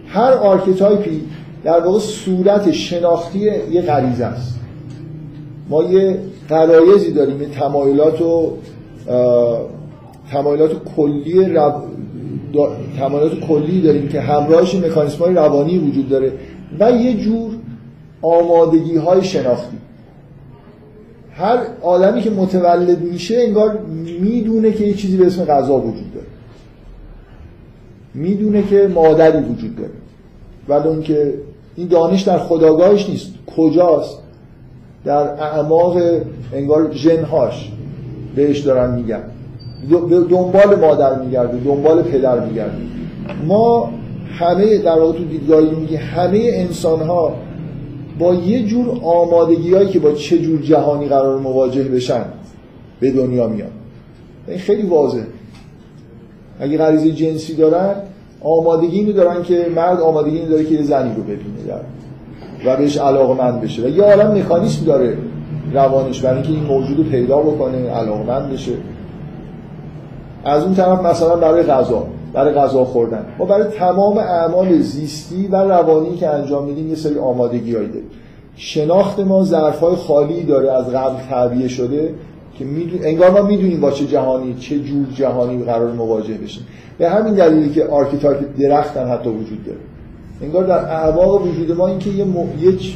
[0.08, 1.22] هر archetype ی
[1.64, 3.40] در واقع صورت شناختی
[3.72, 4.60] یه غریزه است.
[5.70, 6.20] ما یه
[6.50, 8.54] غرایزی داریم یه تمایلات و
[10.32, 11.74] تمایلات کلی رو...
[12.98, 16.32] تمایلات کلی داریم که همراهش مکانیسم های روانی وجود داره
[16.80, 17.52] و یه جور
[18.22, 19.78] آمادگی های شناختی.
[21.40, 23.80] هر آدمی که متولد میشه انگار
[24.22, 26.28] می‌دونه که یه چیزی به اسم غذا وجود داره.
[28.14, 29.92] می‌دونه که مادری وجود داره.
[30.70, 31.34] ولی اون که
[31.76, 33.34] این دانش در خداگاهش نیست.
[33.58, 34.20] کجاست؟
[35.06, 35.98] در اعماق
[36.54, 37.72] انگار جنهاش
[38.36, 39.24] بهش دارن میگن.
[40.30, 42.78] دنبال مادر میگرده دنبال پدر میگرده.
[43.48, 43.92] ما
[44.40, 45.64] همه در واقع تو دیدگاه
[45.96, 47.36] همه انسان ها
[48.20, 52.26] با یه جور آمادگی هایی که با چه جور جهانی قرار مواجه بشن
[53.00, 53.70] به دنیا میان.
[54.48, 55.22] این خیلی واضح
[56.60, 57.96] اگه غریزه جنسی دارن
[58.42, 61.82] آمادگی اینو دارن که مرد آمادگی اینو داره که یه زنی رو ببینه در
[62.66, 63.84] و بهش علاقه مند بشه.
[63.84, 65.18] و یه عالم مکانیسم داره
[65.74, 68.72] روانش برای اینکه این موجود رو پیدا بکنه علاقه مند بشه.
[70.46, 72.08] از اون طرف مثلا برای غذا.
[72.34, 73.26] برای غذا خوردن.
[73.40, 78.10] ما برای تمام اعمال زیستی و روانی که انجام میدیم یه سری آمادگی هایی داریم.
[78.56, 82.14] شناخت ما ظرف های خالی داره از قبل تعبیه شده
[82.60, 82.66] که
[83.04, 86.64] انگار ما می‌دونیم با چه جهانی چه جور جهانی قراره مواجه بشیم.
[86.98, 89.80] به همین دلیلی که archetype درخت هم حتی وجود داره.
[90.42, 92.26] انگار در اعماق وجود ما اینکه یه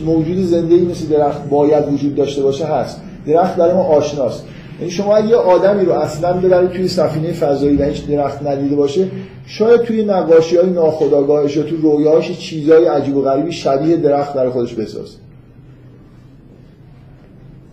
[0.06, 3.02] موجود زنده ای مثل درخت باید وجود داشته باشه هست.
[3.28, 4.46] درخت برای ما آشناست.
[4.90, 9.08] شما یه آدمی رو اصلا ببرید توی سفینه فضایی و هیچ درخت ندیده باشه
[9.46, 14.50] شاید توی نقاشی های ناخودآگاهش یا توی رویاهاش چیزای عجیب و غریبی شبیه درخت برای
[14.50, 15.18] خودش بسازه.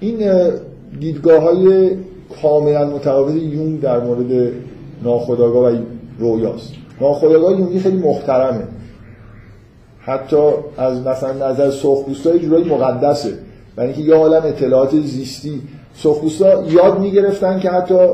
[0.00, 0.50] این
[1.00, 1.90] دیدگاه های
[2.42, 4.52] کاملا متفاوت یونگ در مورد
[5.04, 5.76] ناخودآگاه و
[6.18, 6.72] رویاست.
[7.00, 8.64] ناخودآگاه یونگی خیلی محترمه.
[10.00, 13.32] حتی از مثلا نظر سرخپوستای جورایی مقدسه.
[13.76, 15.60] برای اینکه یه عالم اطلاعات زیستی
[16.02, 18.08] سرخپوستا یاد می‌گرفتن که حتی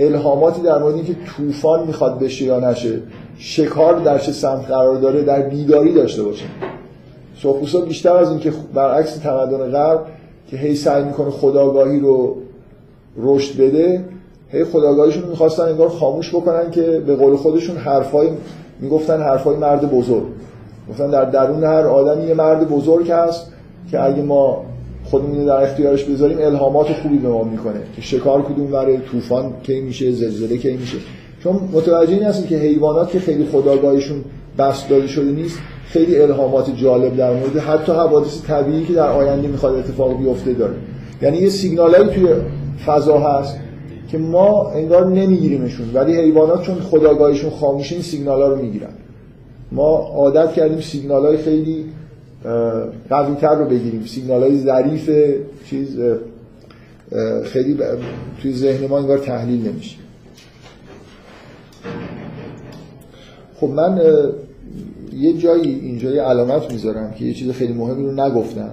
[0.00, 2.98] الهاماتی در مورد اینکه طوفان می‌خواد بشه یا نشه
[3.38, 6.44] شکار در چه سمت قرار داره در بیداری داشته باشه.
[7.42, 10.06] سرخپوستا بیشتر از اینکه برعکس تمدن غرب
[10.50, 12.36] که هی سعی می‌کنه خداگاهی رو
[13.16, 14.04] رشد بده
[14.48, 18.28] هی خداگاهیشون می‌خواستن انگار خاموش بکنن که به قول خودشون حرفای
[18.80, 20.26] می‌گفتن حرفای مرد بزرگ.
[20.90, 23.52] گفتن در درون هر آدمی یه مرد بزرگ هست
[23.90, 24.64] که اگه ما
[25.10, 27.80] خودمون در اختیارش بذاریم الهامات خوبی به ما می‌کنه.
[27.96, 30.98] که شکار کدوم وره طوفان کی میشه زلزله کی میشه.
[31.42, 34.24] چون متوجه این که حیوانات که خیلی خداگاهیشون
[34.58, 39.48] بست داده شده نیست خیلی الهامات جالب در مورد حتی حوادث طبیعی که در آینده
[39.48, 40.74] می‌خواد اتفاق بیفته داره.
[41.22, 42.28] یعنی یه سیگنالایی توی
[42.86, 43.56] فضا هست
[44.10, 45.86] که ما انگار نمیگیریمشون.
[45.94, 48.92] ولی حیوانات چون خداگاهیشون خاموشه این رو می‌گیرن.
[49.72, 51.84] ما عادت کردیم سیگنال های خیلی
[53.10, 54.04] قوی تر رو بگیریم.
[54.06, 55.10] سیگنال های ظریف
[55.66, 55.98] چیز
[57.44, 57.78] خیلی
[58.42, 59.96] توی ذهن ما انگار تحلیل نمیشه.
[63.56, 64.00] خب من
[65.16, 68.70] یه جایی اینجا یه علامت می‌ذارم که یه چیز خیلی مهمی رو نگفتم.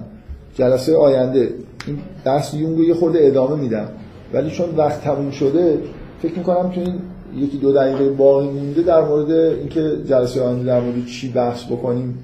[0.54, 1.48] جلسه آینده.
[1.86, 3.88] این بحث یونگو یه خورده ادامه میدم.
[4.32, 5.78] ولی چون وقت تموم شده
[6.22, 6.94] فکر می‌کنم تو این
[7.36, 12.18] یکی دو دقیقه باقی مونده در مورد اینکه جلسه آینده در مورد چی بحث بکنیم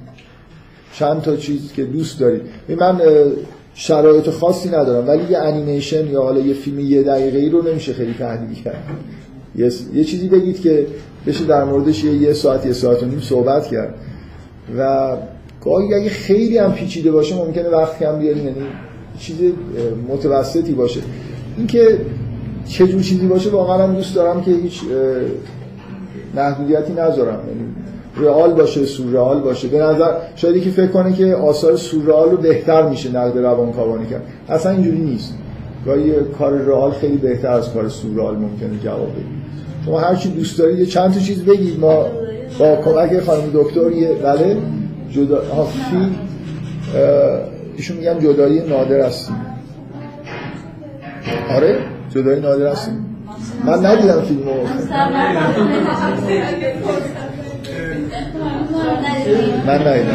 [0.98, 3.00] چند تا چیز که دوست دارید من
[3.74, 7.92] شرایط خاصی ندارم ولی یه انیمیشن یا حالا یه فیلم یه دقیقه ای رو نمیشه
[7.92, 8.84] خیلی تحلیل کرد.
[9.94, 10.86] یه, چیزی بگید که
[11.26, 13.94] بشه در موردش یه, یه ساعت یه ساعت و نیم صحبت کرد.
[14.78, 15.16] و
[15.64, 18.66] گاهی اگه خیلی هم پیچیده باشه ممکنه وقت کم بیاریم یعنی
[19.18, 19.36] چیز
[20.08, 21.00] متوسطی باشه.
[21.56, 21.98] اینکه
[22.66, 24.80] چه جور چیزی باشه واقعا هم دوست دارم که هیچ
[26.34, 27.40] محدودیتی نذارم.
[27.48, 27.74] یعنی
[28.16, 29.68] رئال باشه سورئال باشه.
[29.68, 34.22] به نظر شاید یکی فکر کنه که آثار سورئال رو بهتر میشه نقد روانکاوانه کرد.
[34.48, 35.34] اصلا اینجوری نیست.
[35.86, 39.24] گاهی کار رئال خیلی بهتر از کار سورئال ممکنه جواب بده
[39.84, 41.80] شما هر چی دوست دارید چند تا چیز بگید.
[41.80, 42.06] ما
[42.58, 44.56] با کمک خانم دکتر یه بله.
[45.10, 45.64] جدا اه،
[47.76, 49.36] ایشون میگن جدایی نادر هستیم.
[51.56, 51.78] آره
[52.14, 53.06] جدایی نادر هستیم.
[53.64, 54.52] من ندیدم فیلمو.
[59.66, 60.14] من ندیدم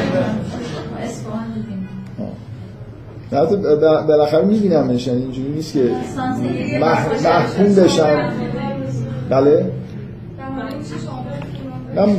[3.31, 5.89] ب- بالاخره میبینمش یعنی اینجوری نیست که
[6.81, 8.31] مح- محکوم بشم.
[9.29, 9.65] بله؟
[11.95, 12.15] من اه،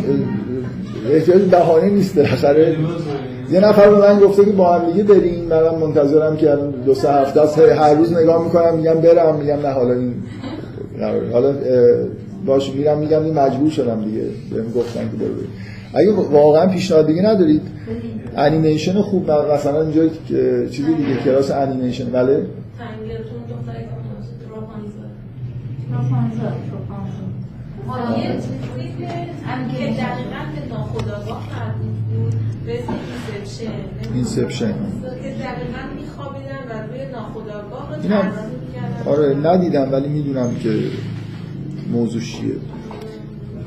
[1.11, 2.77] احتیاج بهانه نیست بالاخره.
[3.51, 6.95] یه نفر به من گفته که با هم دیگه بریم منم منتظرم که الان دو
[6.95, 7.59] سه هفته است.
[7.59, 10.15] هر روز نگاه می‌کنم میگم برم میگم نه حالا این.
[11.33, 11.55] حالا
[12.47, 14.23] باش میرم میگم این مجبور شدم دیگه.
[14.51, 15.35] بهم گفتن که برو
[15.95, 17.63] اگه واقعا پیشنهاد دیگه ندارید
[18.37, 20.09] انیمیشن خوب مثلا اینجا
[20.67, 22.47] چیزی دیگه کلاس انیمیشن بله؟
[34.15, 34.75] Inception
[38.03, 38.33] اینم.
[39.07, 40.79] آره ندیدم ولی می‌دونم که
[41.93, 42.55] موضوع چیه.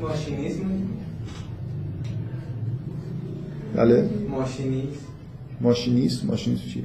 [0.02, 0.63] ماشینیسم
[3.74, 4.08] بله.
[4.30, 4.88] ماشینیسم
[5.60, 6.24] ماشینیست.
[6.24, 6.82] ماشینیست چیه؟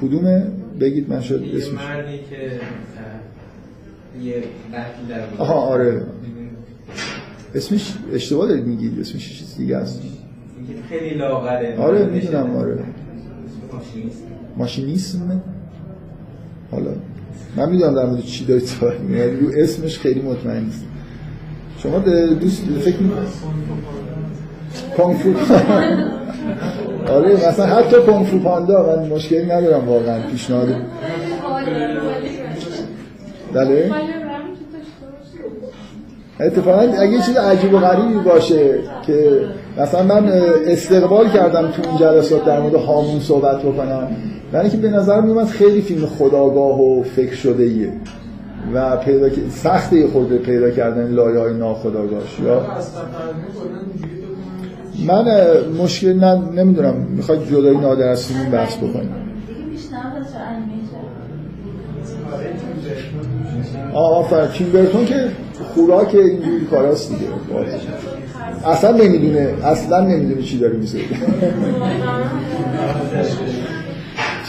[0.00, 0.46] کدومه؟
[0.80, 1.80] بگید من یه اسمش.
[1.80, 2.60] مردی که
[4.22, 4.42] یه
[5.38, 6.02] آها آره.
[7.54, 9.00] اسمش اشتباه دارید میگید.
[9.00, 10.02] اسمش چیز دیگه است.
[10.88, 11.76] خیلی لاغره.
[11.76, 12.78] آره می‌دونم آره.
[14.56, 15.42] ماشینیسم؟
[16.70, 16.90] حالا.
[17.56, 19.42] من می‌دونم در مورد چی دارید صحبت می‌کنید.
[19.42, 20.84] رو اسمش خیلی مطمئن نیست
[21.78, 21.98] شما
[22.34, 23.28] دوست فکر می‌کنید
[24.96, 25.34] کنفو
[27.14, 30.68] آره مثلا حتی کنفو پاندا من مشکلی ندارم واقعا پیشنهاد.
[33.54, 33.90] بله؟
[36.40, 39.40] اتفاقا اگه یه چیز عجیب و غریبی باشه که
[39.78, 40.28] مثلا من
[40.66, 44.08] استقبال کردم تو این جلسات در مورد هامون صحبت بکنم
[44.54, 47.92] یعنی که به نظر میومد خیلی فیلم خداگاه و فکر شده ایه
[48.74, 52.62] و پیدا سخته خود پیدا کردن لایه های ناخداگاهش یا؟
[55.06, 55.24] من
[55.82, 56.94] مشکل نه نمی‌دونم.
[56.94, 59.14] می‌خواد جدایی نادر از فیلم بحث بکنیم
[63.94, 65.28] آفر تیم برتون که
[65.74, 67.26] خوراک اینجوری کاراست دیگه.
[68.66, 69.54] اصلا نمی‌دونه.
[69.64, 70.98] اصلا نمی‌دونه چی داره میسه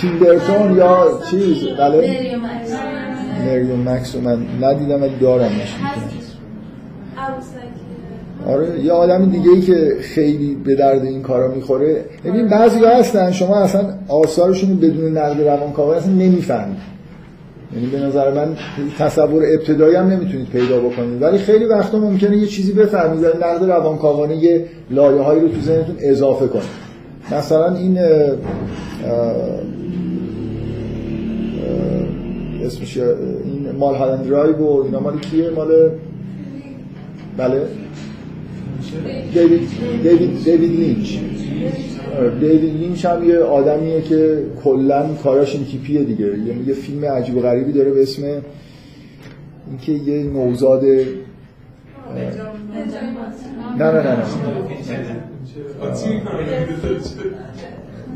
[0.02, 2.38] تیم برتون یا چیز؟ بله.
[3.45, 4.15] مریوم مکس.
[4.15, 5.76] رو من ندیدم ولی دارمش
[8.48, 12.06] آره یه آدم دیگه ای که خیلی به درد این کارا می‌خوره.
[12.26, 16.78] ببین بعضی هستن شما اصلا آثارشون بدون نقد روانکاوی اصلا نمی‌فهمید.
[17.76, 18.56] یعنی به نظر من
[18.99, 21.22] تصور ابتدایی هم نمی‌تونید پیدا بکنید.
[21.22, 25.95] ولی خیلی وقتا ممکنه یه چیزی بفهمید نقد روانکاوانه یه لایه هایی رو تو ذهنتون
[25.99, 26.84] اضافه کنید.
[27.32, 28.36] مثلا این اه، اه،
[32.65, 35.90] اسمش این Mulholland Drive و اینا مال کیه؟ مال
[37.38, 37.61] بله.
[39.34, 39.61] دیوید
[40.03, 41.18] دیوید دیوید لینچ
[42.39, 46.26] دیوید لینچ هم یه آدمیه که کلا کاراش این تیپیه دیگه.
[46.26, 48.23] یعنی یه فیلم عجیب و غریبی داره به اسم
[49.68, 51.05] اینکه یه نوزاد نه
[53.80, 54.18] نه نه نه.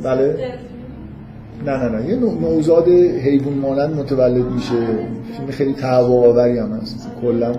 [0.04, 0.36] بله.
[1.66, 2.10] نه نه نه.
[2.10, 2.88] یه نو- نوزاد
[3.24, 4.74] حیوان مانند متولد میشه.
[5.38, 7.08] فیلم خیلی تهوع آوری هم هست.
[7.22, 7.52] کلا.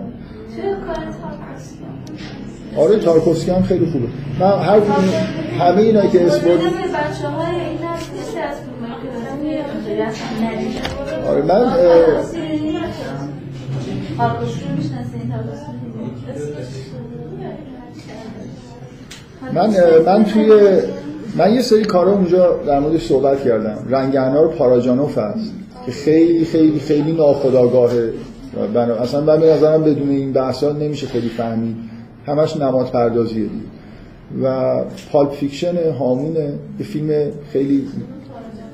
[2.78, 4.06] آره تارکوفسکی هم خیلی خوبه.
[4.40, 5.04] من هر کدوم
[5.58, 6.60] همه اینا که اسپورت
[11.28, 11.64] آره من
[19.54, 19.70] من
[20.06, 20.52] من توی
[21.36, 23.78] من یه سری کارا اونجا در موردش صحبت کردم.
[23.90, 25.52] رنگهنا رو پاراجانوف هست
[25.86, 28.10] که خیلی خیلی خیلی ناخودآگاهه.
[29.02, 31.76] اصلا من به نظرم بدون این بحثا نمیشه خیلی فهمید.
[32.28, 33.64] همش نماد پردازیه دیگه
[34.42, 37.10] و پالپ فیکشن هامونه یه فیلم
[37.52, 37.84] خیلی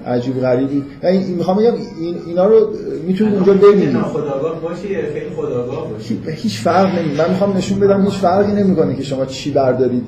[0.07, 0.83] عجیب غریبی.
[1.03, 2.69] یعنی می‌خوام بگم این اینا رو
[3.07, 7.81] می‌تونید اونجا ببینید خداگاه باشه یا خیلی خداگاه باشه؟ هیچ فرق نمی من می‌خوام نشون
[7.81, 10.05] بدم هیچ فرقی نمی‌کنه که شما چی بردارید.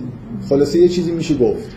[0.49, 1.71] خلاصه یه چیزی میشه گفت.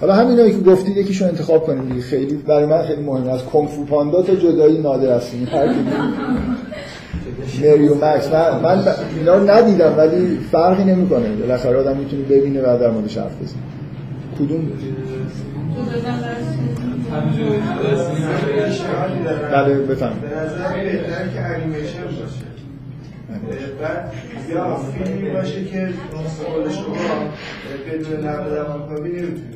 [0.00, 2.00] حالا همینایی که گفتید یکیشو انتخاب کنید دیگه.
[2.00, 5.20] خیلی برای من خیلی مهمه از کنگ فو پاندا تا جدایی نادر
[5.52, 5.74] هر
[7.22, 7.70] کدوم.
[7.70, 8.32] مری و مکس.
[8.32, 8.84] من, من
[9.18, 11.28] اینا رو ندیدم ولی فرقی نمی‌کنه.
[11.28, 13.62] بالاخره آدم می‌تونه ببینه و در موردش حرف بزنه.
[14.38, 14.72] کدوم؟
[19.52, 22.54] بله بفهم به نظر بهتر که انیمیشن باشه.
[23.80, 24.12] بعد
[24.50, 25.88] یا فیلمی باشه که
[26.44, 26.94] قول شما
[27.92, 29.54] بدون نقل روانکاوی نمی‌تونید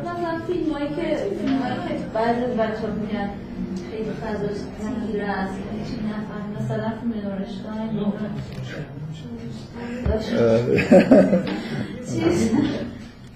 [0.00, 3.28] مثلا فیلم هایی که فیلم هایی که بعضی از بچه ها میگن
[3.90, 5.54] خیلی فضاش تنگیر است.
[5.72, 6.92] هیچی نفهم مثلا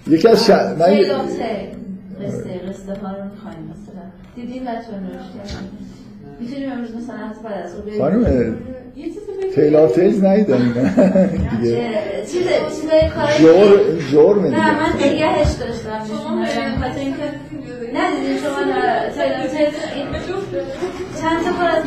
[0.07, 0.49] یکی از ش...
[0.49, 4.03] من تیل آف تیل قصه قصه ها رو می‌خوایم مثلا.
[4.35, 5.69] دیدیم بچه نورشتاین
[6.39, 8.57] می‌تونیم امروز مثلا از بعد از او خانم بگیم.
[9.55, 10.91] تیلار تیلز ندیدم دیگه.
[12.31, 12.47] چیز
[12.81, 13.43] چیزای کاری
[14.11, 16.01] جور دیگه نه من نگهش داشتم.
[16.41, 17.23] نشون خاطر اینکه
[17.93, 19.09] ندیدین شما نه
[21.21, 21.83] چند تا کار از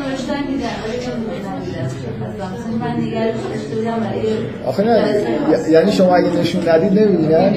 [3.75, 7.53] بودم برای آخه نه یعنی شما اگه نشون ندید نمی‌بینن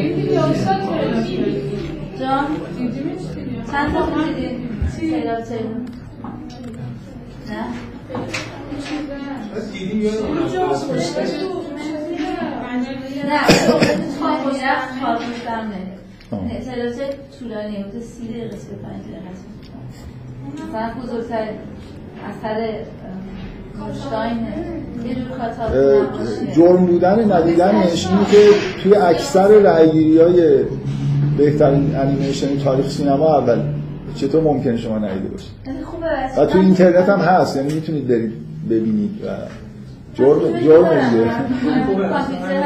[2.20, 2.46] جان؟
[3.72, 4.70] چند تا دیدین
[5.00, 5.52] تیلز
[7.50, 7.66] نه؟
[9.74, 10.46] دیدیم یادم
[16.32, 16.40] نه
[17.40, 18.02] طولانی بود.
[18.02, 19.26] سی دقیقه سی پنج دقیقه
[21.04, 21.48] بزرگتر
[22.30, 22.86] اثر.
[26.56, 28.38] جرم بودن ندیدنش اینه که
[28.84, 30.64] توی اکثر رأیگیری های
[31.38, 33.60] بهترین انیمیشن تاریخ سینما اول
[34.16, 35.52] چطور ممکنه شما ندیده باشید؟
[35.86, 36.42] خوبه.
[36.42, 38.34] و تو اینترنت هم هست یعنی می‌تونید برید
[38.70, 39.28] ببینید و
[40.14, 41.26] جرم جرم دیگه.
[42.10, 42.64] کامپیوتر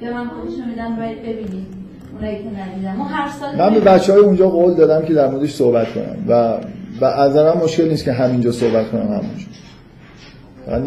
[0.00, 1.66] یا من خودشون میدم باید ببینید
[2.14, 5.30] اونایی که ندیدم ما هر سال من به بچه های اونجا قول دادم که در
[5.30, 6.58] موردش صحبت کنم و
[7.00, 9.46] و از مشکل نیست که همینجا صحبت کنم همونجا.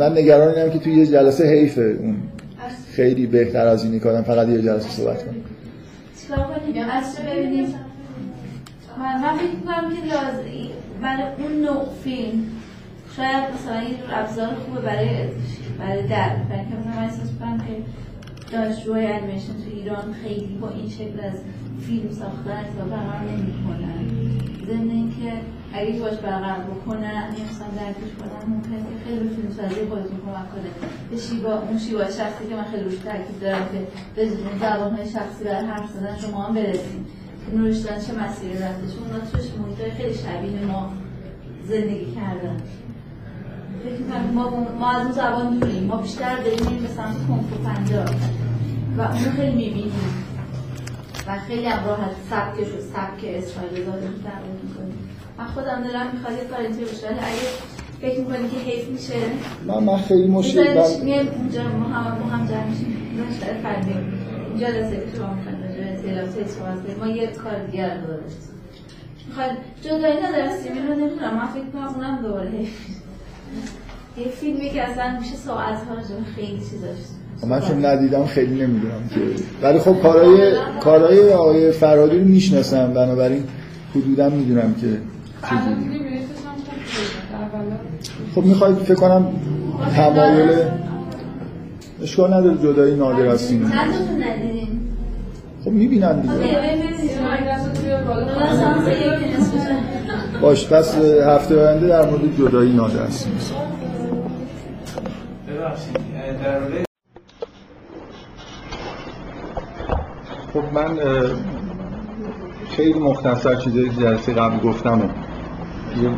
[0.06, 2.16] من نگران اینم که توی یه جلسه حیفه اون
[2.92, 5.34] خیلی بهتر از اینی کنم فقط یه جلسه صحبت کنم
[6.32, 7.76] کنیم؟ عصر ببینیم؟
[9.00, 10.72] من من فکر می‌کنم که لازم
[11.02, 12.44] برای اون نوع فیلم
[13.18, 15.10] شاید مثلا یه ابزار خوبه برای
[15.80, 17.74] برای در برای که مثلا من احساس می‌کنم که
[18.52, 21.38] دانشجوهای انیمیشن تو ایران خیلی با این شکل از
[21.88, 24.22] فیلم ساختن ارتباط برقرار نمی‌کنن
[24.68, 25.32] ضمن اینکه
[25.74, 30.90] اگه باش برقرار بکنن مثلا درکش کنن ممکنه که خیلی فیلم سازی خودتون کمک کنه.
[31.12, 34.30] به شیوا اون شیوا شخصی که من خیلی روش تاکید دارم که به
[34.62, 37.06] زبانهای شخصی برای حرف زدن شما هم برسیم.
[37.54, 40.94] نوشتن چه مسیری رفته چون اونا توش محیطای خیلی شبیه ما
[41.64, 42.58] زندگی کردن.
[44.34, 44.50] ما,
[44.80, 45.84] ما از اون زبان دوریم.
[45.84, 47.16] ما بیشتر داریم به سمت
[47.66, 48.10] پنجاب
[48.98, 49.92] و اونو خیلی می‌بینیم.
[51.28, 55.10] و خیلی هم راحت سبکش و سبک اسرائیل داره درمون می‌کنیم.
[55.38, 57.08] من خودم دلم می‌خواد یه کار اینطوری بشه.
[57.08, 57.48] اگه
[58.02, 59.14] فکر می‌کنی که حیف میشه
[59.68, 62.98] من من خیلی مشکل من میایم اونجا ما هم ما هم جمع میشیم.
[63.64, 63.94] فردی
[64.50, 68.14] اینجا به اطلاعات صحبت کنیم ما یه کار دیگر رو
[69.28, 69.50] می‌خواد
[69.82, 71.36] جدایی نداره سیمین رو نمی‌دونم.
[71.36, 73.01] من فکر کنم اونم دوباره حیف
[74.18, 76.98] یه فیلمی که اصلا میشه ساعت‌ها راجع به خیلی چیزاش
[77.48, 79.22] من چون ندیدم خیلی نمی‌دونم که
[79.62, 82.94] ولی خب کارهای کارهای آقای فرادی رو می‌شناسم.
[82.94, 83.44] بنابراین
[83.96, 84.88] حدودا می‌دونم که
[85.48, 86.02] چجوری
[88.36, 89.28] خب می‌خواید فکر کنم
[89.96, 90.50] تمایل
[92.02, 93.70] اشکال نداره جدایی نادر از سینما؟
[95.66, 96.58] خب می‌بینم خب دیگه
[100.42, 100.98] باش پس
[101.28, 102.72] هفته آینده در مورد جدایی
[106.44, 106.86] در مورد
[110.54, 111.00] خب من
[112.70, 115.10] خیلی مختصر چیزایی که جلسه قبل گفتم
[116.02, 116.10] یه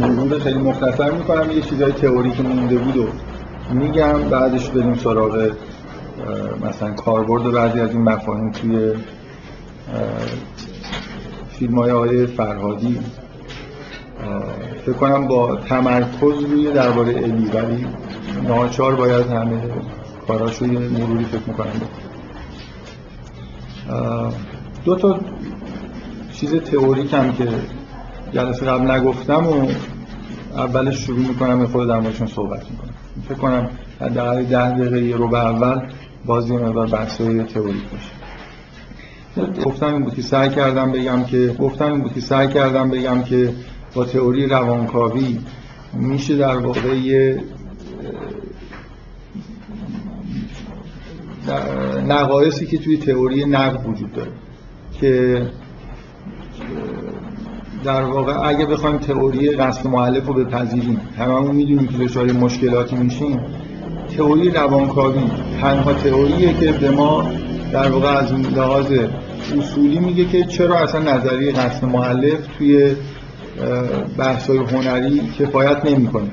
[0.00, 3.06] مرور خیلی مختصر می‌کنم یه چیزای تئوری که مونده بود و
[3.74, 5.50] میگم بعدش بریم سراغ
[6.68, 8.92] مثلا کاربرد بعضی از این مفاهیم توی
[11.50, 12.98] فیلم های آقای فرهادی.
[14.82, 17.86] فکر کنم با تمرکز روی درباره الی ولی
[18.48, 19.60] ناچار باید همه
[20.28, 21.80] کاراشو یه مروری فکر می‌کنم.
[24.84, 25.20] دو تا
[26.32, 27.48] چیز تئوریک هم که
[28.32, 29.66] جلسه قبل نگفتم و
[30.54, 32.90] اولش شروع می‌کنم خود در موردشون صحبت می‌کنم.
[33.28, 33.70] فکر کنم
[34.00, 35.80] حداقل ده دقیقه یه رو اول
[36.26, 38.20] باز یه مقدار بحثای تئوریک باشه.
[39.64, 43.22] گفتم این بود که سعی کردم بگم که گفتم این بود که سعی کردم بگم
[43.22, 43.52] که
[43.94, 45.38] با تئوری روانکاوی
[45.94, 47.42] میشه در واقع یه
[52.08, 54.30] نقایصی که توی تئوری نقد وجود داره
[55.00, 55.42] که
[57.84, 63.40] در واقع اگه بخوایم تئوری قصد معلف رو بپذیریم هممون می‌دونیم که دچار مشکلاتی میشیم
[64.16, 65.22] تئوری روانکاوی
[65.60, 67.30] تنها تئوریه که به ما
[67.72, 68.92] در واقع از لحاظ
[69.58, 72.94] اصولی میگه که چرا اصلا نظریه قصد معلف توی
[74.18, 76.30] بحث‌های هنری کفایت نمی‌کنه.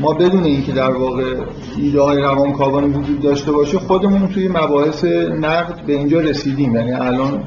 [0.00, 1.34] ما بدون اینکه در واقع
[1.76, 5.04] ایده های روانکاوانه وجود داشته باشه خودمون توی مباحث
[5.40, 6.74] نقد به اینجا رسیدیم.
[6.74, 7.42] یعنی الان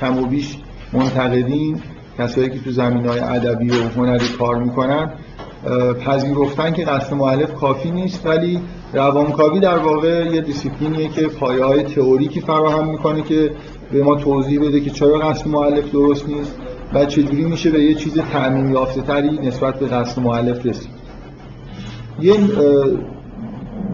[0.00, 0.58] کم و بیش
[0.92, 1.80] منتقدین
[2.18, 5.10] کسایی که تو زمین های ادبی و هنری کار می‌کنن
[6.06, 8.60] پذیرفتن که قصد مؤلف کافی نیست ولی
[8.92, 13.50] روانکاوی در واقع یه دیسیپلینیه که پایه های تئوریکی فراهم می‌کنه که
[13.92, 16.56] به ما توضیح بده که چرا قصد مؤلف درست نیست.
[16.94, 20.90] و چجوری میشه به یه چیز تعمیم یافته تری نسبت به قصد مؤلف رسید؟
[22.20, 22.34] یه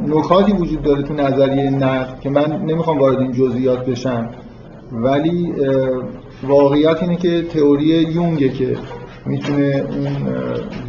[0.07, 4.31] نکاتی وجود داره تو نظریه نقد که من نمی‌خوام وارد این جزئیات بشم
[4.93, 5.53] ولی
[6.43, 8.77] واقعیت اینه که تئوری یونگه که
[9.27, 10.17] می‌تونه اون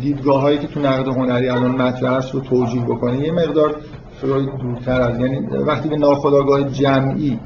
[0.01, 3.19] دیدگاه هایی که تو نقد هنری الان مطرح است رو توجیه بکنه.
[3.19, 3.75] یه مقدار
[4.21, 7.39] فروید دورتر از یعنی وقتی به ناخودآگاه جمعی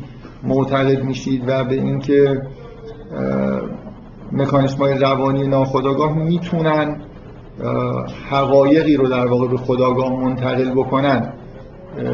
[0.44, 2.42] معتقد میشید و به اینکه
[4.32, 7.02] مکانیسم های روانی ناخودآگاه می‌تونن
[8.30, 11.34] حقایقی رو در واقع به خداگاه منتقل بکنن.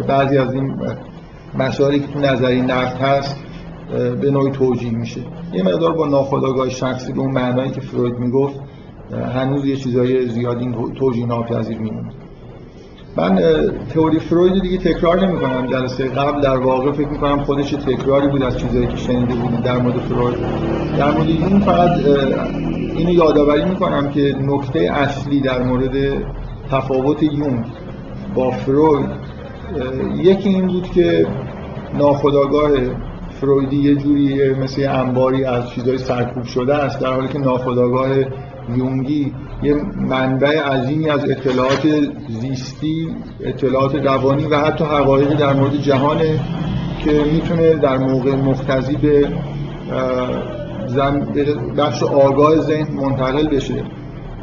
[0.07, 0.75] بعضی از این
[1.57, 3.43] مسائلی که تو نظری نقد هست
[4.21, 5.21] به نوعی توجیه میشه.
[5.53, 8.59] یه مقدار با ناخودآگاه شخصی به اون معنایی که فروید می‌گفت
[9.35, 12.11] هنوز یه چیزای زیادی توجیه ناپذیر میمونه.
[13.17, 13.41] من
[13.93, 18.27] تئوری فروید دیگه تکرار نمی کنم جلسه قبل در واقع فکر می کنم خودش تکراری
[18.27, 20.37] بود از چیزایی که شنیده بودید در مورد فروید.
[20.97, 21.91] در مورد این فقط
[22.95, 26.23] اینو یادآوری می کنم که نکته اصلی در مورد
[26.71, 27.65] تفاوت یونگ
[28.35, 29.09] با فروید
[30.17, 31.27] یکی این بود که
[31.97, 32.71] ناخودآگاه
[33.29, 38.09] فرویدی یه جوری مثل انباری از چیزهای سرکوب شده است در حالی که ناخودآگاه
[38.69, 39.33] یونگی
[39.63, 41.87] یه منبع عظیمی از اطلاعات
[42.29, 43.07] زیستی
[43.43, 46.39] اطلاعات روانی و حتی حقایقی در مورد جهانه
[47.03, 49.27] که می‌تونه در موقع مختزی به
[51.77, 53.83] بخش آگاه ذهن منتقل بشه.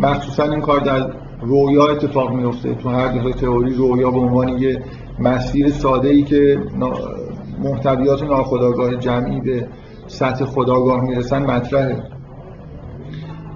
[0.01, 1.07] مخصوصا این کار در
[1.43, 4.83] رویا اتفاق میفته تو هر دو تئوری رویا به عنوان یه
[5.19, 6.59] مسیر ساده ای که
[7.59, 9.67] محتویات ناخودآگاه جمعی به
[10.07, 12.03] سطح خداگاه می‌رسن مطرحه.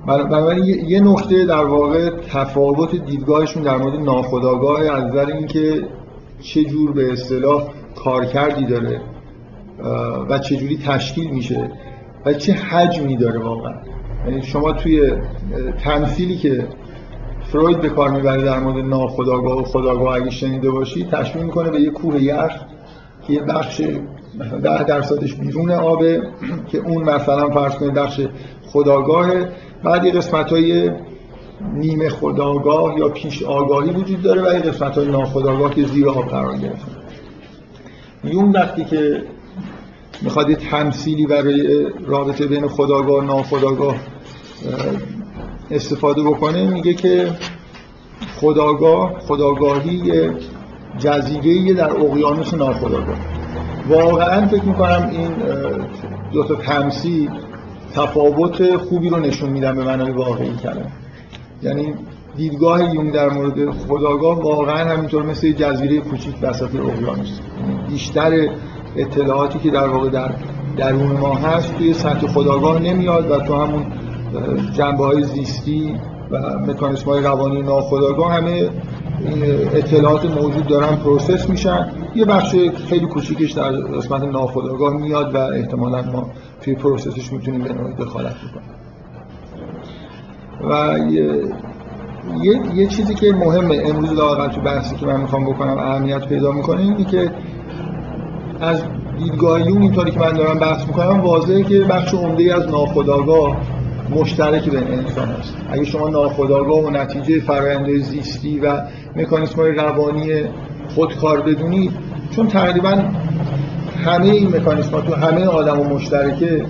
[0.07, 5.83] بنابراین یه نکته در واقع تفاوت دیدگاهشون در مورد ناخودآگاه از نظر اینکه
[6.41, 7.69] چه جور به اصطلاح
[8.05, 9.01] کارکردی داره
[10.29, 11.71] و چه جوری تشکیل میشه
[12.27, 13.75] و چه حجمی داره واقعا.
[14.27, 15.13] یعنی شما توی
[15.85, 16.69] تمثیلی که
[17.41, 21.81] فروید به کار می‌بره در مورد ناخودآگاه و خداگاه اگه شنیده باشی تشبیه می‌کنه به
[21.81, 22.53] یه کوه یخ
[23.27, 23.81] که یه بخش
[24.63, 26.23] ده درصدش بیرون آبه
[26.69, 28.21] که اون مثلا فرض کنید بخش
[28.67, 29.49] خداگاهه
[29.85, 30.91] بعد یه قسمت های
[31.73, 36.29] نیمه خداگاه یا پیش آگاهی وجود داره و یه قسمت های ناخداگاه که زیر آب
[36.29, 36.57] قرار
[38.25, 39.23] یون وقتی که
[40.23, 43.97] می‌خواد یه تمثیلی برای رابطه بین خداگاه و ناخداگاه
[45.71, 47.33] استفاده بکنه میگه که
[48.41, 50.13] خداگاه خداگاهی
[50.99, 53.17] جزیره در اقیانوس ناخداگاه
[53.89, 55.33] واقعا فکر می‌کنم این
[56.33, 57.31] دو تا تمثیل
[57.95, 60.93] تفاوت خوبی رو نشون میدن به معنای واقعی کلمه.
[61.63, 61.95] یعنی
[62.37, 67.41] دیدگاه یون در مورد خداگاه واقعا همینطور مثل جزیره کوچیک وسط اقیانوس.
[67.89, 68.49] بیشتر
[68.97, 70.31] اطلاعاتی که در واقع در
[70.77, 73.87] درون ما هست توی سطح خودآگاه نمیاد و تو همون
[74.73, 75.95] جنبه های زیستی
[76.31, 78.71] و مکانیسم های روانی ناخودآگاه همه
[79.21, 79.43] این
[79.75, 81.89] اطلاعات موجود دارن process میشن.
[82.15, 82.57] یه بخش
[82.89, 86.31] خیلی کوچیکش در قسمت ناخودآگاه میاد و احتمالا ما
[86.65, 88.75] توی process ش می‌تونیم به نوعی دخالت بکنیم.
[90.71, 90.99] و
[92.43, 96.53] یه, یه،, چیزی که مهمه امروز لااقل تو بحثی که من می‌خوام بکنم اهمیت پیدا
[96.53, 97.31] می‌کنه اینه که
[98.61, 98.83] از
[99.19, 103.57] دیدگاه یون اینطوری که من دارم بحث می‌کنم واضحه که بخش عمده از ناخودآگاه
[104.11, 108.83] مشترک بین انسان است اگه شما ناخودآگاه و نتیجه فرآیند زیستی و
[109.17, 110.43] مکانیسم های روانی
[110.95, 111.93] خودکار بدونید
[112.31, 113.05] چون تقریبا
[114.05, 116.67] همه این مکانیسم تو همه آدم و مشترکه.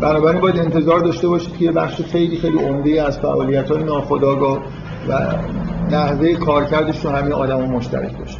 [0.00, 4.58] بنابراین باید انتظار داشته باشید که یه بخش خیلی خیلی عمده از فعالیت ناخودآگاه
[5.08, 5.18] و
[5.90, 8.38] نحوه کارکردش تو همه آدم و مشترک باشه.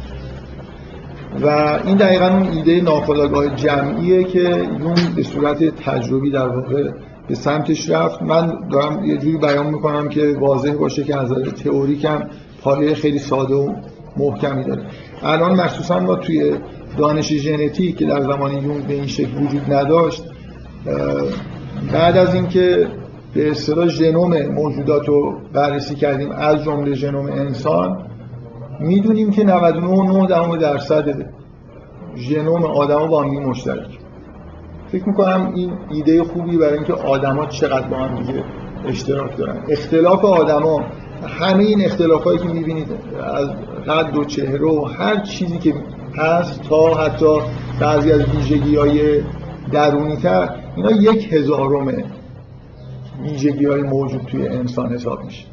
[1.41, 4.39] و این دقیقا اون ایده ناخودآگاه جمعیه که
[4.79, 6.91] یون به صورت تجربی در واقع
[7.27, 8.21] به سمتش رفت.
[8.21, 11.33] من دارم یه جوری بیان می‌کنم که واضح باشه که از
[11.63, 12.29] تئوریکم
[12.61, 13.73] پایه خیلی ساده و
[14.17, 14.83] محکمی داره.
[15.23, 16.53] الان مخصوصا ما توی
[16.97, 20.23] دانش ژنتیک که در زمان یونگ به این شکل وجود نداشت
[21.93, 22.87] بعد از اینکه
[23.33, 28.07] به اصطلاح ژنوم موجودات رو بررسی کردیم از جمله ژنوم انسان
[28.79, 31.33] می‌دونیم که 99.9 درصد
[32.15, 33.87] ژنوم آدما با هم مشترک.
[34.91, 38.43] فکر می‌کنم این ایده خوبی برای اینکه آدما چقدر با هم دیگه
[38.87, 39.63] اشتراک دارن.
[39.69, 40.85] اختلاف آدما
[41.39, 42.87] همه این اختلافایی که می‌بینید
[43.23, 43.49] از
[43.87, 45.73] قد و چهره و هر چیزی که
[46.17, 47.39] هست تا حتی
[47.79, 49.21] بعضی از ویژگی های
[49.71, 50.49] درونی تر.
[50.75, 52.03] اینا یک هزارم
[53.21, 55.45] ویژگی های موجود توی انسان حساب میشه.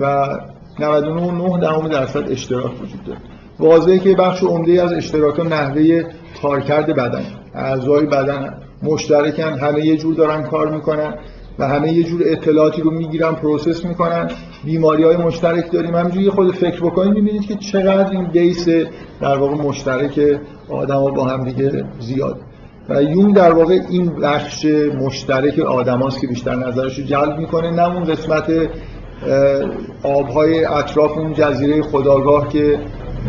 [0.00, 0.28] و
[0.78, 3.18] 99 دهم درصد اشتراک وجود داره.
[3.58, 6.02] واضحه که بخش عمده از اشتراک نحوه
[6.42, 7.24] کارکرد بدن.
[7.54, 11.14] اعضای بدن مشترکن همه یه جور دارن کار می‌کنن
[11.58, 14.30] و همه یه جور اطلاعاتی رو می‌گیرن process می‌کنن.
[14.66, 15.94] بیماری های مشترک داریم.
[15.94, 18.68] همینجوری خود فکر بکنید می‌بینید که چقدر این base
[19.20, 20.20] در واقع مشترک
[20.68, 22.40] آدم ها با هم دیگه زیاده.
[22.88, 24.66] و یونگ در واقع این بخش
[25.00, 27.70] مشترک آدماست که بیشتر نظرش رو جلب می‌کنه.
[27.70, 28.52] نه اون قسمت
[30.02, 32.78] آبهای اطراف اون جزیره خداگاه که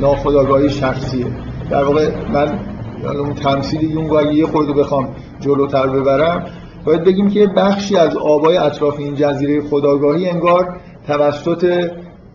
[0.01, 1.26] ناخداگاهی شخصیه.
[1.69, 2.59] در واقع من
[3.03, 6.45] اون تمثیل یونگ اگه یه خورده بخوام جلوتر ببرم
[6.85, 11.91] باید بگیم که بخشی از آبای اطراف این جزیره خداگاهی انگار توسط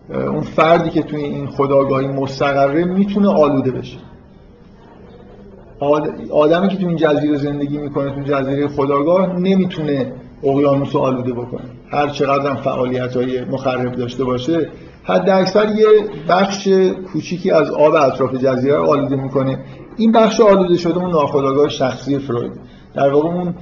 [0.09, 3.97] اون فردی که توی این خداگاهی مستقره می‌تونه آلوده بشه.
[6.31, 10.13] آدمی که توی این جزیره زندگی می‌کنه توی جزیره خداگاه نمی‌تونه
[10.43, 11.63] اقیانوس رو آلوده بکنه.
[11.91, 14.69] هر چقدر هم فعالیت های مخرب داشته باشه
[15.03, 15.87] حد اکثر یه
[16.29, 16.67] بخش
[17.13, 19.59] کوچیکی از آب اطراف جزیره آلوده می‌کنه.
[19.97, 22.51] این بخش آلوده شده اون ناخودآگاه شخصی فروید.
[22.95, 23.55] در واقع اون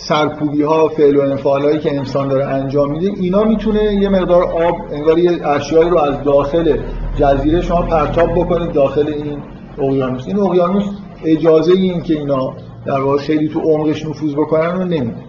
[0.00, 4.42] سرکوبی ها فعل و انفعال هایی که انسان داره انجام میده اینا می‌تونه یه مقدار
[4.42, 6.78] آب انگار یه اشیایی رو از داخل
[7.16, 9.42] جزیره شما پرتاب بکنید داخل این
[9.78, 10.26] اقیانوس.
[10.26, 10.84] این اقیانوس
[11.24, 12.54] اجازه این که اینا
[12.86, 15.22] در واقع خیلی تو عمقش نفوذ بکنن رو نمیده.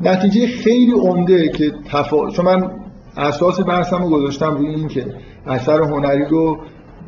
[0.00, 2.30] نتیجه خیلی عمده که تفا...
[2.30, 2.70] چون من
[3.16, 5.06] اساس بحثم رو گذاشتم روی این که
[5.46, 6.58] اثر هنری رو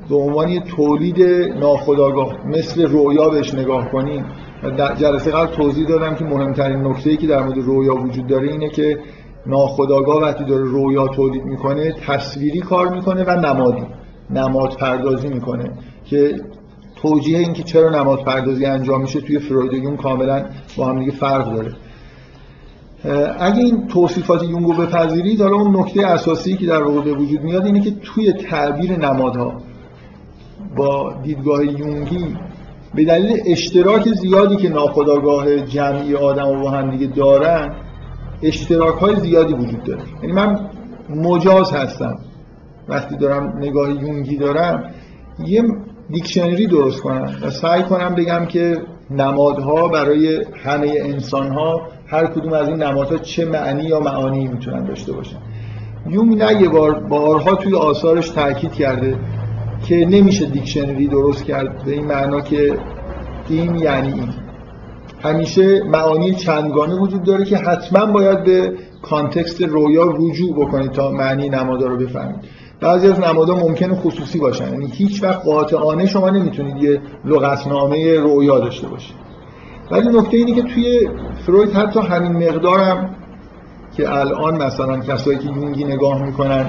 [0.09, 1.23] به عنوان تولید
[1.61, 4.25] ناخودآگاه مثل رویا بهش نگاه کنیم
[4.77, 8.69] در جلسه قبل توضیح دادم که مهمترین نکته که در مورد رویا وجود داره اینه
[8.69, 8.99] که
[9.47, 13.87] ناخودآگاه وقتی داره رویا تولید می‌کنه تصویری کار می‌کنه و نمادی
[14.31, 15.71] نماد پردازی می‌کنه.
[16.05, 16.41] که
[16.97, 20.45] توجیه این که چرا نماد پردازی انجام میشه توی فروید کاملا
[20.77, 21.73] با هم دیگه فرق داره.
[23.39, 27.81] اگه این توصیفات یونگو بپذیرید حالا اون نکته اساسی که در به وجود میاد اینه
[27.81, 29.53] که توی تعبیر نمادها
[30.77, 32.37] با دیدگاه یونگی
[32.95, 37.75] به دلیل اشتراک زیادی که ناخودآگاه جمعی آدم و با هم دیگه دارن
[38.43, 40.03] اشتراک های زیادی وجود داره.
[40.23, 40.71] یعنی من
[41.11, 42.19] مجاز هستم.
[42.89, 44.91] وقتی دارم نگاه یونگی دارم
[45.47, 45.63] یه
[46.11, 48.77] دیکشنری درست کنم و سعی کنم بگم که
[49.11, 55.13] نمادها برای همه انسانها هر کدوم از این نمادها چه معنی یا معانی می‌تونن داشته
[55.13, 55.39] باشن.
[56.11, 59.17] یونگ نه یه بار بارها توی آثارش تاکید کرده
[59.89, 62.79] که نمیشه دیکشنری درست کرد به این معنا که
[63.49, 64.29] این یعنی این.
[65.23, 68.73] همیشه معانی چندگانه وجود داره که حتما باید به
[69.03, 72.45] context رویا رجوع بکنید تا معنی نمادا رو بفهمید.
[72.81, 74.73] بعضی از نمادها ممکنه خصوصی باشن.
[74.73, 79.17] یعنی هیچ وقت قاطعانه شما نمی‌تونید یه لغتنامه رویا داشته باشید.
[79.91, 81.09] ولی نکته اینه که توی
[81.47, 83.17] فروید حتی همین مقدارم
[83.97, 86.67] که الان مثلا کسایی که یونگی نگاه می‌کنن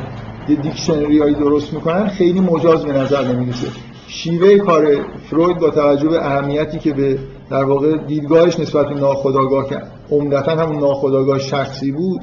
[0.49, 3.67] یه dictionary درست می‌کنن خیلی مجاز به نظر نمی‌رسه.
[4.07, 4.87] شیوه کار
[5.29, 10.51] فروید با توجه به اهمیتی که به در واقع دیدگاهش نسبت به ناخودآگاه که عمدتا
[10.51, 12.21] همون ناخودآگاه شخصی بود.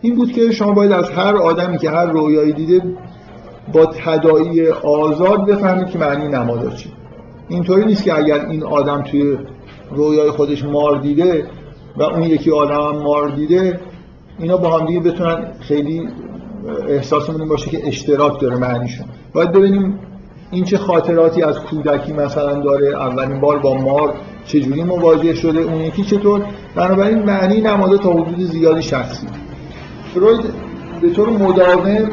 [0.00, 2.82] این بود که شما باید از هر آدمی که هر رویایی دیده
[3.72, 6.92] با تدایی آزاد بفهمید که معنی نمادا چی.
[7.48, 9.38] اینطوری نیست که اگر این آدم توی
[9.90, 11.46] رویای خودش مار دیده
[11.96, 13.80] و اون یکی آدم مار دیده
[14.38, 16.08] اینا با هم دیگه بتونن خیلی
[16.88, 19.06] احساسمون این باشه که اشتراک داره معنیشون.
[19.32, 19.98] باید ببینیم
[20.50, 24.14] این چه خاطراتی از کودکی مثلا داره اولین بار با مار
[24.46, 26.44] چجوری مواجه شده اون یکی چطور؟
[26.74, 29.26] بنابراین معنی نماده تا حدود زیادی شخصی.
[30.14, 30.40] فروید
[31.02, 32.10] به طور مداوم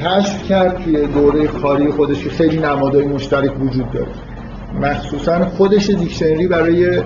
[0.00, 4.08] کشف کرد توی دوره کاری خودش که خیلی نمادهای مشترک وجود داره.
[4.80, 7.02] مخصوصا خودش دیکشنری برای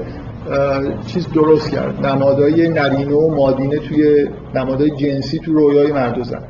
[1.07, 2.07] چیز درست کرد.
[2.07, 6.43] نمادهای نرینه و مادینه توی نمادهای جنسی تو رویای مرد و زن.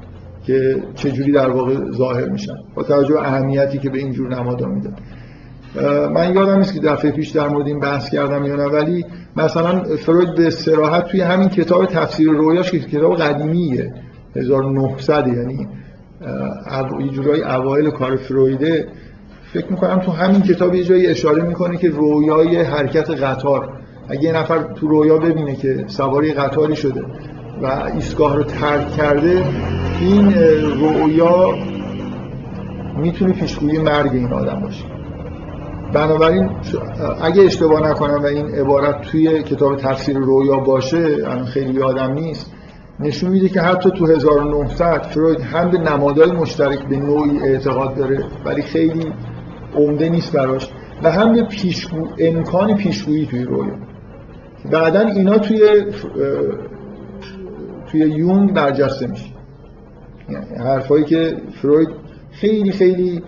[0.51, 4.91] که چجوری در واقع ظاهر میشن با توجه به اهمیتی که به اینجور نمادا میده
[6.15, 9.05] من یادم نیست که دفعه پیش در مورد این بحث کردم یا نه ولی
[9.37, 13.95] مثلا فروید به سراحت توی همین کتاب تفسیر رویاش که کتاب قدیمیه
[14.37, 15.69] 1900 یعنی
[17.01, 18.89] یه جورایی اوایل کار فرویده
[19.53, 23.69] فکر می‌کنم تو همین کتاب یه جایی اشاره می‌کنه که رویای حرکت قطار
[24.09, 27.03] اگه یه نفر تو رویا ببینه که سواری قطاری شده
[27.63, 29.45] و ایستگاه رو ترک کرده
[30.01, 31.55] این اه، رویا
[32.97, 34.85] می‌تونه پیشگویی مرگ این آدم باشه.
[35.93, 36.51] بنابراین
[37.23, 42.53] اگه اشتباه نکنم و این عبارت توی کتاب تفسیر رویا باشه خیلی یادم نیست
[43.01, 48.25] نشون میده که حتی تو 1900 فروید هم به نمادهای مشترک به نوعی اعتقاد داره
[48.45, 49.13] ولی خیلی
[49.77, 50.71] عمده نیست براش.
[51.03, 52.09] و هم به پیشگو...
[52.19, 53.75] امکان پیشگویی توی رویا.
[54.73, 55.61] بعدا اینا توی
[57.91, 59.40] توی یونگ برجسته میشه.
[60.59, 61.89] حرفایی که فروید
[62.31, 63.23] خیلی خیلی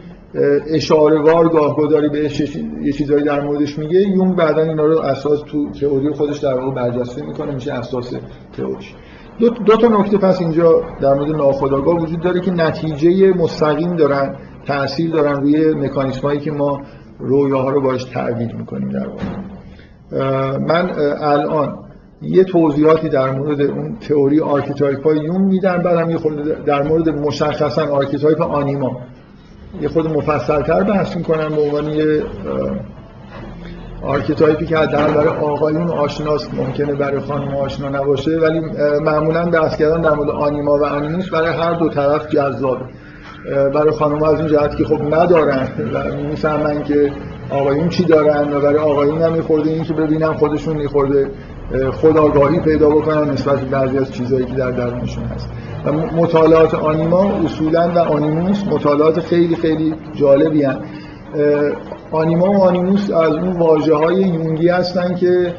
[0.67, 2.41] اشارهوار گاهگداری بهش
[2.83, 4.01] یه چیزایی در موردش میگه.
[4.01, 8.15] یون بعدا اینا رو اساس تو تئوری خودش در واقع برجسته می‌کنه میشه اساس
[8.57, 8.95] تئوریش.
[9.39, 14.37] دو, دو تا نکته پس اینجا در مورد ناخودآگاه وجود داره که نتیجه مستقیم دارن
[14.67, 16.81] تاثیر دارن روی مکانیسم هایی که ما
[17.19, 19.25] رویاها رو باش تعبیر می‌کنیم در واقع.
[20.59, 21.79] من الان
[22.23, 27.09] یه توضیحاتی در مورد اون تئوری archetype های یونگ میدم بعدم یه خورده در مورد
[27.09, 29.01] مشخصا archetype آنیما.
[29.81, 32.23] یه خورده مفصلتر بحث می‌کنم به عنوان یه
[34.03, 38.61] archetype ی که حداقل برای آقایون آشناست ممکنه برای خانما آشنا نباشه ولی
[39.05, 42.85] معمولا بحث کردن در مورد آنیما و آنیموس برای هر دو طرف جذابه
[43.75, 45.69] برای خانم از اون جهت که خب ندارن.
[45.95, 47.13] و می‌فهمن که
[47.51, 51.31] آقایون چی دارن و برای آقایون هم میخورده این که ببینن خودشون میخورده.
[51.93, 55.49] خودآگاهی پیدا بکنن نسبت به بعضی از چیزهایی که در درونشون هست.
[55.85, 60.85] و مطالعات آنیما اصولا و آنیموس مطالعات خیلی خیلی جالبی هستن
[62.13, 65.55] آنیما و آنیموس از اون واژه های یونگی هستن که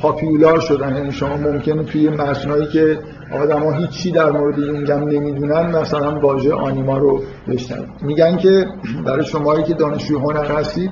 [0.00, 0.96] پاپیولار شدن.
[0.96, 2.98] یعنی شما ممکنه توی متنایی که
[3.42, 8.66] آدم ها هیچی در مورد یونگ هم نمی‌دونن مثلا واژه آنیما رو بشنن میگن که
[9.04, 10.90] برای شمایی که دانشجوی هنر هستید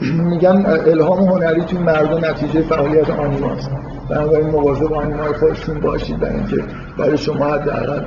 [0.00, 3.70] میگن الهام هنری توی مردم نتیجه فعالیت آنیما است
[4.10, 6.64] بنابراین مواظب آنیمای خودشون باشید برای اینکه
[6.98, 8.02] برای شما حداقل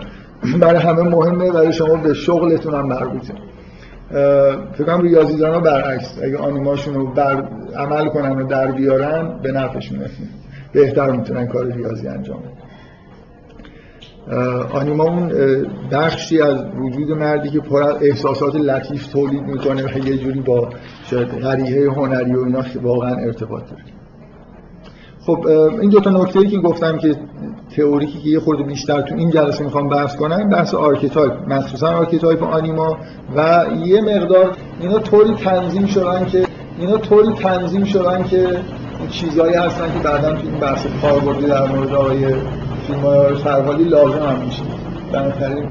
[0.59, 3.34] برای همه مهمه برای شما به شغلتون هم مربوطه.
[4.73, 7.43] فکر کنم ریاضیدان ها برعکس اگه آنیماشون رو بر
[7.76, 9.99] عمل کنن و در بیارن به نفعشون
[10.73, 12.66] بهتر می‌تونن کار ریاضی انجام بدن.
[14.72, 15.32] آنیما اون
[15.91, 20.70] بخشی از وجود مرده که پر احساسات لطیف تولید می‌کنه و یه جوری با
[21.06, 23.84] شاید قریحه هنری و اینا واقعا ارتباط داره.
[25.26, 25.48] خب
[25.82, 27.16] این دو تا نکته ای که گفتم که
[27.76, 32.44] تئوریکی که یه خورده بیشتر تو این جلسه می‌خوام بحث کنم بحث archetype مخصوصا archetype
[32.44, 32.98] آنیما
[33.36, 36.44] و یه مقدار اینا طوری تنظیم شدن که
[36.80, 38.60] اینا طوری تنظیم شدن که
[39.10, 42.26] چیزایی هستن که بعدا تو این بحث کاربردی در مورد آقای
[42.88, 44.64] فیلم‌های فرهادی لازم هم میشه.
[45.11, 45.69] بنابراین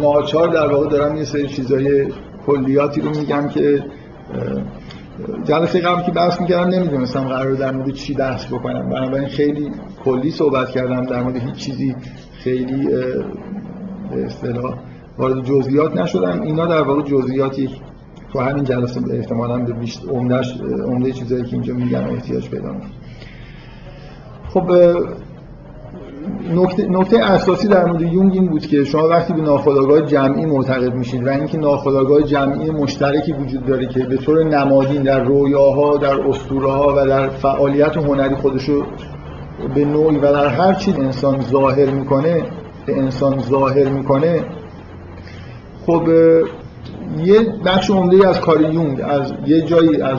[0.00, 2.12] ناچار در واقع دارم یه سری چیزای
[2.46, 3.84] کلیاتی رو میگم که
[5.44, 8.88] جلسه قبل که بحث می‌کردم نمی‌دونستم قرار در مورد چی بحث بکنم.
[8.88, 9.70] بنابراین خیلی
[10.04, 11.96] کلی صحبت کردم در مورد هیچ چیزی
[12.32, 12.86] خیلی
[14.10, 14.74] به اصطلاح
[15.18, 16.40] وارد جزئیات نشدم.
[16.42, 17.70] اینا در واقع جزئیاتی
[18.32, 22.74] تو همین جلسه احتمالاً به بیشتر عمدهش عمده چیزایی که اینجا میگم احتیاج پیدا
[24.48, 24.70] خب
[26.54, 30.94] نکته, نکته اساسی در مورد یونگ این بود که شما وقتی به ناخودآگاه جمعی معتقد
[30.94, 36.20] میشید و اینکه ناخودآگاه جمعی مشترکی وجود داره که به طور نمادین در رویاها در
[36.20, 38.82] اسطوره‌ها و در فعالیت هنری خودشو
[39.74, 42.42] به نوعی و در هر چیز انسان ظاهر می‌کنه
[42.86, 44.44] به انسان ظاهر می‌کنه
[45.86, 46.08] خب
[47.24, 50.18] یه بخش عمده از کار یونگ از یه جایی از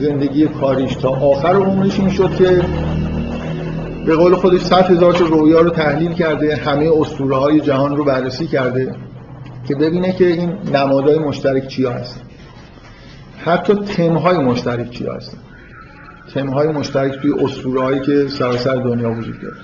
[0.00, 2.62] زندگی کاریش تا آخر عمرش این شد که
[4.06, 8.04] به قول خودش 100 هزار تا رویا رو تحلیل کرده همه اسطوره های جهان رو
[8.04, 8.94] بررسی کرده
[9.68, 12.22] که ببینه که این نمادهای مشترک چیا هست.
[13.38, 15.38] حتی تمهای مشترک چیا هستن
[16.34, 19.56] تمهای مشترک توی اسطوره هایی که سراسر دنیا وجود داره.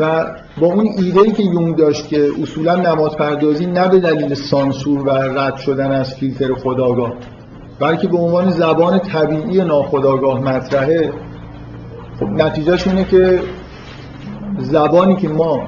[0.00, 0.26] و
[0.60, 5.02] با اون ایده ای که یونگ داشت که اصولا نماد پردازی نه به دلیل سانسور
[5.02, 7.14] و رد شدن از فیلتر خداگاه
[7.80, 11.12] بلکه به عنوان زبان طبیعی ناخداگاه مطرحه
[12.20, 13.40] خب نتیجهش اینه که
[14.58, 15.62] زبانی که ما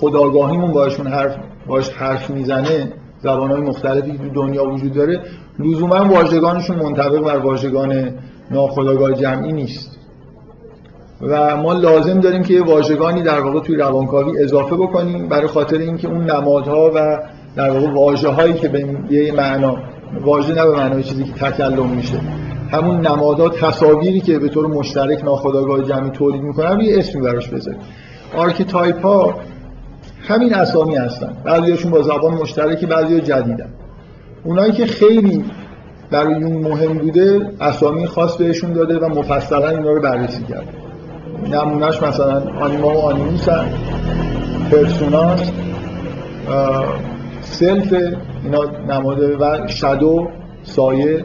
[0.00, 5.20] خداگاهیمون باشون حرف باش حرف می‌زنه زبانهای مختلفی که تو دنیا وجود داره
[5.58, 8.10] لزوما واژگانشون منطبق بر واژگان
[8.50, 9.98] ناخودآگاه جمعی نیست.
[11.20, 15.78] و ما لازم داریم که یه واژگانی در واقع توی روانکاوی اضافه بکنیم برای خاطر
[15.78, 17.18] اینکه اون نمادها و
[17.56, 19.76] در واقع واژه هایی که به یه معنا
[20.20, 22.20] واژه نه به معنای چیزی که تکلم میشه.
[22.70, 27.80] همون نمادها تصاویری که به طور مشترک ناخودآگاه جمعی تولید می‌کنن یه اسمی براش بذاریم
[28.36, 29.34] archetype ها
[30.28, 31.36] همین اسامی هستن.
[31.44, 33.68] بعضیاشون با زبان مشترکی بعضی جدیدن.
[34.44, 35.44] اونایی که خیلی
[36.10, 40.68] برای یونگ مهم بوده اسامی خاص بهشون داده و مفصلا اینا رو بررسی کرده.
[41.50, 43.76] نمونهش مثلا آنیما و آنیموس هست.
[44.70, 45.50] پرسوناست
[47.42, 47.92] self
[48.44, 50.28] اینا نماده و shadow
[50.62, 51.24] سایه.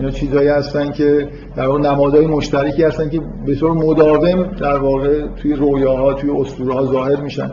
[0.00, 5.26] اینا چیزایی هستن که در واقع نمادهای مشترکی هستن که به طور مداوم در واقع
[5.36, 7.50] توی رویاها توی اسطوره ها ظاهر میشن.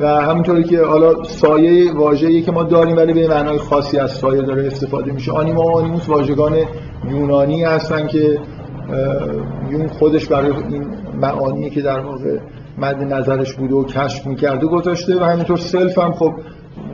[0.00, 4.42] و همونطوری که حالا سایه واژه‌ای که ما داریم ولی به معنای خاصی از سایه
[4.42, 5.32] داره استفاده میشه.
[5.32, 6.56] آنیما و آنیموس واژگان
[7.10, 8.38] یونانی هستن که
[9.70, 10.86] یون خودش برای این
[11.20, 12.38] معانی که در واقع
[12.78, 16.32] مد نظرش بوده و کشف می‌کرده گذاشته و همینطور سلف هم خب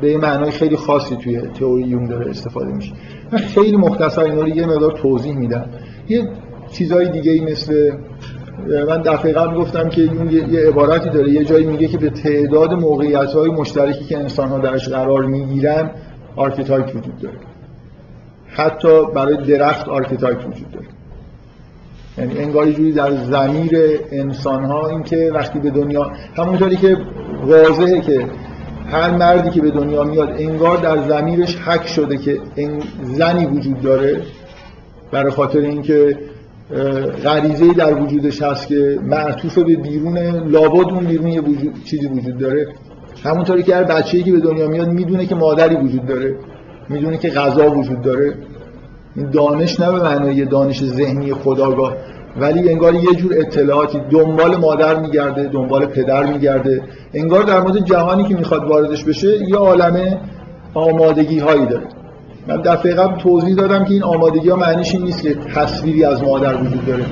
[0.00, 2.92] به معنای خیلی خاصی توی تئوری یون داره استفاده میشه.
[3.32, 5.66] من خیلی مختصر اینا رو یه مقدار توضیح میدم.
[6.08, 6.28] یه
[6.72, 7.92] چیزای دیگه ای مثل
[8.88, 11.30] من دفعه قبل گفتم که یونگ یه عبارتی داره.
[11.30, 15.90] یه جایی میگه که به تعداد موقعیت های مشترکی که انسان ها درش قرار می‌گیرن
[16.36, 17.36] archetype وجود داره.
[18.46, 20.86] حتی برای درخت archetype وجود داره.
[22.18, 23.78] یعنی انگار جوری در ضمیر
[24.12, 26.96] انسان ها این که وقتی به دنیا همونطوری که
[27.46, 28.26] واضحه که
[28.90, 32.38] هر مردی که به دنیا میاد انگار در ضمیرش حک شده که
[33.02, 34.20] زنی وجود داره
[35.12, 36.18] برای خاطر اینکه
[37.24, 42.38] غریزه در وجودش هست که معطوف به بیرون لابد اون بیرون یه وجود، چیزی وجود
[42.38, 42.68] داره.
[43.24, 46.36] همونطوری که هر بچه‌ای که به دنیا میاد می‌دونه که مادری وجود داره
[46.88, 48.34] می‌دونه که غذا وجود داره.
[49.16, 51.96] این دانش نه به معنای دانش ذهنی خداگاه.
[52.36, 56.82] ولی انگار یه جور اطلاعاتی دنبال مادر میگرده دنبال پدر میگرده.
[57.14, 60.20] انگار در مورد جهانی که می‌خواد واردش بشه یه عالم
[60.74, 61.86] آمادگی هایی داره.
[62.48, 66.22] من دفعه قبل توضیح دادم که این آمادگی ها معنیش این نیست که تصویری از
[66.22, 67.04] مادر وجود داره.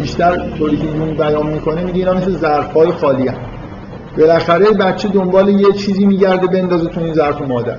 [0.00, 3.36] بیشتر طوری که این بیان می‌کنه میگه اینا مثل ظرف های خالی هم.
[4.18, 7.78] بالاخره بچه دنبال یه چیزی میگرده بندازه تو این ظرف مادر.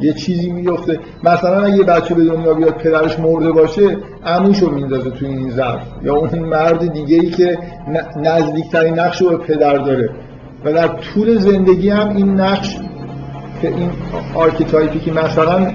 [0.00, 5.10] یه چیزی میفته مثلا اگه یه بچه به دنیا بیاد پدرش مرده باشه عموشو میندازه
[5.10, 7.58] توی این ظرف یا اون مرد دیگه ای که
[8.16, 10.10] نزدیکترین نقش رو به پدر داره.
[10.64, 12.78] و در طول زندگی هم این نقش
[13.62, 13.90] که این
[14.34, 15.72] archetype ی که مثلا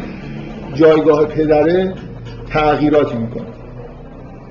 [0.73, 1.93] جایگاه پدره
[2.49, 3.45] تغییراتی می‌کنه.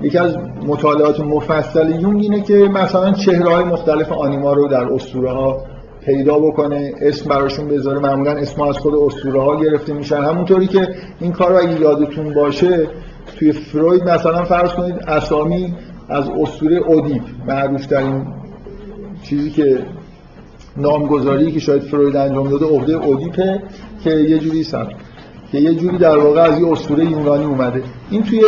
[0.03, 0.37] یکی از
[0.67, 5.63] مطالعات مفصل یونگ اینه که مثلا چهره های مختلف آنیما رو در اسطوره ها
[6.11, 7.99] پیدا بکنه اسم براشون بذاره.
[7.99, 10.17] معمولا اسم از خود اسطوره ها گرفته میشن.
[10.17, 10.89] همونطوری که
[11.21, 12.89] این کار اگه یادتون باشه
[13.37, 15.75] توی فروید مثلا فرض کنید اسامی
[16.09, 18.27] از اسطوره ادیپ معروف ترین
[19.23, 19.79] چیزی که
[20.77, 23.63] نامگذاری که شاید فروید انجام داده عقده ادیپه
[24.05, 24.89] که یه جوری سن
[25.53, 27.83] که یه جوری در واقع از یه اسطوره یونانی اومده.
[28.11, 28.43] این توی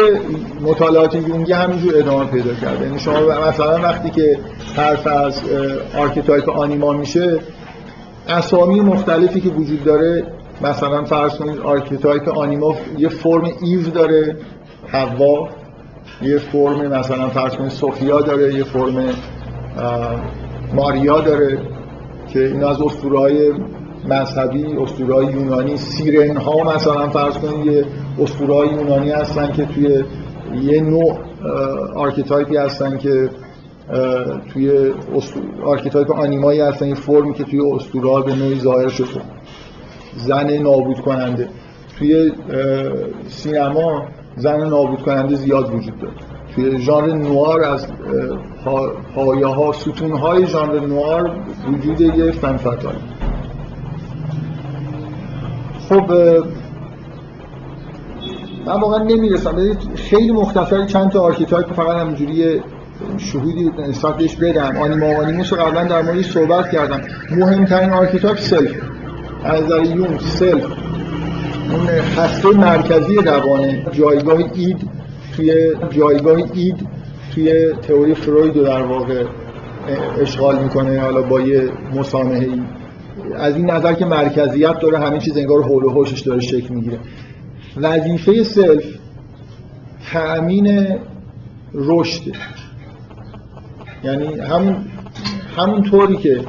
[0.61, 2.85] مطالعات یونگی همینجور ادامه پیدا کرده.
[2.85, 4.39] یعنی شما مثلا وقتی که
[4.77, 5.43] حرف از
[5.99, 7.39] archetype آنیما میشه
[8.29, 10.25] اسامی مختلفی که وجود داره
[10.63, 14.37] مثلا فرض کنید archetype آنیما یه فرم ایو داره
[14.87, 15.49] حوا
[16.23, 19.05] یه فرم مثلا فرض کنید سوفیا داره یه فرم
[20.75, 21.59] ماریا داره
[22.33, 23.53] که این از اسطوره‌های
[24.09, 27.85] مذهبی اسطوره‌های یونانی سیرن ها مثلا فرض کنید یه
[28.21, 30.05] اسطوره‌های یونانی هستن که توی
[30.63, 31.19] یه نوع
[31.97, 33.31] archetype ی هستن که
[34.53, 34.93] توی
[35.65, 39.21] archetype آنیمایی هستن این فرمی که توی اسطوره‌ها به نوعی ظاهر شده.
[40.17, 41.49] زن نابود کننده
[41.99, 42.33] توی
[43.29, 44.03] سینما
[44.37, 46.15] زن نابود کننده زیاد وجود داره.
[46.55, 47.87] توی ژانر نوآر از
[49.15, 51.31] پایه ها ستون های ژانر نوآر
[51.73, 52.57] وجود یه femme
[55.93, 56.13] خب
[58.67, 62.61] من واقعا نمی‌رسم خیلی مختصر چند تا archetype فقط همینجوری
[63.19, 64.77] شهودی نسبت بهش بدم.
[64.77, 67.01] آنیما و آنیموس رو قبلا در موردش صحبت کردم.
[67.31, 68.75] مهمترین archetype self.
[69.45, 70.65] از نظر یونگ self.
[71.73, 74.89] اون هسته مرکزی روانه جایگاه id
[75.37, 76.89] توی جایگاه id
[77.35, 79.25] توی تئوری فروید رو در واقع
[80.21, 81.01] اشغال می‌کنه.
[81.01, 82.63] حالا با یه مسامحه ای
[83.37, 86.99] از این نظر که مرکزیت داره همین چیز انگار حول و حوشش داره شکل می‌گیره.
[87.77, 88.85] وظیفه self
[90.13, 90.99] تأمین
[91.75, 92.23] رشد.
[94.05, 94.77] یعنی همون
[95.57, 96.41] همون طوری که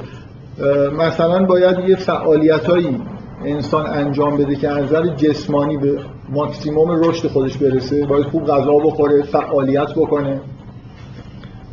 [0.98, 3.00] مثلا باید یه فعالیتایی
[3.44, 5.98] انسان انجام بده که از نظر جسمانی به
[6.28, 10.40] ماکسیموم رشد خودش برسه باید خوب غذا بخوره فعالیت بکنه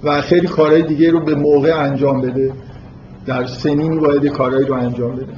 [0.03, 2.53] و خیلی کارهای دیگه رو به موقع انجام بده.
[3.25, 5.33] در سنینی باید کارهایی رو انجام بده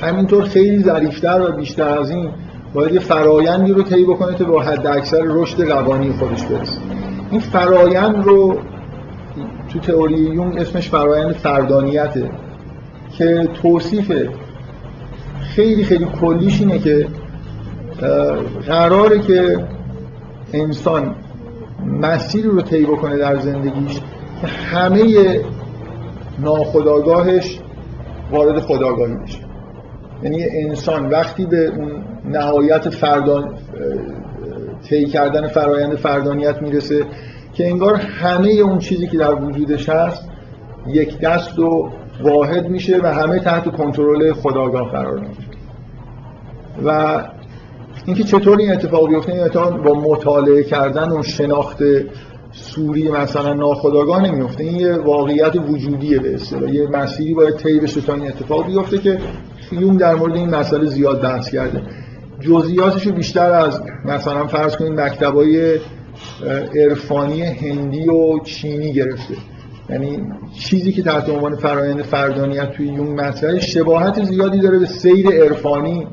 [0.00, 2.30] همینطور خیلی ظریفتر و بیشتر از این
[2.74, 6.78] باید یه فرایندی رو طی بکنه که با حد اکثر رشد روانی خودش برسه.
[7.30, 8.58] این فرایند رو
[9.68, 12.30] تو تئوری یون اسمش فرایند فردانیته
[13.10, 14.12] که توصیف
[15.40, 17.08] خیلی خیلی کلیش اینه که
[18.66, 19.66] قراره که
[20.52, 21.14] انسان
[21.86, 24.00] مسیری رو طی بکنه در زندگیش
[24.40, 25.02] که همه
[26.38, 27.60] ناخداگاهش
[28.30, 29.38] وارد خداگاهی بشه
[30.22, 33.58] یعنی انسان وقتی به اون نهایت فردان
[34.88, 37.04] طی کردن فرایند فردانیت می‌رسه
[37.54, 40.28] که انگار همه اون چیزی که در وجودش هست
[40.86, 41.90] یک دست و
[42.22, 45.48] واحد میشه و همه تحت کنترل خداگاه قرار می‌گیره.
[46.84, 47.22] و
[48.06, 51.78] اینکه چطور این اتفاق بیفته این اتفاق با مطالعه کردن و شناخت
[52.60, 56.74] سوری مثلا ناخداگاه نمیفته این یه واقعیت وجودیه به اصطلاح.
[56.74, 59.18] یه مسیری باید طی بشه اتفاق بیفته که
[59.72, 61.82] یون در مورد این مسئله زیاد بحث کرده.
[62.40, 65.78] جزئیاتش رو بیشتر از مثلا فرض کنید مکتبای
[66.74, 69.34] عرفانی هندی و چینی گرفته.
[69.90, 70.22] یعنی
[70.58, 76.06] چیزی که تحت عنوان فرایند فردانیت توی یون مطرحه شباهت زیادی داره به سیر عرفانی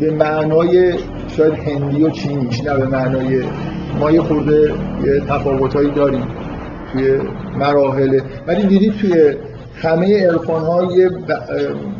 [0.00, 0.94] به معنای
[1.28, 3.42] شاید هندی و چینیش نه به معنای
[4.00, 6.26] ما یه خورده یه تفاوتهایی داریم
[6.92, 7.18] توی
[7.58, 8.20] مراحل.
[8.46, 9.34] ولی دیدید توی
[9.82, 11.10] همه عرفان ها یه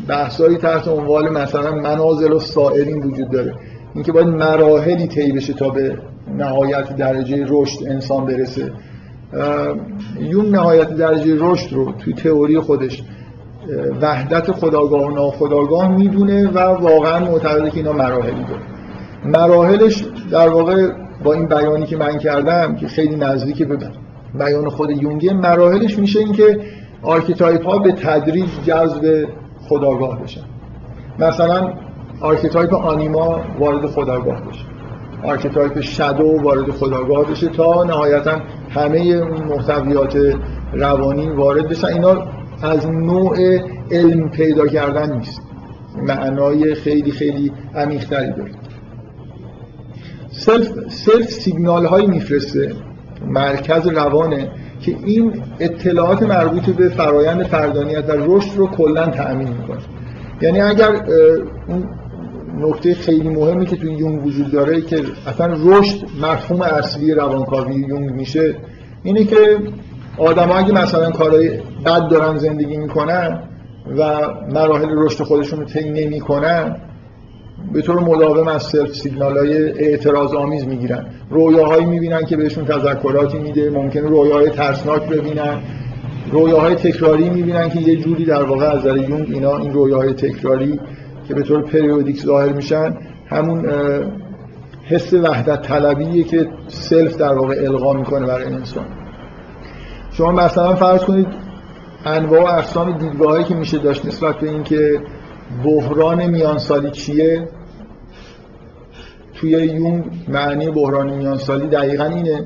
[0.08, 3.54] بحثایی تحت عنوان مثلا منازل و سائرین وجود داره.
[3.94, 5.98] اینکه باید مراحلی طی بشه تا به
[6.38, 8.72] نهایت درجه رشد انسان برسه.
[10.20, 13.02] یون نهایت درجه رشد رو توی تئوری خودش
[14.02, 18.62] وحدت خداگاه و ناخداگاه می‌دونه و واقعا معتقده که اینا مراحلی داره.
[19.24, 20.88] مراحلش در واقع
[21.26, 23.78] با این بیانی که من کردم که خیلی نزدیک به
[24.38, 26.60] بیان خود یونگه مراحلش میشه اینکه
[27.02, 29.28] archetype ها به تدریج جذب
[29.68, 30.40] خودآگاه بشن.
[31.18, 31.72] مثلا
[32.20, 34.64] archetype آنیما وارد خودآگاه بشه.
[35.24, 38.40] archetype shadow وارد خودآگاه بشه تا نهایتا
[38.70, 40.18] همه اون محتویات
[40.72, 41.86] روانی وارد بشن.
[41.86, 42.26] اینا
[42.62, 43.36] از نوع
[43.90, 45.42] علم پیدا کردن نیست.
[45.96, 48.50] معنای خیلی خیلی عمیق‌تری داره.
[50.38, 52.72] self, self سیگنال هایی میفرسته
[53.26, 54.50] مرکز روانه
[54.80, 59.80] که این اطلاعات مربوط به فرایند فردانیت و رشد رو کلا تأمین می‌کنه.
[60.40, 60.90] یعنی اگر
[61.68, 61.88] اون
[62.58, 68.10] نکته خیلی مهمی که توی یونگ وجود داره که اصلا رشد مفهوم اصلی روانکاوی یونگ
[68.10, 68.54] میشه
[69.02, 69.58] اینه که
[70.18, 71.50] آدم اگه مثلا کارهای
[71.86, 73.42] بد دارن زندگی می‌کنن
[73.98, 76.76] و مراحل رشد خودشون رو طی نمی‌کنن
[77.72, 81.06] به طور مداوم از سلف سیگنال های اعتراض آمیز می‌گیرن.
[81.30, 85.58] رویاهایی می‌بینن که بهشون تذکراتی میده ممکنه رویاهای ترسناک ببینن.
[86.32, 90.80] رویاهای تکراری می‌بینن که یه جوری در واقع از نظر یونگ اینا این رویاهای تکراری
[91.28, 92.96] که به طور پریودیک ظاهر میشن
[93.26, 93.66] همون
[94.84, 98.84] حس وحدت طلبیه که سلف در واقع القا می‌کنه برای انسان.
[100.12, 101.26] شما مثلا فرض کنید
[102.04, 105.00] انواع و اقسام دیدگاهایی که میشه داشت نسبت به اینکه
[105.64, 107.48] بحران میانسالی چیه؟
[109.34, 112.44] توی یونگ معنی بحران میانسالی دقیقا اینه.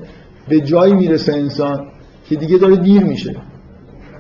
[0.48, 1.86] به جایی می‌رسه انسان
[2.28, 3.36] که دیگه داره دیر میشه.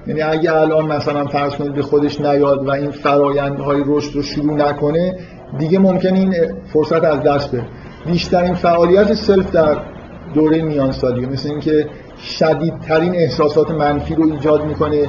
[0.06, 4.54] یعنی اگه الان مثلا فرض کنید به خودش نیاد و این فرایندهای رشد رو شروع
[4.54, 5.18] نکنه
[5.58, 6.34] دیگه ممکن این
[6.72, 7.66] فرصت از دست بره.
[8.06, 9.76] بیشترین فعالیت سلف در
[10.34, 11.86] دوره میانسالی مثل اینکه
[12.22, 15.08] شدیدترین احساسات منفی رو ایجاد می‌کنه.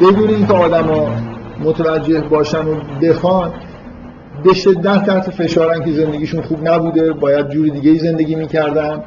[0.00, 1.08] بدون اینکه آدما
[1.60, 3.52] متوجه باشن و بخوان
[4.44, 9.02] به شدت تحت فشارن که زندگیشون خوب نبوده باید جور دیگه زندگی می‌کردن.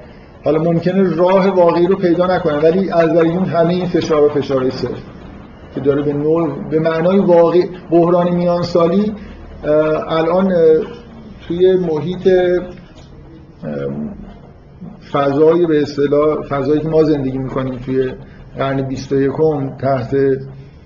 [0.45, 4.69] حالا ممکنه راه واقعی رو پیدا نکنن ولی از اون همه این فشار و فشار
[4.69, 5.01] صرف
[5.75, 9.13] که داره به نوع به معنای واقعی بحران میان سالی
[10.07, 10.51] الان
[11.47, 12.29] توی محیط
[15.11, 18.11] فضایی به اصطلاح فضایی که ما زندگی می‌کنیم توی
[18.57, 19.31] قرن 21
[19.81, 20.15] تحت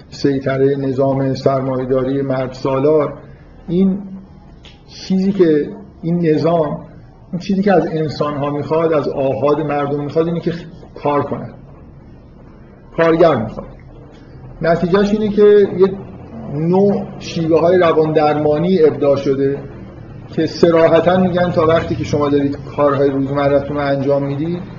[0.10, 3.14] سیطره نظام سرمایه‌داری مرد سالار
[3.68, 4.00] این
[4.88, 5.70] چیزی که
[6.02, 6.86] این نظام
[7.32, 10.54] این چیزی که از انسان ها می‌خواد از آهاد مردم می‌خواد اینه که
[11.04, 11.54] کار کنن
[12.98, 13.68] کارگر می‌خواد.
[14.62, 15.92] نتیجهش اینه که یه
[16.54, 19.60] نوع شیوه های روان درمانی ابداع شده
[20.34, 24.77] که سراحتا میگن تا وقتی که شما دارید کارهای روزمرتون رو انجام می‌دید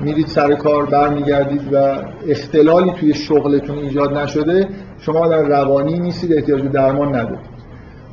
[0.00, 4.68] میرید سر کار برمیگردید و اختلالی توی شغلتون ایجاد نشده
[4.98, 7.50] شما در روانی نیستید احتیاج به درمان ندارید.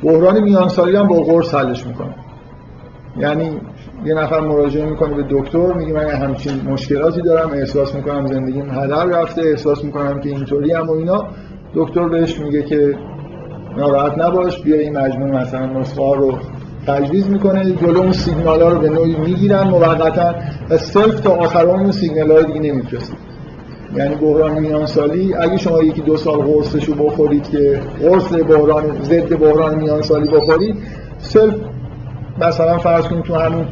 [0.03, 2.15] بحران میانسالی هم با قرص حلش می‌کنه.
[3.19, 3.59] یعنی
[4.05, 9.05] یه نفر مراجعه می‌کنه به دکتر میگه من همچین مشکلاتی دارم احساس می‌کنم زندگیم هدر
[9.05, 11.27] رفته احساس می‌کنم که اینطوری هم و اینا.
[11.75, 12.95] دکتر بهش میگه که
[13.77, 16.33] ناراحت نباش بیا این مجموع مثلا نسخه رو
[16.87, 20.35] تجویز می‌کنه جلو اون سیگنال ها رو به نوعی می‌گیرن موقتا
[20.69, 23.13] و سلف تا آخر اون سیگنال های دیگه نمیفرسته
[23.95, 29.39] یعنی بحران میان سالی اگه شما یکی دو سال قرصشو بخورید که قرص بحران ضد
[29.39, 30.75] بحران میان سالی بخورید
[31.19, 31.55] سلف
[32.41, 33.65] مثلا فرض کنید تو همون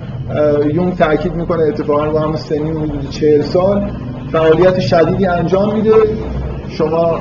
[0.73, 3.91] یون تاکید می‌کنه اتفاقا با همون سنین حدود 40 سال
[4.31, 5.91] فعالیت شدیدی انجام میده.
[6.69, 7.19] شما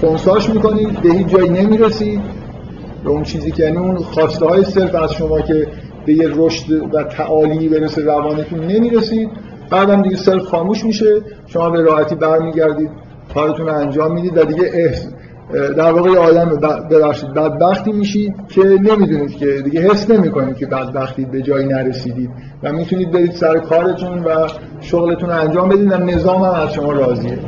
[0.00, 2.41] خونساش می‌کنید به هیچ جایی نمی‌رسید.
[3.04, 5.66] به اون چیزی که یعنی اون خواسته های صرف از شما که
[6.06, 9.30] به یه رشد و تعالی برسه روانتون نمی‌رسید.
[9.70, 11.20] بعدم دیگه صرف خاموش میشه.
[11.46, 12.90] شما به راحتی برمیگردید
[13.34, 15.08] کارتون رو انجام می‌دید و دیگه احس
[15.52, 16.60] در واقع آدم
[16.90, 22.30] ببخشید بدبختی میشید که نمی‌دونید که دیگه حس نمی‌کنید که بدبختید به جایی نرسیدید
[22.62, 24.48] و می‌تونید برید سر کارتون و
[24.80, 25.92] شغلتون رو انجام بدید.
[25.92, 27.38] و نظام هم از شما راضیه.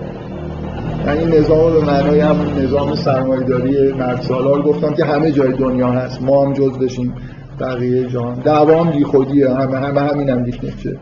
[1.06, 5.88] من این نظام به معنای هم نظام سرمایه‌داری مرد سالار گفتم که همه جای دنیا
[5.88, 6.22] هست.
[6.22, 7.14] ما هم جز بشیم.
[7.60, 8.34] بقیه جهان.
[8.34, 10.96] دعوام بی خودیه همه همه همین هم چه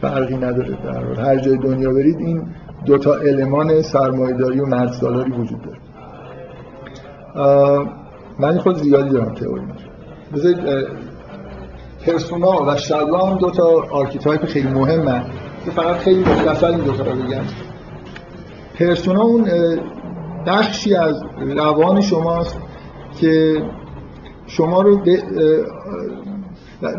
[0.00, 2.42] فرقی نداره در هر جای دنیا برید این
[2.86, 5.78] دوتا المان سرمایه‌داری و مرد سالاری وجود داره.
[8.38, 9.62] من خود زیادی دارم تئوری
[10.34, 10.58] بذارید
[12.06, 12.70] پرسونا و
[13.26, 15.22] هم دو تا آرکیتایپ خیلی مهمه.
[15.64, 17.42] که فقط خیلی مختصر این دو تا رو بگم.
[18.78, 19.48] پرسونا اون
[20.46, 22.58] بخشی از روان شماست
[23.20, 23.62] که
[24.46, 25.00] شما رو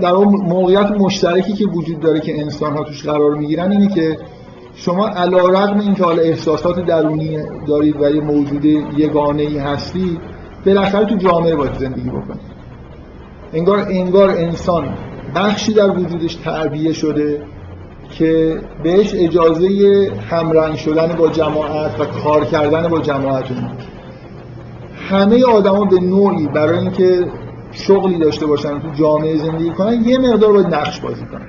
[0.02, 4.18] در اون موقعیت مشترکی که وجود داره که انسان ها توش قرار می‌گیرن اینه که
[4.76, 7.38] شما علا رقم این که حالا احساسات درونی
[7.68, 8.66] دارید و یه موجود
[8.98, 10.20] یگانه ای هستی
[10.66, 12.56] بالاخره تو جامعه باید زندگی بکنید.
[13.54, 14.98] انگار انگار انسان
[15.36, 17.42] بخشی در وجودش تربیه شده
[18.18, 19.68] که بهش اجازه
[20.30, 23.46] همرنگ شدن با جماعت و کار کردن با جماعت
[25.10, 27.26] همه آدما به نوعی برای اینکه
[27.72, 31.48] شغلی داشته باشن تو جامعه زندگی کنن یه مقدار باید نقش بازی کنن.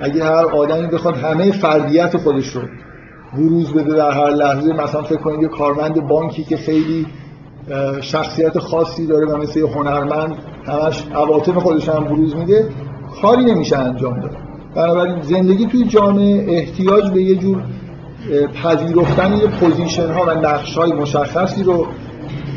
[0.00, 2.62] اگه هر آدمی بخواد همه فردیت خودش رو
[3.32, 7.06] بروز بده در هر لحظه مثلا فکر کنید یه کارمند بانکی که خیلی
[8.00, 12.68] شخصیت خاصی داره و مثل هنرمند همش عواطف خودش هم بروز میده
[13.22, 14.45] کاری نمیشه انجام داد.
[14.76, 17.62] بنابراین زندگی توی جامعه احتیاج به یه جور
[18.62, 21.86] پذیرفتن یه پوزیشن ها و نقش های مشخصی رو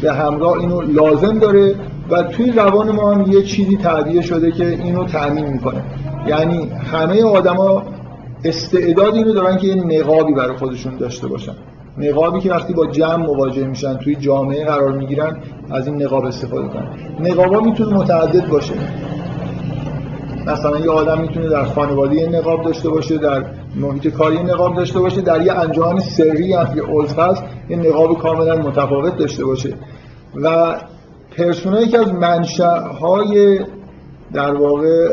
[0.02, 1.76] به همراه اینو لازم داره
[2.10, 5.84] و توی روان ما هم یه چیزی تعبیه شده که اینو تأمین می‌کنه.
[6.28, 7.84] یعنی همه آدما
[8.44, 11.54] استعداد اینو دارن که یه نقابی برای خودشون داشته باشن.
[11.98, 15.38] نقابی که وقتی با جمع مواجه میشن توی جامعه قرار می‌گیرن
[15.72, 16.88] از این نقاب استفاده کنن.
[17.20, 18.74] نقابا می‌تونه متعدد باشه.
[20.52, 23.46] مثلا یه آدم می‌تونه در خانواده یه نقاب داشته باشه در
[23.76, 28.18] محیط کاری یه نقاب داشته باشه در یه انجام سری که عضو هست یه نقاب
[28.18, 29.74] کاملا متفاوت داشته باشه
[30.36, 30.76] و
[31.38, 33.60] پرسونا یکی از منشأهای
[34.34, 35.08] در واقع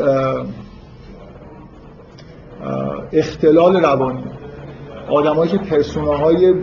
[3.13, 4.23] اختلال روانی
[5.09, 6.53] آدمایی که پرسوناهای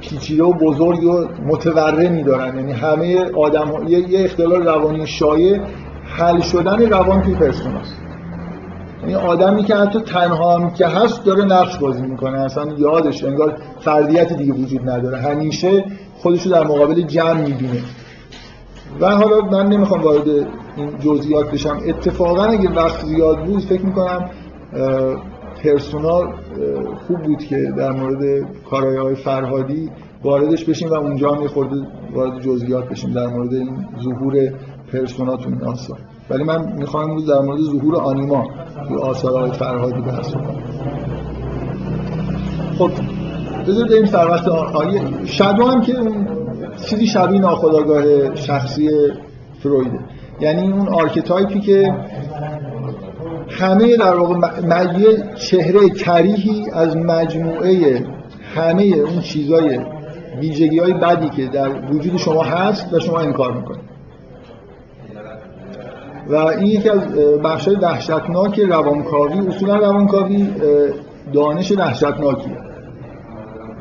[0.00, 3.88] پیچیده و بزرگ و متورمی دارن یعنی همه آدم.
[3.88, 5.60] یه اختلال روانی شایع
[6.04, 7.96] حل شدن روان توی پرسوناست
[9.00, 12.40] یعنی آدمی که حتی تنها هم که هست داره نقش بازی می‌کنه.
[12.40, 15.18] اصلا یادش انگار فردیت دیگه وجود نداره.
[15.18, 15.84] همیشه
[16.16, 17.82] خودشو در مقابل جمع می‌بینه.
[19.00, 20.28] و حالا من نمی‌خوام وارد
[20.76, 21.78] این جزئیات بشم.
[21.88, 24.30] اتفاقا اگه وقت زیاد بود فکر می‌کنم
[25.64, 26.26] پرسونال
[27.06, 29.90] خوب بود که در مورد کارهای های فرهادی
[30.24, 31.76] واردش بشیم و اونجا هم خورده
[32.14, 34.34] وارد جزئیات بشیم در مورد این ظهور
[34.94, 35.98] پرسونا تو این آثار
[36.30, 38.46] ولی من می‌خوام امروز در مورد ظهور آنیما
[38.88, 40.62] تو آثارهای فرهادی بحث کنم
[42.78, 42.90] خب
[43.66, 45.94] بذارید این سر وقت آیه shadow هم که
[46.86, 48.90] چیزی شبیه ناخودآگاه شخصی
[49.62, 49.98] فرویده.
[50.40, 51.94] یعنی اون archetype ی که
[53.48, 54.34] همه در واقع
[54.66, 58.04] مجموعه چهره کریهی از مجموعه
[58.54, 59.78] همه اون چیزای
[60.40, 63.83] ویژگی های بدی که در وجود شما هست و شما انکار می‌کنید.
[66.28, 67.14] و این یکی از
[67.44, 70.46] بخش های وحشتناک روانکاوی اصولا روانکاوی
[71.32, 72.56] دانش وحشتناکیه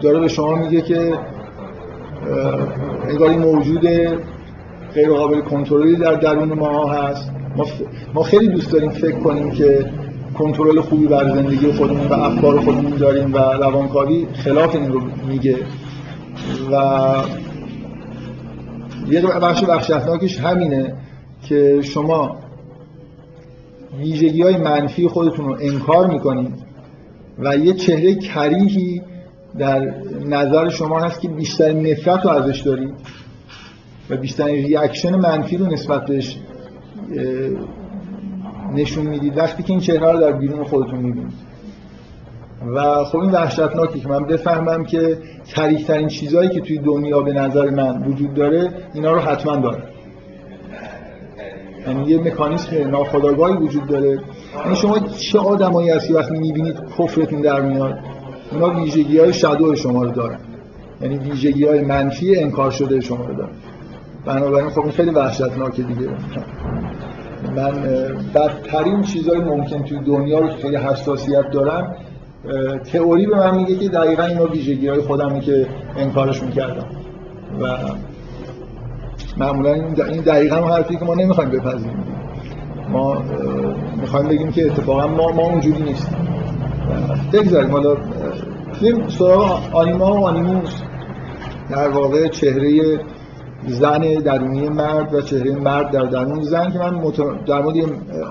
[0.02, 1.14] داره به شما میگه که
[3.10, 3.88] انگار این موجود
[4.94, 7.32] غیر قابل کنترلی در درون ما هست.
[8.14, 9.86] ما, خیلی دوست داریم فکر کنیم که
[10.40, 15.58] کنترل خوبی بر زندگی خودمون و افکار خودمون داریم و روانکاوی خلاف این رو میگه.
[16.72, 16.76] و
[19.08, 20.96] یه بخش وحشتناکش همینه.
[21.44, 22.38] که شما
[23.98, 26.54] ویژگی های منفی خودتون رو انکار می‌کنید
[27.40, 29.02] و یه چهره کریهی
[29.58, 29.94] در
[30.26, 32.94] نظر شما هست که بیشتر نفرت رو ازش دارید
[34.10, 36.40] و بیشتر ریاکشن منفی رو نسبت بهش
[38.74, 39.38] نشون می‌دید.
[39.38, 41.34] وقتی که این چهره رو در بیرون خودتون می‌بینید.
[42.76, 45.18] و خب این وحشتناکی که من بفهمم که
[45.56, 49.84] تریکترین چیزهایی که توی دنیا به نظر من وجود داره اینا رو حتما داره.
[51.88, 54.20] یعنی یه مکانیسم ناخودآگاهی وجود داره.
[54.64, 58.00] یعنی شما چه آدمایی هستی وقتی می‌بینید کفرتون در میاد؟
[58.52, 59.34] اینا ویژگی های
[59.76, 60.40] شما رو دارن.
[61.02, 63.52] یعنی ویژگی های منفی انکار شده شما رو دارن.
[64.26, 66.08] بنابراین خب این خیلی وحشتناکه دیگه.
[67.56, 67.72] من
[68.36, 71.96] بدترین چیزهای ممکن توی دنیا رو خیلی حساسیت دارم
[72.94, 76.86] تئوری به من میگه که دقیقا اینا ویژگی های خودمه که انکارش می‌کردم
[77.62, 77.68] و
[79.38, 82.04] معمولا این دقیقا هم حرفی که ما نمی‌خوایم بپذیریم.
[82.90, 83.18] ما
[84.02, 86.18] می‌خوایم بگیم که اتفاقا ما ما اونجوری نیستیم.
[87.34, 87.72] بگذاریم.
[87.72, 87.96] حالا
[88.82, 90.14] بریم سراغ آنیما.
[90.14, 90.82] و آنیموس
[91.70, 93.00] در واقع چهره
[93.68, 97.02] زن درونی مرد و چهره مرد در درون زن که من.
[97.46, 97.76] در مورد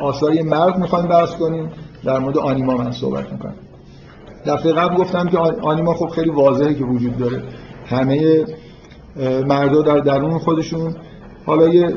[0.03, 1.69] آثاری مرد می‌خوایم بحث کنیم.
[2.05, 3.55] در مورد آنیما من صحبت می‌کنم.
[4.47, 7.43] دفعه قبل گفتم که آنیما خب خیلی واضحه که وجود داره.
[7.87, 8.45] همه
[9.47, 10.95] مردا در درون خودشون.
[11.47, 11.97] حالا یه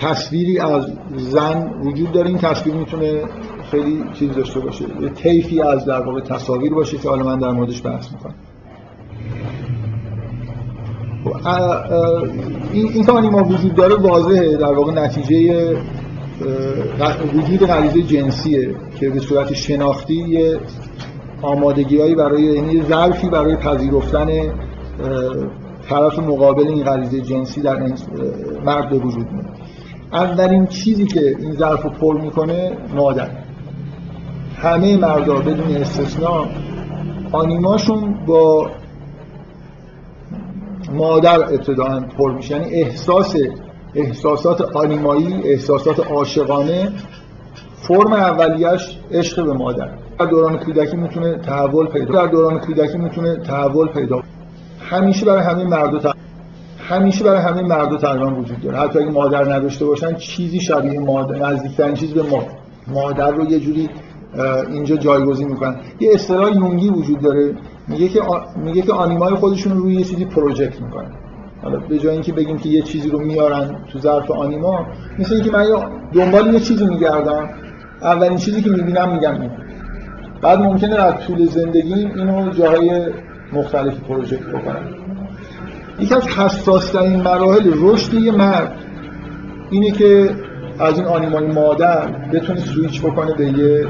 [0.00, 3.22] تصویری از زن وجود داره این تصویر می‌تونه
[3.70, 7.50] خیلی چیز داشته باشه یه طیفی از در واقع تصاویر باشه که حالا من در
[7.50, 8.34] موردش بحث می‌کنم.
[12.72, 15.76] این این که آنیما وجود داره واضحه در واقع نتیجه
[17.34, 20.58] وجود غریزه جنسیه که به صورت شناختی یه
[21.42, 24.28] آمادگیهایی برای یعنی ظرفی برای پذیرفتن
[25.88, 27.76] طرف مقابل این غریزه جنسی در
[28.64, 29.56] مرد به وجود میاد.
[30.12, 33.30] اولین چیزی که این ظرف رو پر می‌کنه مادر.
[34.56, 36.44] همه مردا بدون استثنا
[37.32, 38.70] آنیماشون با
[40.94, 42.56] مادر ابتداعا پر میشه.
[42.56, 43.36] یعنی احساس
[43.94, 46.92] احساسات آنیمایی احساسات عاشقانه
[47.74, 49.88] فرم اولیش عشق به مادر.
[50.18, 54.22] در دوران کودکی می‌تونه تحول پیدا در دوران کودکی می‌تونه تحول پیدا
[54.90, 56.12] همیشه برای همه مردا
[56.88, 58.78] همیشه برای همه مردا تقریبا وجود داره.
[58.78, 62.52] حتی اگه مادر نداشته باشن چیزی شبیه مادر نزدیکترین چیز به مادر.
[62.88, 63.88] مادر رو یه جوری
[64.72, 65.76] اینجا جایگزین می‌کنن.
[66.00, 67.54] یه اصطلاح یونگی وجود داره.
[67.88, 68.38] میگه که آ...
[68.64, 71.10] میگه که آنیمای خودشون رو روی یه چیزی پروژکت می‌کنن.
[71.62, 74.86] حالا به جای اینکه بگیم که یه چیزی رو میارن تو ظرف آنیما
[75.18, 75.66] مثل اینکه من
[76.12, 77.48] دنبال یه چیزی میگردم.
[78.02, 79.50] اولین چیزی که می‌بینم میگم
[80.42, 83.06] بعد ممکنه در طول زندگی اینو جاهای
[83.52, 84.88] مختلفی پروژکت بکنم
[85.98, 88.72] یکی از حساسترین مراحل رشد یه مرد
[89.70, 90.30] اینه که
[90.78, 93.86] از این آنیمای مادر بتونه سویچ بکنه به یه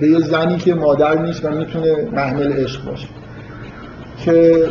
[0.00, 3.08] به یه زنی که مادر نیست و می‌تونه محمل عشق باشه.
[4.24, 4.66] که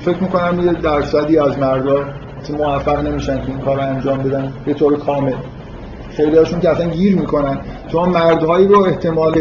[0.00, 2.04] فکر می‌کنم یه درصدی از مردا
[2.58, 5.32] موفق نمیشن که این کار رو انجام بدن به طور کامل.
[6.16, 7.60] خیلی هاشون که اصلا گیر می‌کنن.
[7.88, 9.34] چون مردهایی رو احتمال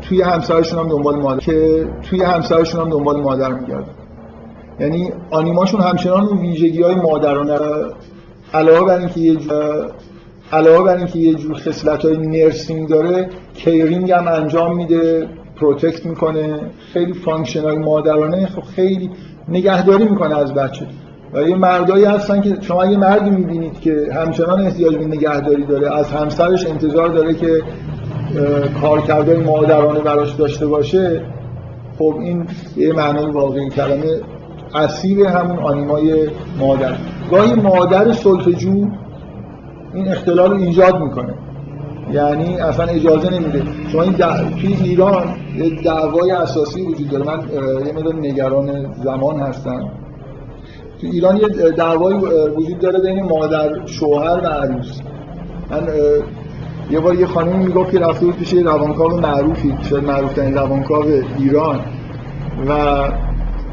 [0.00, 3.94] توی همسرشون هم دنبال مادر که توی همسرشون هم دنبال مادر میگردن.
[4.80, 7.58] یعنی آنیماشون همچنان ویژگی های مادرانه.
[8.54, 9.90] علاوه بر اینکه یه جور
[10.52, 16.60] علاوه بر اینکه یه جور خصلت های nursing داره caring هم انجام میده protect می‌کنه.
[16.92, 19.10] خیلی function های مادرانه خب خیلی
[19.48, 20.86] نگهداری می‌کنه از بچه.
[21.34, 25.96] و یه مردایی هستن که شما یه مردی می‌بینید که همچنان احتیاج به نگهداری داره
[25.96, 27.62] از همسرش انتظار داره که
[28.80, 31.22] کارکردهای مادرانه براش داشته باشه
[31.98, 32.46] خب این
[32.76, 34.20] یه معنای واقعی کلمه
[34.74, 36.28] اسیر همون آنیمای
[36.58, 36.92] مادر.
[37.30, 38.88] گاهی مادر سلطجو
[39.94, 41.34] این اختلال رو ایجاد می‌کنه.
[42.12, 43.62] یعنی اصلا اجازه نمیده.
[43.92, 44.12] شما این
[44.60, 47.24] توی ایران یه دعوای اساسی وجود داره.
[47.24, 47.42] من
[47.86, 49.90] یه مدار نگران زمان هستم.
[51.04, 52.14] تو ایران یه دعوای
[52.56, 55.00] وجود داره بین مادر شوهر و عروس.
[55.70, 55.88] من
[56.90, 61.04] یه بار یه خانمی می‌گفت که رفته بود پیش یه روانکاو معروفی شاید معروفترین روانکاو
[61.38, 61.80] ایران.
[62.68, 62.74] و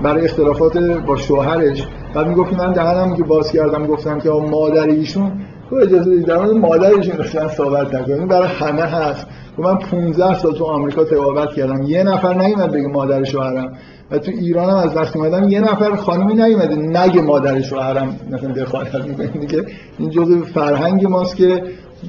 [0.02, 5.32] برای اختلافات با شوهرش بعد می‌گفت من دهنم که باز کردم گفتم که مادر ایشون
[5.70, 9.28] تو اجازه در مورد مادرشون اصلا صحبت نکنیم برای همه هست.
[9.58, 11.82] و من 15 سال تو آمریکا تقاوت کردم.
[11.82, 13.74] یه نفر نیومد بگه مادر شوهرم.
[14.12, 15.50] و تو ایران هم از وقتی اومدم.
[15.50, 16.76] یه نفر خانمی نیومده.
[16.76, 19.28] نگه مادر شوهرم مثلا دخالت می‌کنه.
[19.28, 19.66] دیگه
[19.98, 21.64] این جزء فرهنگ ماست که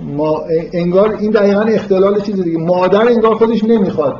[0.04, 0.42] ما
[0.72, 2.58] انگار این دقیقا اختلال چیز دیگه.
[2.58, 4.16] مادر انگار خودش نمی‌خواد.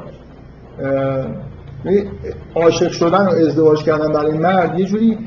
[2.54, 5.18] عاشق شدن و ازدواج کردن برای مرد یه جوری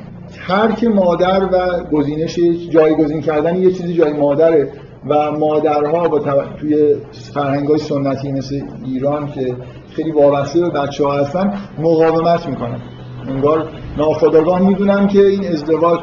[0.46, 2.38] ترک مادر و گزینش
[2.70, 4.68] جایگزین کردن یه چیزی جای مادره.
[5.08, 6.18] و مادرها با
[6.60, 6.96] توی
[7.34, 9.56] فرهنگ های سنتی مثل ایران که
[9.96, 12.80] خیلی وابسته به بچه ها هستن مقاومت می‌کنن.
[13.28, 16.00] انگار ناخداگاه می‌دونم که این ازدواج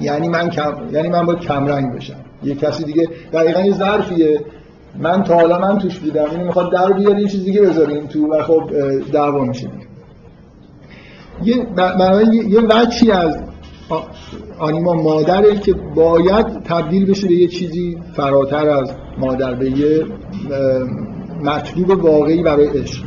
[0.00, 2.16] یعنی من کم یعنی من باید کمرنگ بشم.
[2.42, 4.40] یه کسی دیگه دقیقا یه ظرفیه.
[4.98, 8.32] من تا حالا من توش بودم اینو می‌خواد در بیاره یه چیز دیگه بذاریم تو
[8.32, 8.70] و خب
[9.12, 9.68] دعوا میشه.
[11.42, 13.38] یه بنابراین یه وچی از
[14.58, 20.04] آنیما مادره که باید تبدیل بشه به یه چیزی فراتر از مادر به یه
[21.42, 23.04] مطلوب واقعی برای عشق.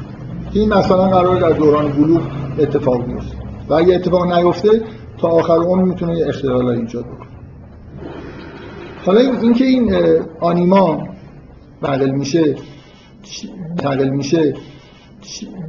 [0.54, 2.22] این مثلا قرار در دوران بلوغ
[2.60, 3.38] اتفاق بیفته.
[3.70, 4.82] و اگه اتفاق نیفته
[5.18, 7.30] تا آخر عمر می‌تونه یه اختلال ایجاد بکنه.
[9.06, 9.94] حالا اینکه این
[10.42, 11.08] آنیما
[11.84, 12.56] بدل میشه
[13.84, 14.54] بدل میشه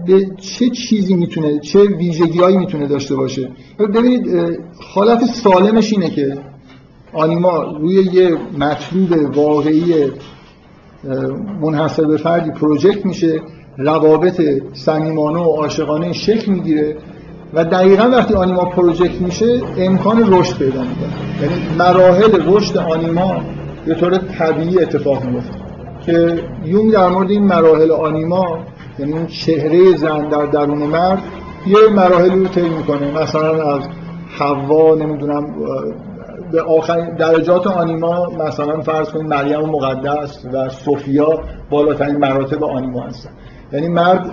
[0.07, 4.29] به چه چیزی می‌تونه چه ویژگیهایی می‌تونه داشته باشه؟ ببینید
[4.95, 6.39] حالت سالمش اینه که
[7.13, 10.11] آنیما روی یه مطلوب واقعی
[11.61, 13.41] منحصر به فردی پروژکت میشه.
[13.77, 14.41] روابط
[14.73, 16.97] صمیمانه و عاشقانه شکل می‌گیره
[17.55, 21.43] و دقیقا وقتی آنیما پروژکت میشه امکان رشد پیدا می‌کنه.
[21.43, 23.41] یعنی مراحل رشد آنیما
[23.87, 25.55] به طور طبیعی اتفاق میفته
[26.07, 28.59] که یونگ در مورد این مراحل آنیما
[28.99, 31.23] یعنی اون چهره زن در درون مرد
[31.67, 33.23] یه مراحلی رو طی می‌کنه.
[33.23, 33.83] مثلا از
[34.39, 35.55] حوا نمی‌دونم
[36.53, 41.41] به آخرین درجات آنیما مثلا فرض کنید مریم مقدس و سوفیا
[41.71, 43.31] بالاترین مراتب آنیما هستن.
[43.73, 44.33] یعنی مرد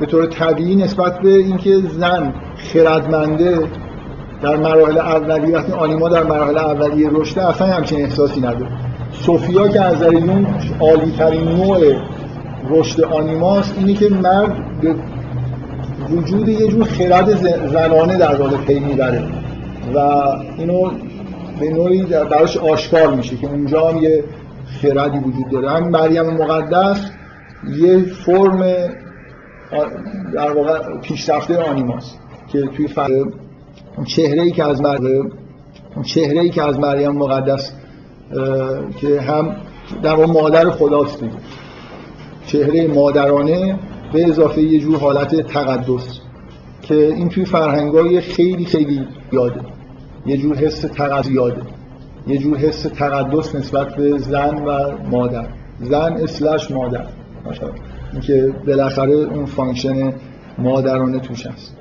[0.00, 2.32] به طور طبیعی نسبت به اینکه زن
[2.72, 3.58] خردمنده
[4.42, 8.68] در مراحل اولیه وقتی آنیما در مراحل اولیه رشده اصلا همچین احساسی نداره.
[9.12, 10.46] سوفیا که از نظر یون
[10.80, 11.78] عالی ترین نوع
[12.70, 14.94] رشد آنیماست اینی که مرد به
[16.10, 17.36] وجود یه جور خرد
[17.72, 19.22] زنانه در واقع پی می‌بره.
[19.94, 19.98] و
[20.58, 20.90] اینو
[21.60, 24.24] به نوعی براش آشکار میشه که اونجا هم یه
[24.82, 25.70] خردی وجود داره.
[25.70, 27.10] هم مریم مقدس
[27.66, 28.58] یه فرم
[30.34, 32.18] در واقع پیشرفته آنیماست
[32.52, 32.88] که توی
[34.06, 35.32] چهره ای که از مریم
[36.04, 37.72] چهره ای که از مریم مقدس
[39.00, 39.56] که هم
[40.02, 41.20] در واقع مادر خداست.
[41.20, 41.36] دیگه
[42.46, 43.78] چهره مادرانه
[44.12, 46.20] به اضافه یه جور حالت تقدس
[46.82, 49.60] که این توی فرهنگای خیلی خیلی یاده.
[50.26, 51.62] یه جور حس تقدس یاده.
[52.26, 55.46] یه جور حس تقدس نسبت به زن و مادر.
[55.80, 57.06] زن slash مادر.
[58.12, 60.12] این که بالاخره اون function
[60.58, 61.76] مادرانه توش هست.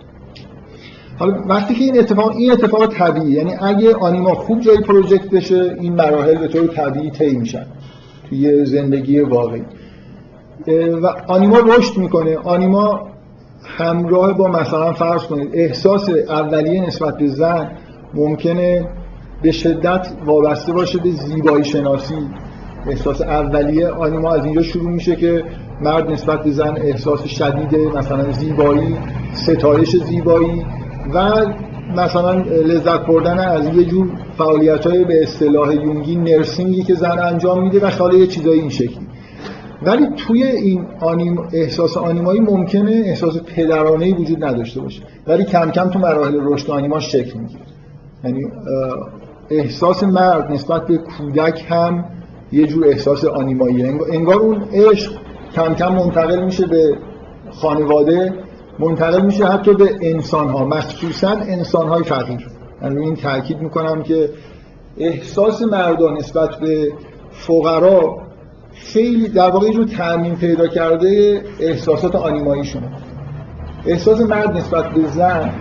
[1.19, 5.75] حالا وقتی که این اتفاق این اتفاق طبیعی یعنی اگه آنیما خوب جایی project بشه
[5.79, 7.65] این مراحل به طور طبیعی طی میشن
[8.29, 9.63] توی زندگی واقعی.
[11.03, 12.37] و آنیما رشد می‌کنه.
[12.37, 13.07] آنیما
[13.63, 17.71] همراه با مثلا فرض کنید احساس اولیه نسبت به زن
[18.13, 18.89] ممکنه
[19.41, 22.15] به شدت وابسته باشه به زیبایی شناسی
[22.89, 25.43] احساس اولیه آنیما از اینجا شروع میشه که
[25.81, 28.95] مرد نسبت به زن احساس شدیده مثلا زیبایی
[29.33, 30.65] ستایش زیبایی
[31.13, 31.45] و
[31.95, 34.07] مثلا لذت بردن از یه جور
[34.37, 38.69] فعالیت های به اصطلاح یونگی نرسینگی که زن انجام میده و خاله یه چیزایی این
[38.69, 39.07] شکلی.
[39.81, 45.01] ولی توی این آنیم احساس آنیمایی ممکنه احساس پدرانه‌ای وجود نداشته باشه.
[45.27, 47.61] ولی کم کم تو مراحل رشد آنیما شکل می‌گیره.
[48.23, 48.41] یعنی
[49.49, 52.05] احساس مرد نسبت به کودک هم
[52.51, 53.83] یه جور احساس آنیمایی.
[54.11, 55.11] انگار اون عشق
[55.55, 56.97] کم کم منتقل میشه به
[57.51, 58.33] خانواده
[58.79, 62.47] منتقل میشه حتی به انسان ها مخصوصا انسان های فقیر.
[62.81, 64.29] من این تاکید می‌کنم که
[64.97, 66.91] احساس مردان نسبت به
[67.31, 68.17] فقرا
[68.73, 72.91] خیلی در واقع رو تعمین پیدا کرده احساسات آنیماییشونه
[73.85, 75.53] احساس مرد نسبت به زن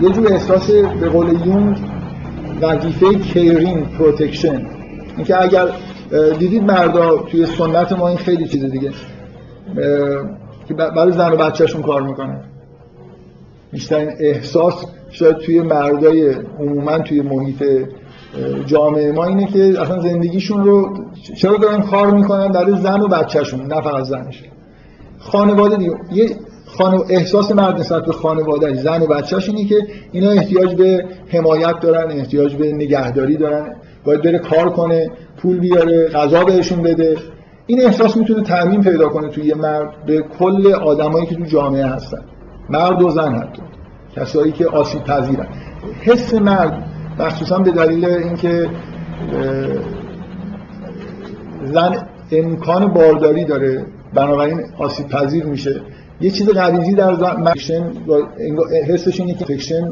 [0.00, 1.78] یه جور احساس به قول یونگ
[2.62, 4.73] وظیفه caring protection
[5.16, 5.68] اینکه اگر
[6.38, 8.90] دیدید مردا توی سنت ما این خیلی چیز دیگه
[10.68, 12.40] که برای زن و بچهشون کار می‌کنن.
[13.72, 17.64] بیشترین احساس شاید توی مردای عموما توی محیط
[18.66, 21.04] جامعه ما اینه که اصلا زندگیشون رو
[21.36, 24.42] چرا دارن کار می‌کنن؟ برای زن و بچهشون نه فقط زنش.
[25.18, 26.36] خانواده دیگه یه
[26.66, 27.04] خانو...
[27.08, 29.76] احساس مرد نسبت به خانواده زن و بچهش اینه که
[30.12, 33.76] اینا احتیاج به حمایت دارن احتیاج به نگهداری دارن.
[34.04, 37.16] باید بره کار کنه پول بیاره غذا بهشون بده.
[37.66, 40.04] این احساس می‌تونه تعمین پیدا کنه توی یه مرد.
[40.06, 42.22] به کل آدمایی که تو جامعه هستن.
[42.70, 43.62] مرد و زن حتی.
[44.16, 45.46] کسایی که آسیب پذیرن
[46.00, 46.84] حس مرد
[47.18, 48.70] مخصوصا به دلیل اینکه
[51.64, 53.86] زن امکان بارداری داره.
[54.14, 55.80] بنابراین آسیب پذیر میشه.
[56.20, 57.14] یه چیز غریزی در
[57.44, 57.92] فکشن
[58.88, 59.88] حسش اینه که فکشن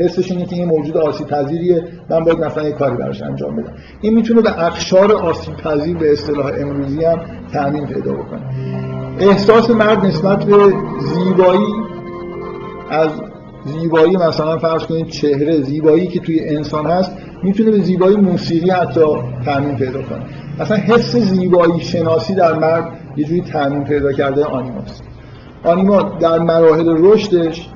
[0.00, 3.72] حسش اینه که این موجود آسیب پذیریه من باید مثلا یه کاری براش انجام بدم.
[4.00, 7.20] این می‌تونه به اقشار آسیب پذیر به اصطلاح امروزی هم
[7.52, 8.40] تامین پیدا بکنه.
[9.18, 10.72] احساس مرد نسبت به
[11.14, 11.74] زیبایی
[12.90, 13.10] از
[13.64, 19.00] زیبایی مثلا فرض کنید چهره زیبایی که توی انسان هست می‌تونه به زیبایی موسیقی حتی
[19.44, 20.24] تعمین پیدا کنه.
[20.60, 25.04] اصلا حس زیبایی شناسی در مرد یه جوری تعمین پیدا کرده آنیماست.
[25.64, 27.68] آنیما در مراحل رشدش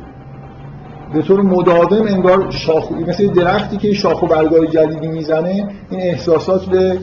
[1.14, 6.64] به طور مداوم انگار شاخ مثل درختی که شاخ و برگای جدیدی می‌زنه این احساسات
[6.64, 6.98] به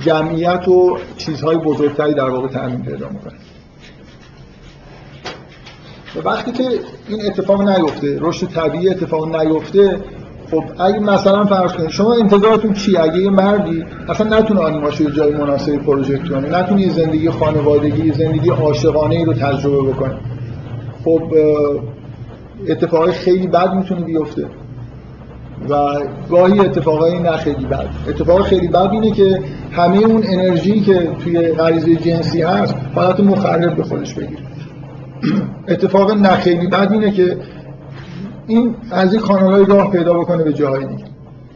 [0.00, 3.34] جمعیت و چیزهای بزرگتری در واقع تعمین پیدا می‌کنه.
[6.16, 6.64] و وقتی که
[7.08, 10.00] این اتفاق نیفته رشد طبیعی اتفاق نیفته
[10.50, 15.10] خب اگه مثلا فرض کنید شما انتظارتون چی اگه یه مردی اصلا نتونه آنیماشو یه
[15.10, 20.16] جای مناسبی پروژکت کنه نتونه یه زندگی خانوادگی زندگی عاشقانه ای رو تجربه بکنه
[21.04, 21.22] خب
[22.68, 24.46] اتفاقای خیلی بد می‌تونه بیفته.
[25.68, 26.00] و
[26.30, 27.88] گاهی اتفاقای نه خیلی بد.
[28.08, 29.40] اتفاق خیلی بد اینه که
[29.72, 34.42] همه اون انرژی که توی غریزه جنسی هست حالت مخرب به خودش بگیره.
[35.68, 37.36] اتفاق نه خیلی بد اینه که
[38.46, 41.04] این از این کانالای راه پیدا بکنه به جاهای دیگه.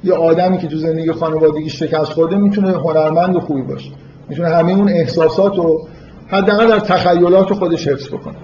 [0.05, 3.91] یه آدمی که تو زندگی خانوادگی شکست خورده می‌تونه هنرمند و خوبی باشه.
[4.29, 5.89] می‌تونه همه اون احساسات رو
[6.29, 8.35] حداقل در تخیلات خودش حفظ بکنه.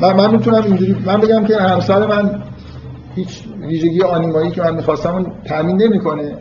[0.00, 2.42] من, من می‌تونم اینجوری من بگم که همسر من
[3.14, 6.38] هیچ ویژگی آنیمایی که من می‌خواستم اون تامین نمی‌کنه.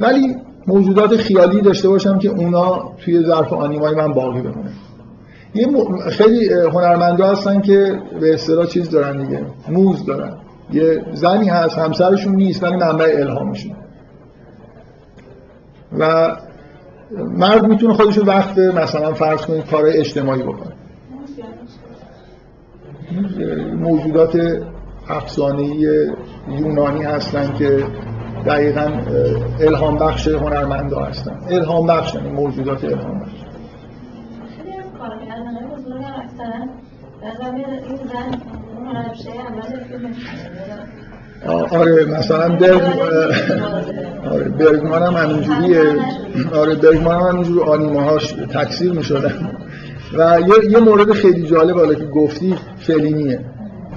[0.00, 0.36] ولی
[0.66, 4.70] موجودات خیالی داشته باشم که اونا توی ظرف آنیمایی من باقی بمونه
[5.54, 5.68] یه.
[6.10, 10.36] خیلی هنرمندا هستن که به اصطلاح چیز دارن دیگه موز دارن.
[10.72, 13.72] یه زنی هست همسرشون نیست ولی منبع الهامشون
[15.98, 16.36] و
[17.12, 20.72] مرد می‌تونه خودش وقت مثلا فرض کنید کار اجتماعی بکنه.
[23.74, 24.36] موجودات
[25.08, 26.08] افسانه‌ای
[26.48, 27.84] یونانی هستن که
[28.46, 28.92] دقیقا
[29.60, 31.40] الهام بخش هنرمندا هستن.
[31.50, 33.44] الهام بخش یعنی موجودات الهام بخش
[34.56, 36.66] خیلی از کارگردانای بزرگ هم اکثرا
[37.22, 37.43] در زمین این زن اون هنرپیشه اول فیلم
[41.70, 42.82] آره مثلا برگ
[44.32, 45.82] آره برگمان هم همینجوریه.
[46.54, 49.50] آره برگمان هم همینجوری آنیمه هاش تکثیر می شدن
[50.18, 53.40] و یه, یه مورد خیلی جالب حالا که گفتی فلینیه.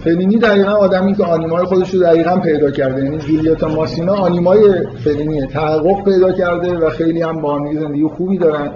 [0.04, 4.60] فلینی دقیقا آدمی که آنیمای خودش رو دقیقا پیدا کرده یعنی جولیتا ماسینا آنیمای
[5.04, 5.46] فلینیه.
[5.46, 8.72] تحقق پیدا کرده و خیلی هم با هم زندگی خوبی دارن.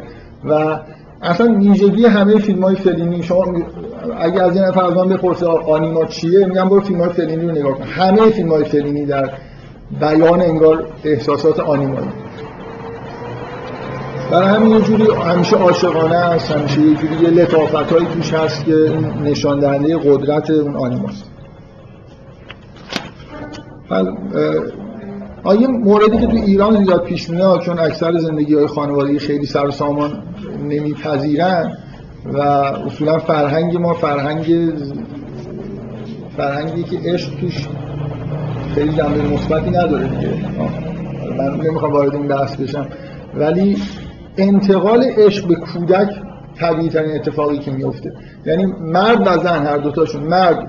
[0.49, 0.79] و
[1.21, 3.45] اصلا ویژگی همه فیلم های فلینی شما
[4.19, 7.73] اگه از این نفر من بپرسه آنیما چیه؟ میگم برو فیلم های فلینی رو نگاه
[7.73, 7.83] کن.
[7.83, 9.29] همه فیلم های فلینی در
[9.99, 12.07] بیان انگار احساسات آنیمایی
[14.31, 18.65] برای همین یه جوری همیشه عاشقانه است همیشه یه جوری یه لطافت هایی توش هست
[18.65, 21.31] که نشان دهنده قدرت اون آنیماست
[25.43, 29.65] آیه موردی که تو ایران زیاد پیش میاد چون اکثر زندگی های خانوادگی خیلی سر
[29.65, 30.23] و سامان
[30.63, 31.77] نمیپذیرن
[32.25, 32.39] و
[32.85, 34.73] اصولا فرهنگ ما فرهنگ
[36.37, 37.67] فرهنگی که عشق توش
[38.75, 40.33] خیلی جنبه مثبتی نداره دیگه.
[41.37, 42.87] من نمی‌خوام وارد این بحث بشم.
[43.35, 43.77] ولی
[44.37, 46.09] انتقال عشق به کودک
[46.59, 48.13] طبیعی ترین اتفاقی که میفته
[48.45, 50.67] یعنی مرد و زن هر دوتاشون مرد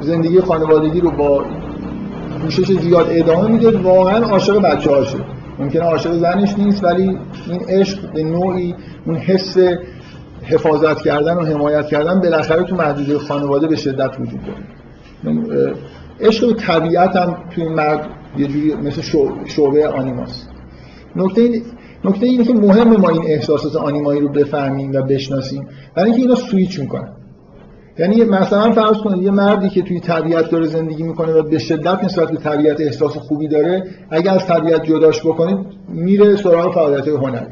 [0.00, 1.44] زندگی خانوادگی رو با
[2.42, 5.18] کوشش زیاد ادامه میده واقعا عاشق بچه هاشه
[5.58, 7.18] ممکنه عاشق زنش نیست ولی
[7.50, 8.74] این عشق به نوعی
[9.06, 9.56] اون حس
[10.42, 15.74] حفاظت کردن و حمایت کردن بالاخره تو محدوده خانواده به شدت وجود داره.
[16.20, 18.08] عشق به طبیعت هم توی این مرد
[18.38, 19.02] یه جوری مثل
[19.46, 20.48] شعبه آنیماست.
[21.16, 21.62] نکته این
[22.04, 25.68] نکته اینه که مهم ما این احساسات آنیمایی رو بفهمیم و بشناسیم.
[25.94, 27.12] برای اینکه اینا سویچ می‌کنن.
[27.98, 32.04] یعنی مثلا فرض کنید یه مردی که توی طبیعت داره زندگی می‌کنه و به شدت
[32.04, 35.58] نسبت به طبیعت احساس خوبی داره اگه از طبیعت جداش بکنید
[35.88, 37.46] میره سراغ فعالیت هنری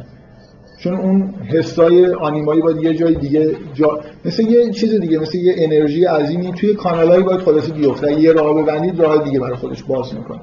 [0.85, 4.01] چون اون حسای آنیمایی باید یه جای دیگه جا...
[4.25, 8.21] مثل یه چیز دیگه مثل یه انرژی عظیمی توی کانالایی باید خلاصی بیفته.
[8.21, 10.41] یه راه ببندید راه دیگه برای خودش باز می‌کنه.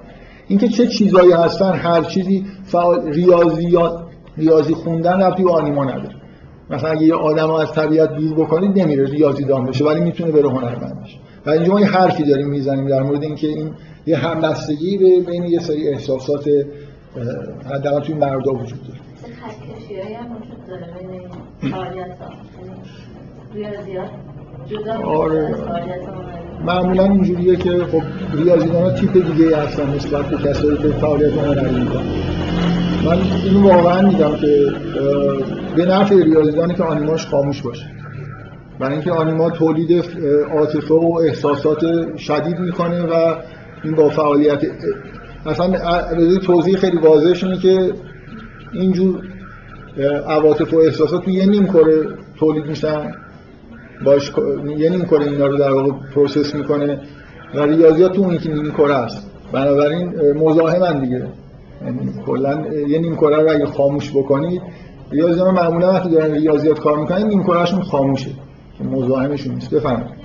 [0.47, 4.03] اینکه چه چیزایی هستن هر چیزی فعال ریاضیات
[4.37, 6.20] ریاضی خوندن ربطی به آنیما نداره.
[6.69, 10.31] مثلا اگه یه آدم رو از طبیعت دور بکنید نمیره ریاضی دان بشه ولی می‌تونه
[10.31, 11.17] بره هنرمند بشه.
[11.45, 13.71] و اینجا ما یه حرفی داریم می‌زنیم در مورد اینکه این
[14.05, 16.49] یه همبستگی به بین یه سری احساسات
[17.71, 18.99] حداقل توی مردا وجود داره.
[24.69, 25.55] جدا آره.
[26.65, 28.01] معمولا اینجوریه که خب
[28.33, 32.01] ریاضیدان ها تیپ دیگه هستن نسبت به کسایی که فعالیت هنری می‌کنن.
[33.05, 34.71] من اینو واقعا میگم که
[35.75, 37.85] به نفع ریاضیدانی که آنیماش خاموش باشه.
[38.79, 40.05] برای اینکه آنیما تولید
[40.51, 41.79] عاطفه و احساسات
[42.17, 43.35] شدید می‌کنه و
[43.83, 44.61] این با فعالیت
[45.45, 45.97] اصلا
[46.37, 47.93] توضیح خیلی واضحش اینه که
[48.73, 49.21] اینجور
[50.27, 52.07] عواطف و احساسات تو یه نیم کره
[52.39, 53.11] تولید میشن
[54.05, 54.31] باش
[54.77, 56.99] یه نیم کره اینا رو در واقع پروسس می‌کنه
[57.55, 59.31] و ریاضیات تو اون که نیم کره است.
[59.51, 61.25] بنابراین مزاحمن دیگه.
[61.85, 64.61] یعنی کلا یه نیم کره رو اگه خاموش بکنید
[65.11, 68.31] ریاضیات معمولا وقتی دارن ریاضیات کار می‌کنن نیم کرهشون خاموشه.
[68.77, 69.73] که مزاحمشون نیست.
[69.75, 70.21] بفرمایید.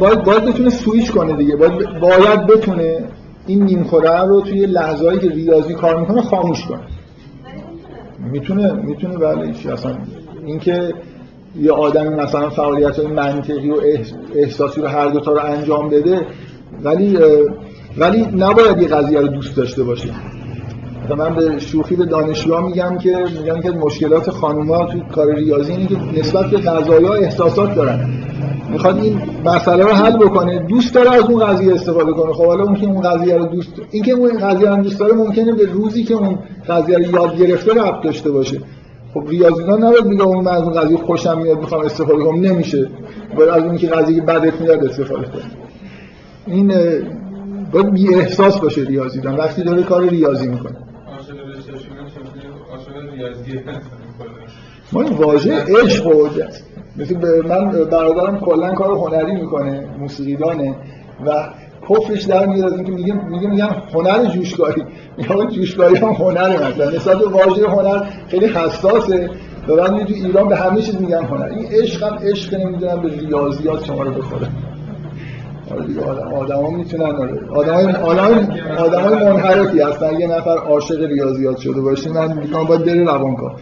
[0.00, 1.56] باید باید بتونه سویچ کنه دیگه.
[1.56, 3.04] باید باید بتونه
[3.46, 6.80] این نیم رو توی لحظه‌ای که ریاضی کار می‌کنه خاموش کنه.
[8.18, 9.96] می‌تونه می‌تونه بله چی اصلا.
[10.44, 10.94] اینکه
[11.60, 13.80] یه آدمی مثلا فعالیت های منطقی و
[14.34, 16.26] احساسی رو هر دوتا رو انجام بده
[16.84, 17.18] ولی
[17.98, 20.10] ولی نباید یه قضیه رو دوست داشته باشه
[21.14, 25.86] من به شوخی به دانشجوها میگم که میگم که مشکلات خانوما توی کار ریاضی اینه
[25.86, 28.08] که نسبت به قضایا احساسات دارن.
[28.70, 32.32] می‌خواد این مسئله رو حل بکنه دوست داره از اون قضیه استفاده کنه.
[32.32, 35.66] خب حالا ممکن اون قضیه رو دوست اینکه اون قضیه رو دوست داره ممکنه به
[35.72, 38.60] روزی که اون قضیه رو یاد گرفته ربط داشته باشه.
[39.14, 42.40] خب ریاضیدان نباید میگه اون من از اون قضیه خوشم میاد می‌خوام استفاده کنم.
[42.40, 42.88] نمیشه.
[43.36, 45.42] باید از اون که قضیه بدت میاد استفاده کنه
[46.46, 46.72] این
[47.72, 50.76] باید بی احساس باشه ریاضیدان وقتی داره کار ریاضی می‌کنه.
[54.92, 56.06] ما این واژه عشق
[56.96, 57.16] مثل
[57.48, 60.76] من برادرم کلا کار هنری می‌کنه موسیقیدانه
[61.26, 61.48] و
[61.88, 62.72] کفرش در میاد.
[62.72, 64.82] اینکه میگه میگه میگن هنر جوشکاری
[65.18, 66.90] میگن جوشکاری هم هنر مثلا.
[66.90, 69.30] نسبت به واژه هنر خیلی حساسه.
[69.68, 71.44] و بعد تو ایران به همه چیز میگن هنر.
[71.44, 74.48] این عشق هم عشق نمی‌دونم به ریاضیات شما رو بخوره.
[76.34, 76.54] آدم.
[76.54, 77.74] ها می‌تونن آدم.
[77.74, 80.20] های منحرفی هستن.
[80.20, 82.10] یه نفر عاشق ریاضیات شده باشه.
[82.10, 83.56] من میگم باید بره روانکار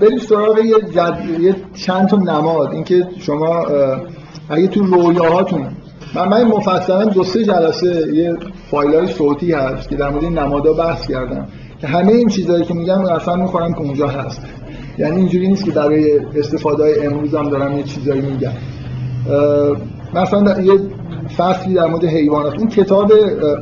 [0.00, 1.40] بریم سراغ یه, جد...
[1.40, 2.72] یه چند تا نماد.
[2.72, 3.66] اینکه شما
[4.50, 5.66] اگه تو رویاهاتون
[6.14, 8.34] من من مفصلا دو سه جلسه یه
[8.70, 11.48] فایل های صوتی هست که در مورد این نمادا بحث کردم.
[11.80, 14.42] که همه این چیزهایی که میگم اصلا می‌خورم که اونجا هست.
[14.98, 18.52] یعنی اینجوری نیست که برای استفاده های امروز هم دارم یه چیزایی میگم.
[20.14, 20.72] مثلا یه
[21.36, 22.58] فصلی در مورد حیوانات.
[22.58, 23.12] اون کتاب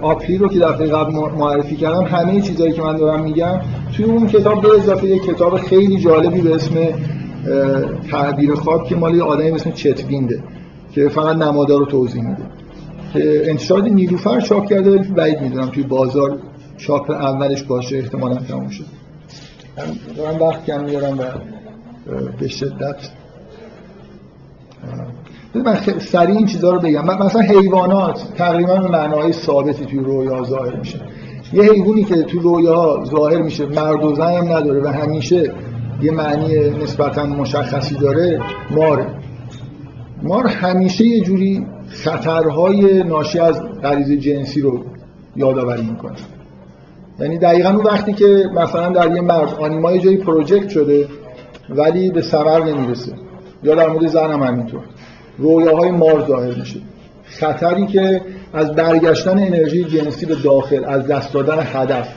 [0.02, 3.60] آپری رو که دفعه قبل معرفی کردم همه چیزایی که من دارم میگم
[3.96, 6.74] توی اون کتاب به اضافه یه کتاب خیلی جالبی به اسم
[8.10, 10.42] تعبیر خواب که مال یه آدمی به اسم چتوینده
[10.92, 12.42] که فقط نمادا رو توضیح میده.
[13.12, 16.38] که انتشارات نیلوفر چاپ کرده بعید می‌دونم توی بازار
[16.76, 18.84] چاپ اولش باشه احتمالا تموم شد
[20.16, 21.24] دارم وقت کم میارم و
[22.40, 22.96] به شدت.
[25.54, 27.04] من سریع این چیزها رو بگم.
[27.04, 31.00] مثلا حیوانات تقریبا معنای ثابتی توی رویا ظاهر میشه.
[31.52, 35.52] یه حیوانی که توی رویا ظاهر میشه مرد و زن هم نداره و همیشه
[36.02, 38.40] یه معنی نسبتا مشخصی داره
[38.70, 39.06] ماره.
[40.22, 44.84] مار همیشه یه جوری خطرهای ناشی از غریزه جنسی رو
[45.36, 46.16] یادآوری می‌کنه.
[47.20, 51.08] یعنی دقیقا اون وقتی که مثلا در یه مرد آنیما یه جایی پروژکت شده
[51.70, 53.12] ولی به ثمر نمی‌رسه.
[53.62, 54.80] یا در مورد زن هم همینطور.
[55.38, 56.80] رویاهای مار ظاهر میشه.
[57.24, 58.20] خطری که
[58.52, 62.08] از برگشتن انرژی جنسی به داخل از دست دادن هدف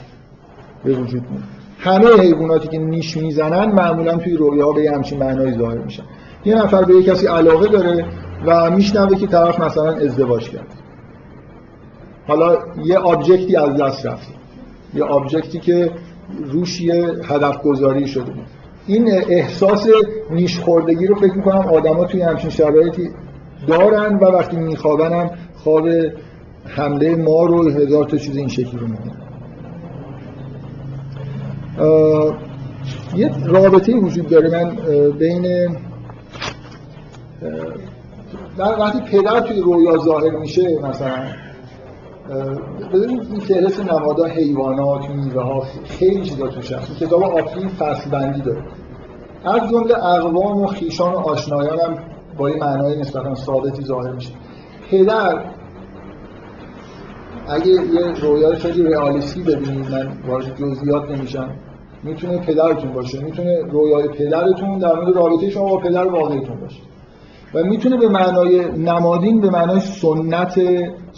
[0.84, 1.42] به وجود میاد.
[1.78, 6.02] همه حیواناتی که نیش می‌زنن معمولا توی رویاها به همچین معنایی ظاهر میشن.
[6.44, 8.04] یه نفر به یه کسی علاقه داره
[8.46, 10.66] و میشنوه که طرف مثلا ازدواج کرد.
[12.26, 14.28] حالا یه object ی از دست رفت
[14.94, 15.90] یه object ی که
[16.44, 18.32] روش یه هدف گذاری شده.
[18.32, 18.46] بود
[18.86, 19.86] این احساس
[20.30, 23.10] نیش خوردگی رو فکر می‌کنم آدما توی همچین شرایطی
[23.68, 25.88] دارن و وقتی میخوابن هم خواب
[26.64, 29.16] حمله مار و هزار تا چیز این شکلی رو می‌بینن
[33.16, 34.48] یه رابطه وجود داره.
[34.50, 34.76] من
[35.10, 35.76] بین
[38.58, 41.16] وقتی پدر توی رویا ظاهر میشه مثلا
[42.92, 46.98] ببینید این فهرست نمادا حیوانات میوه ها خیلی چیزا توش هست.
[46.98, 48.62] کتاب آفرین فصل بندی داره.
[49.44, 51.94] از جمله اقوام و خیشان و آشنایان هم
[52.38, 54.30] با این معنای نسبتا ثابتی ظاهر میشه.
[54.90, 55.44] پدر
[57.48, 61.50] اگه یه رویای خیلی رئالیستی ببینید من وارد جزئیات نمیشم.
[62.02, 63.24] می‌تونه پدرتون باشه.
[63.24, 66.80] می‌تونه رویای پدرتون در مورد رابطه شما با پدر واقعیتون باشه.
[67.54, 70.60] و می‌تونه به معنای نمادین به معنای سنت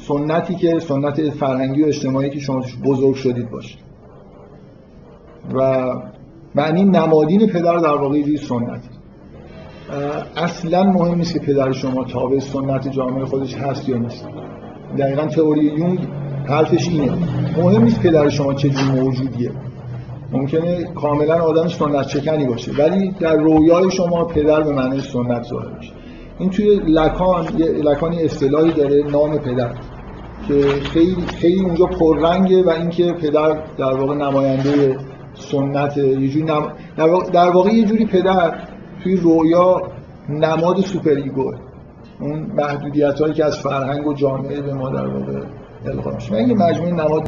[0.09, 3.79] سنتی که سنت فرهنگی و اجتماعی که شما بزرگ شدید باشه.
[5.55, 5.93] و
[6.55, 8.81] معنی نمادین پدر در واقع یه سنت.
[10.37, 14.29] اصلا مهم نیست که پدر شما تابع سنت جامعه خودش هست یا نیست.
[14.99, 16.09] دقیقا تئوری یونگ
[16.49, 17.13] حرفش اینه.
[17.57, 19.51] مهم نیست پدر شما چه جور موجودیه.
[20.33, 25.77] ممکنه کاملا آدم سنت چکنی باشه ولی در رویای شما پدر به معنی سنت ظاهر
[25.79, 25.93] میشه.
[26.39, 29.75] این توی لکان یه لکانی اصطلاحی داره نام پدر.
[30.49, 30.55] که
[30.93, 34.97] خیلی خیلی اونجا پررنگه و اینکه پدر در واقع نماینده
[35.35, 36.73] سنت یه جوری نم...
[36.97, 38.61] در واقع- در واقع یه جوری پدر
[39.03, 39.83] توی رویا
[40.29, 41.55] نماد سوپر ایگوه
[42.21, 45.41] اون محدودیت هایی که از فرهنگ و جامعه به ما در واقع
[45.87, 46.33] القا میشه.
[46.33, 47.23] من یه مجموعه نماد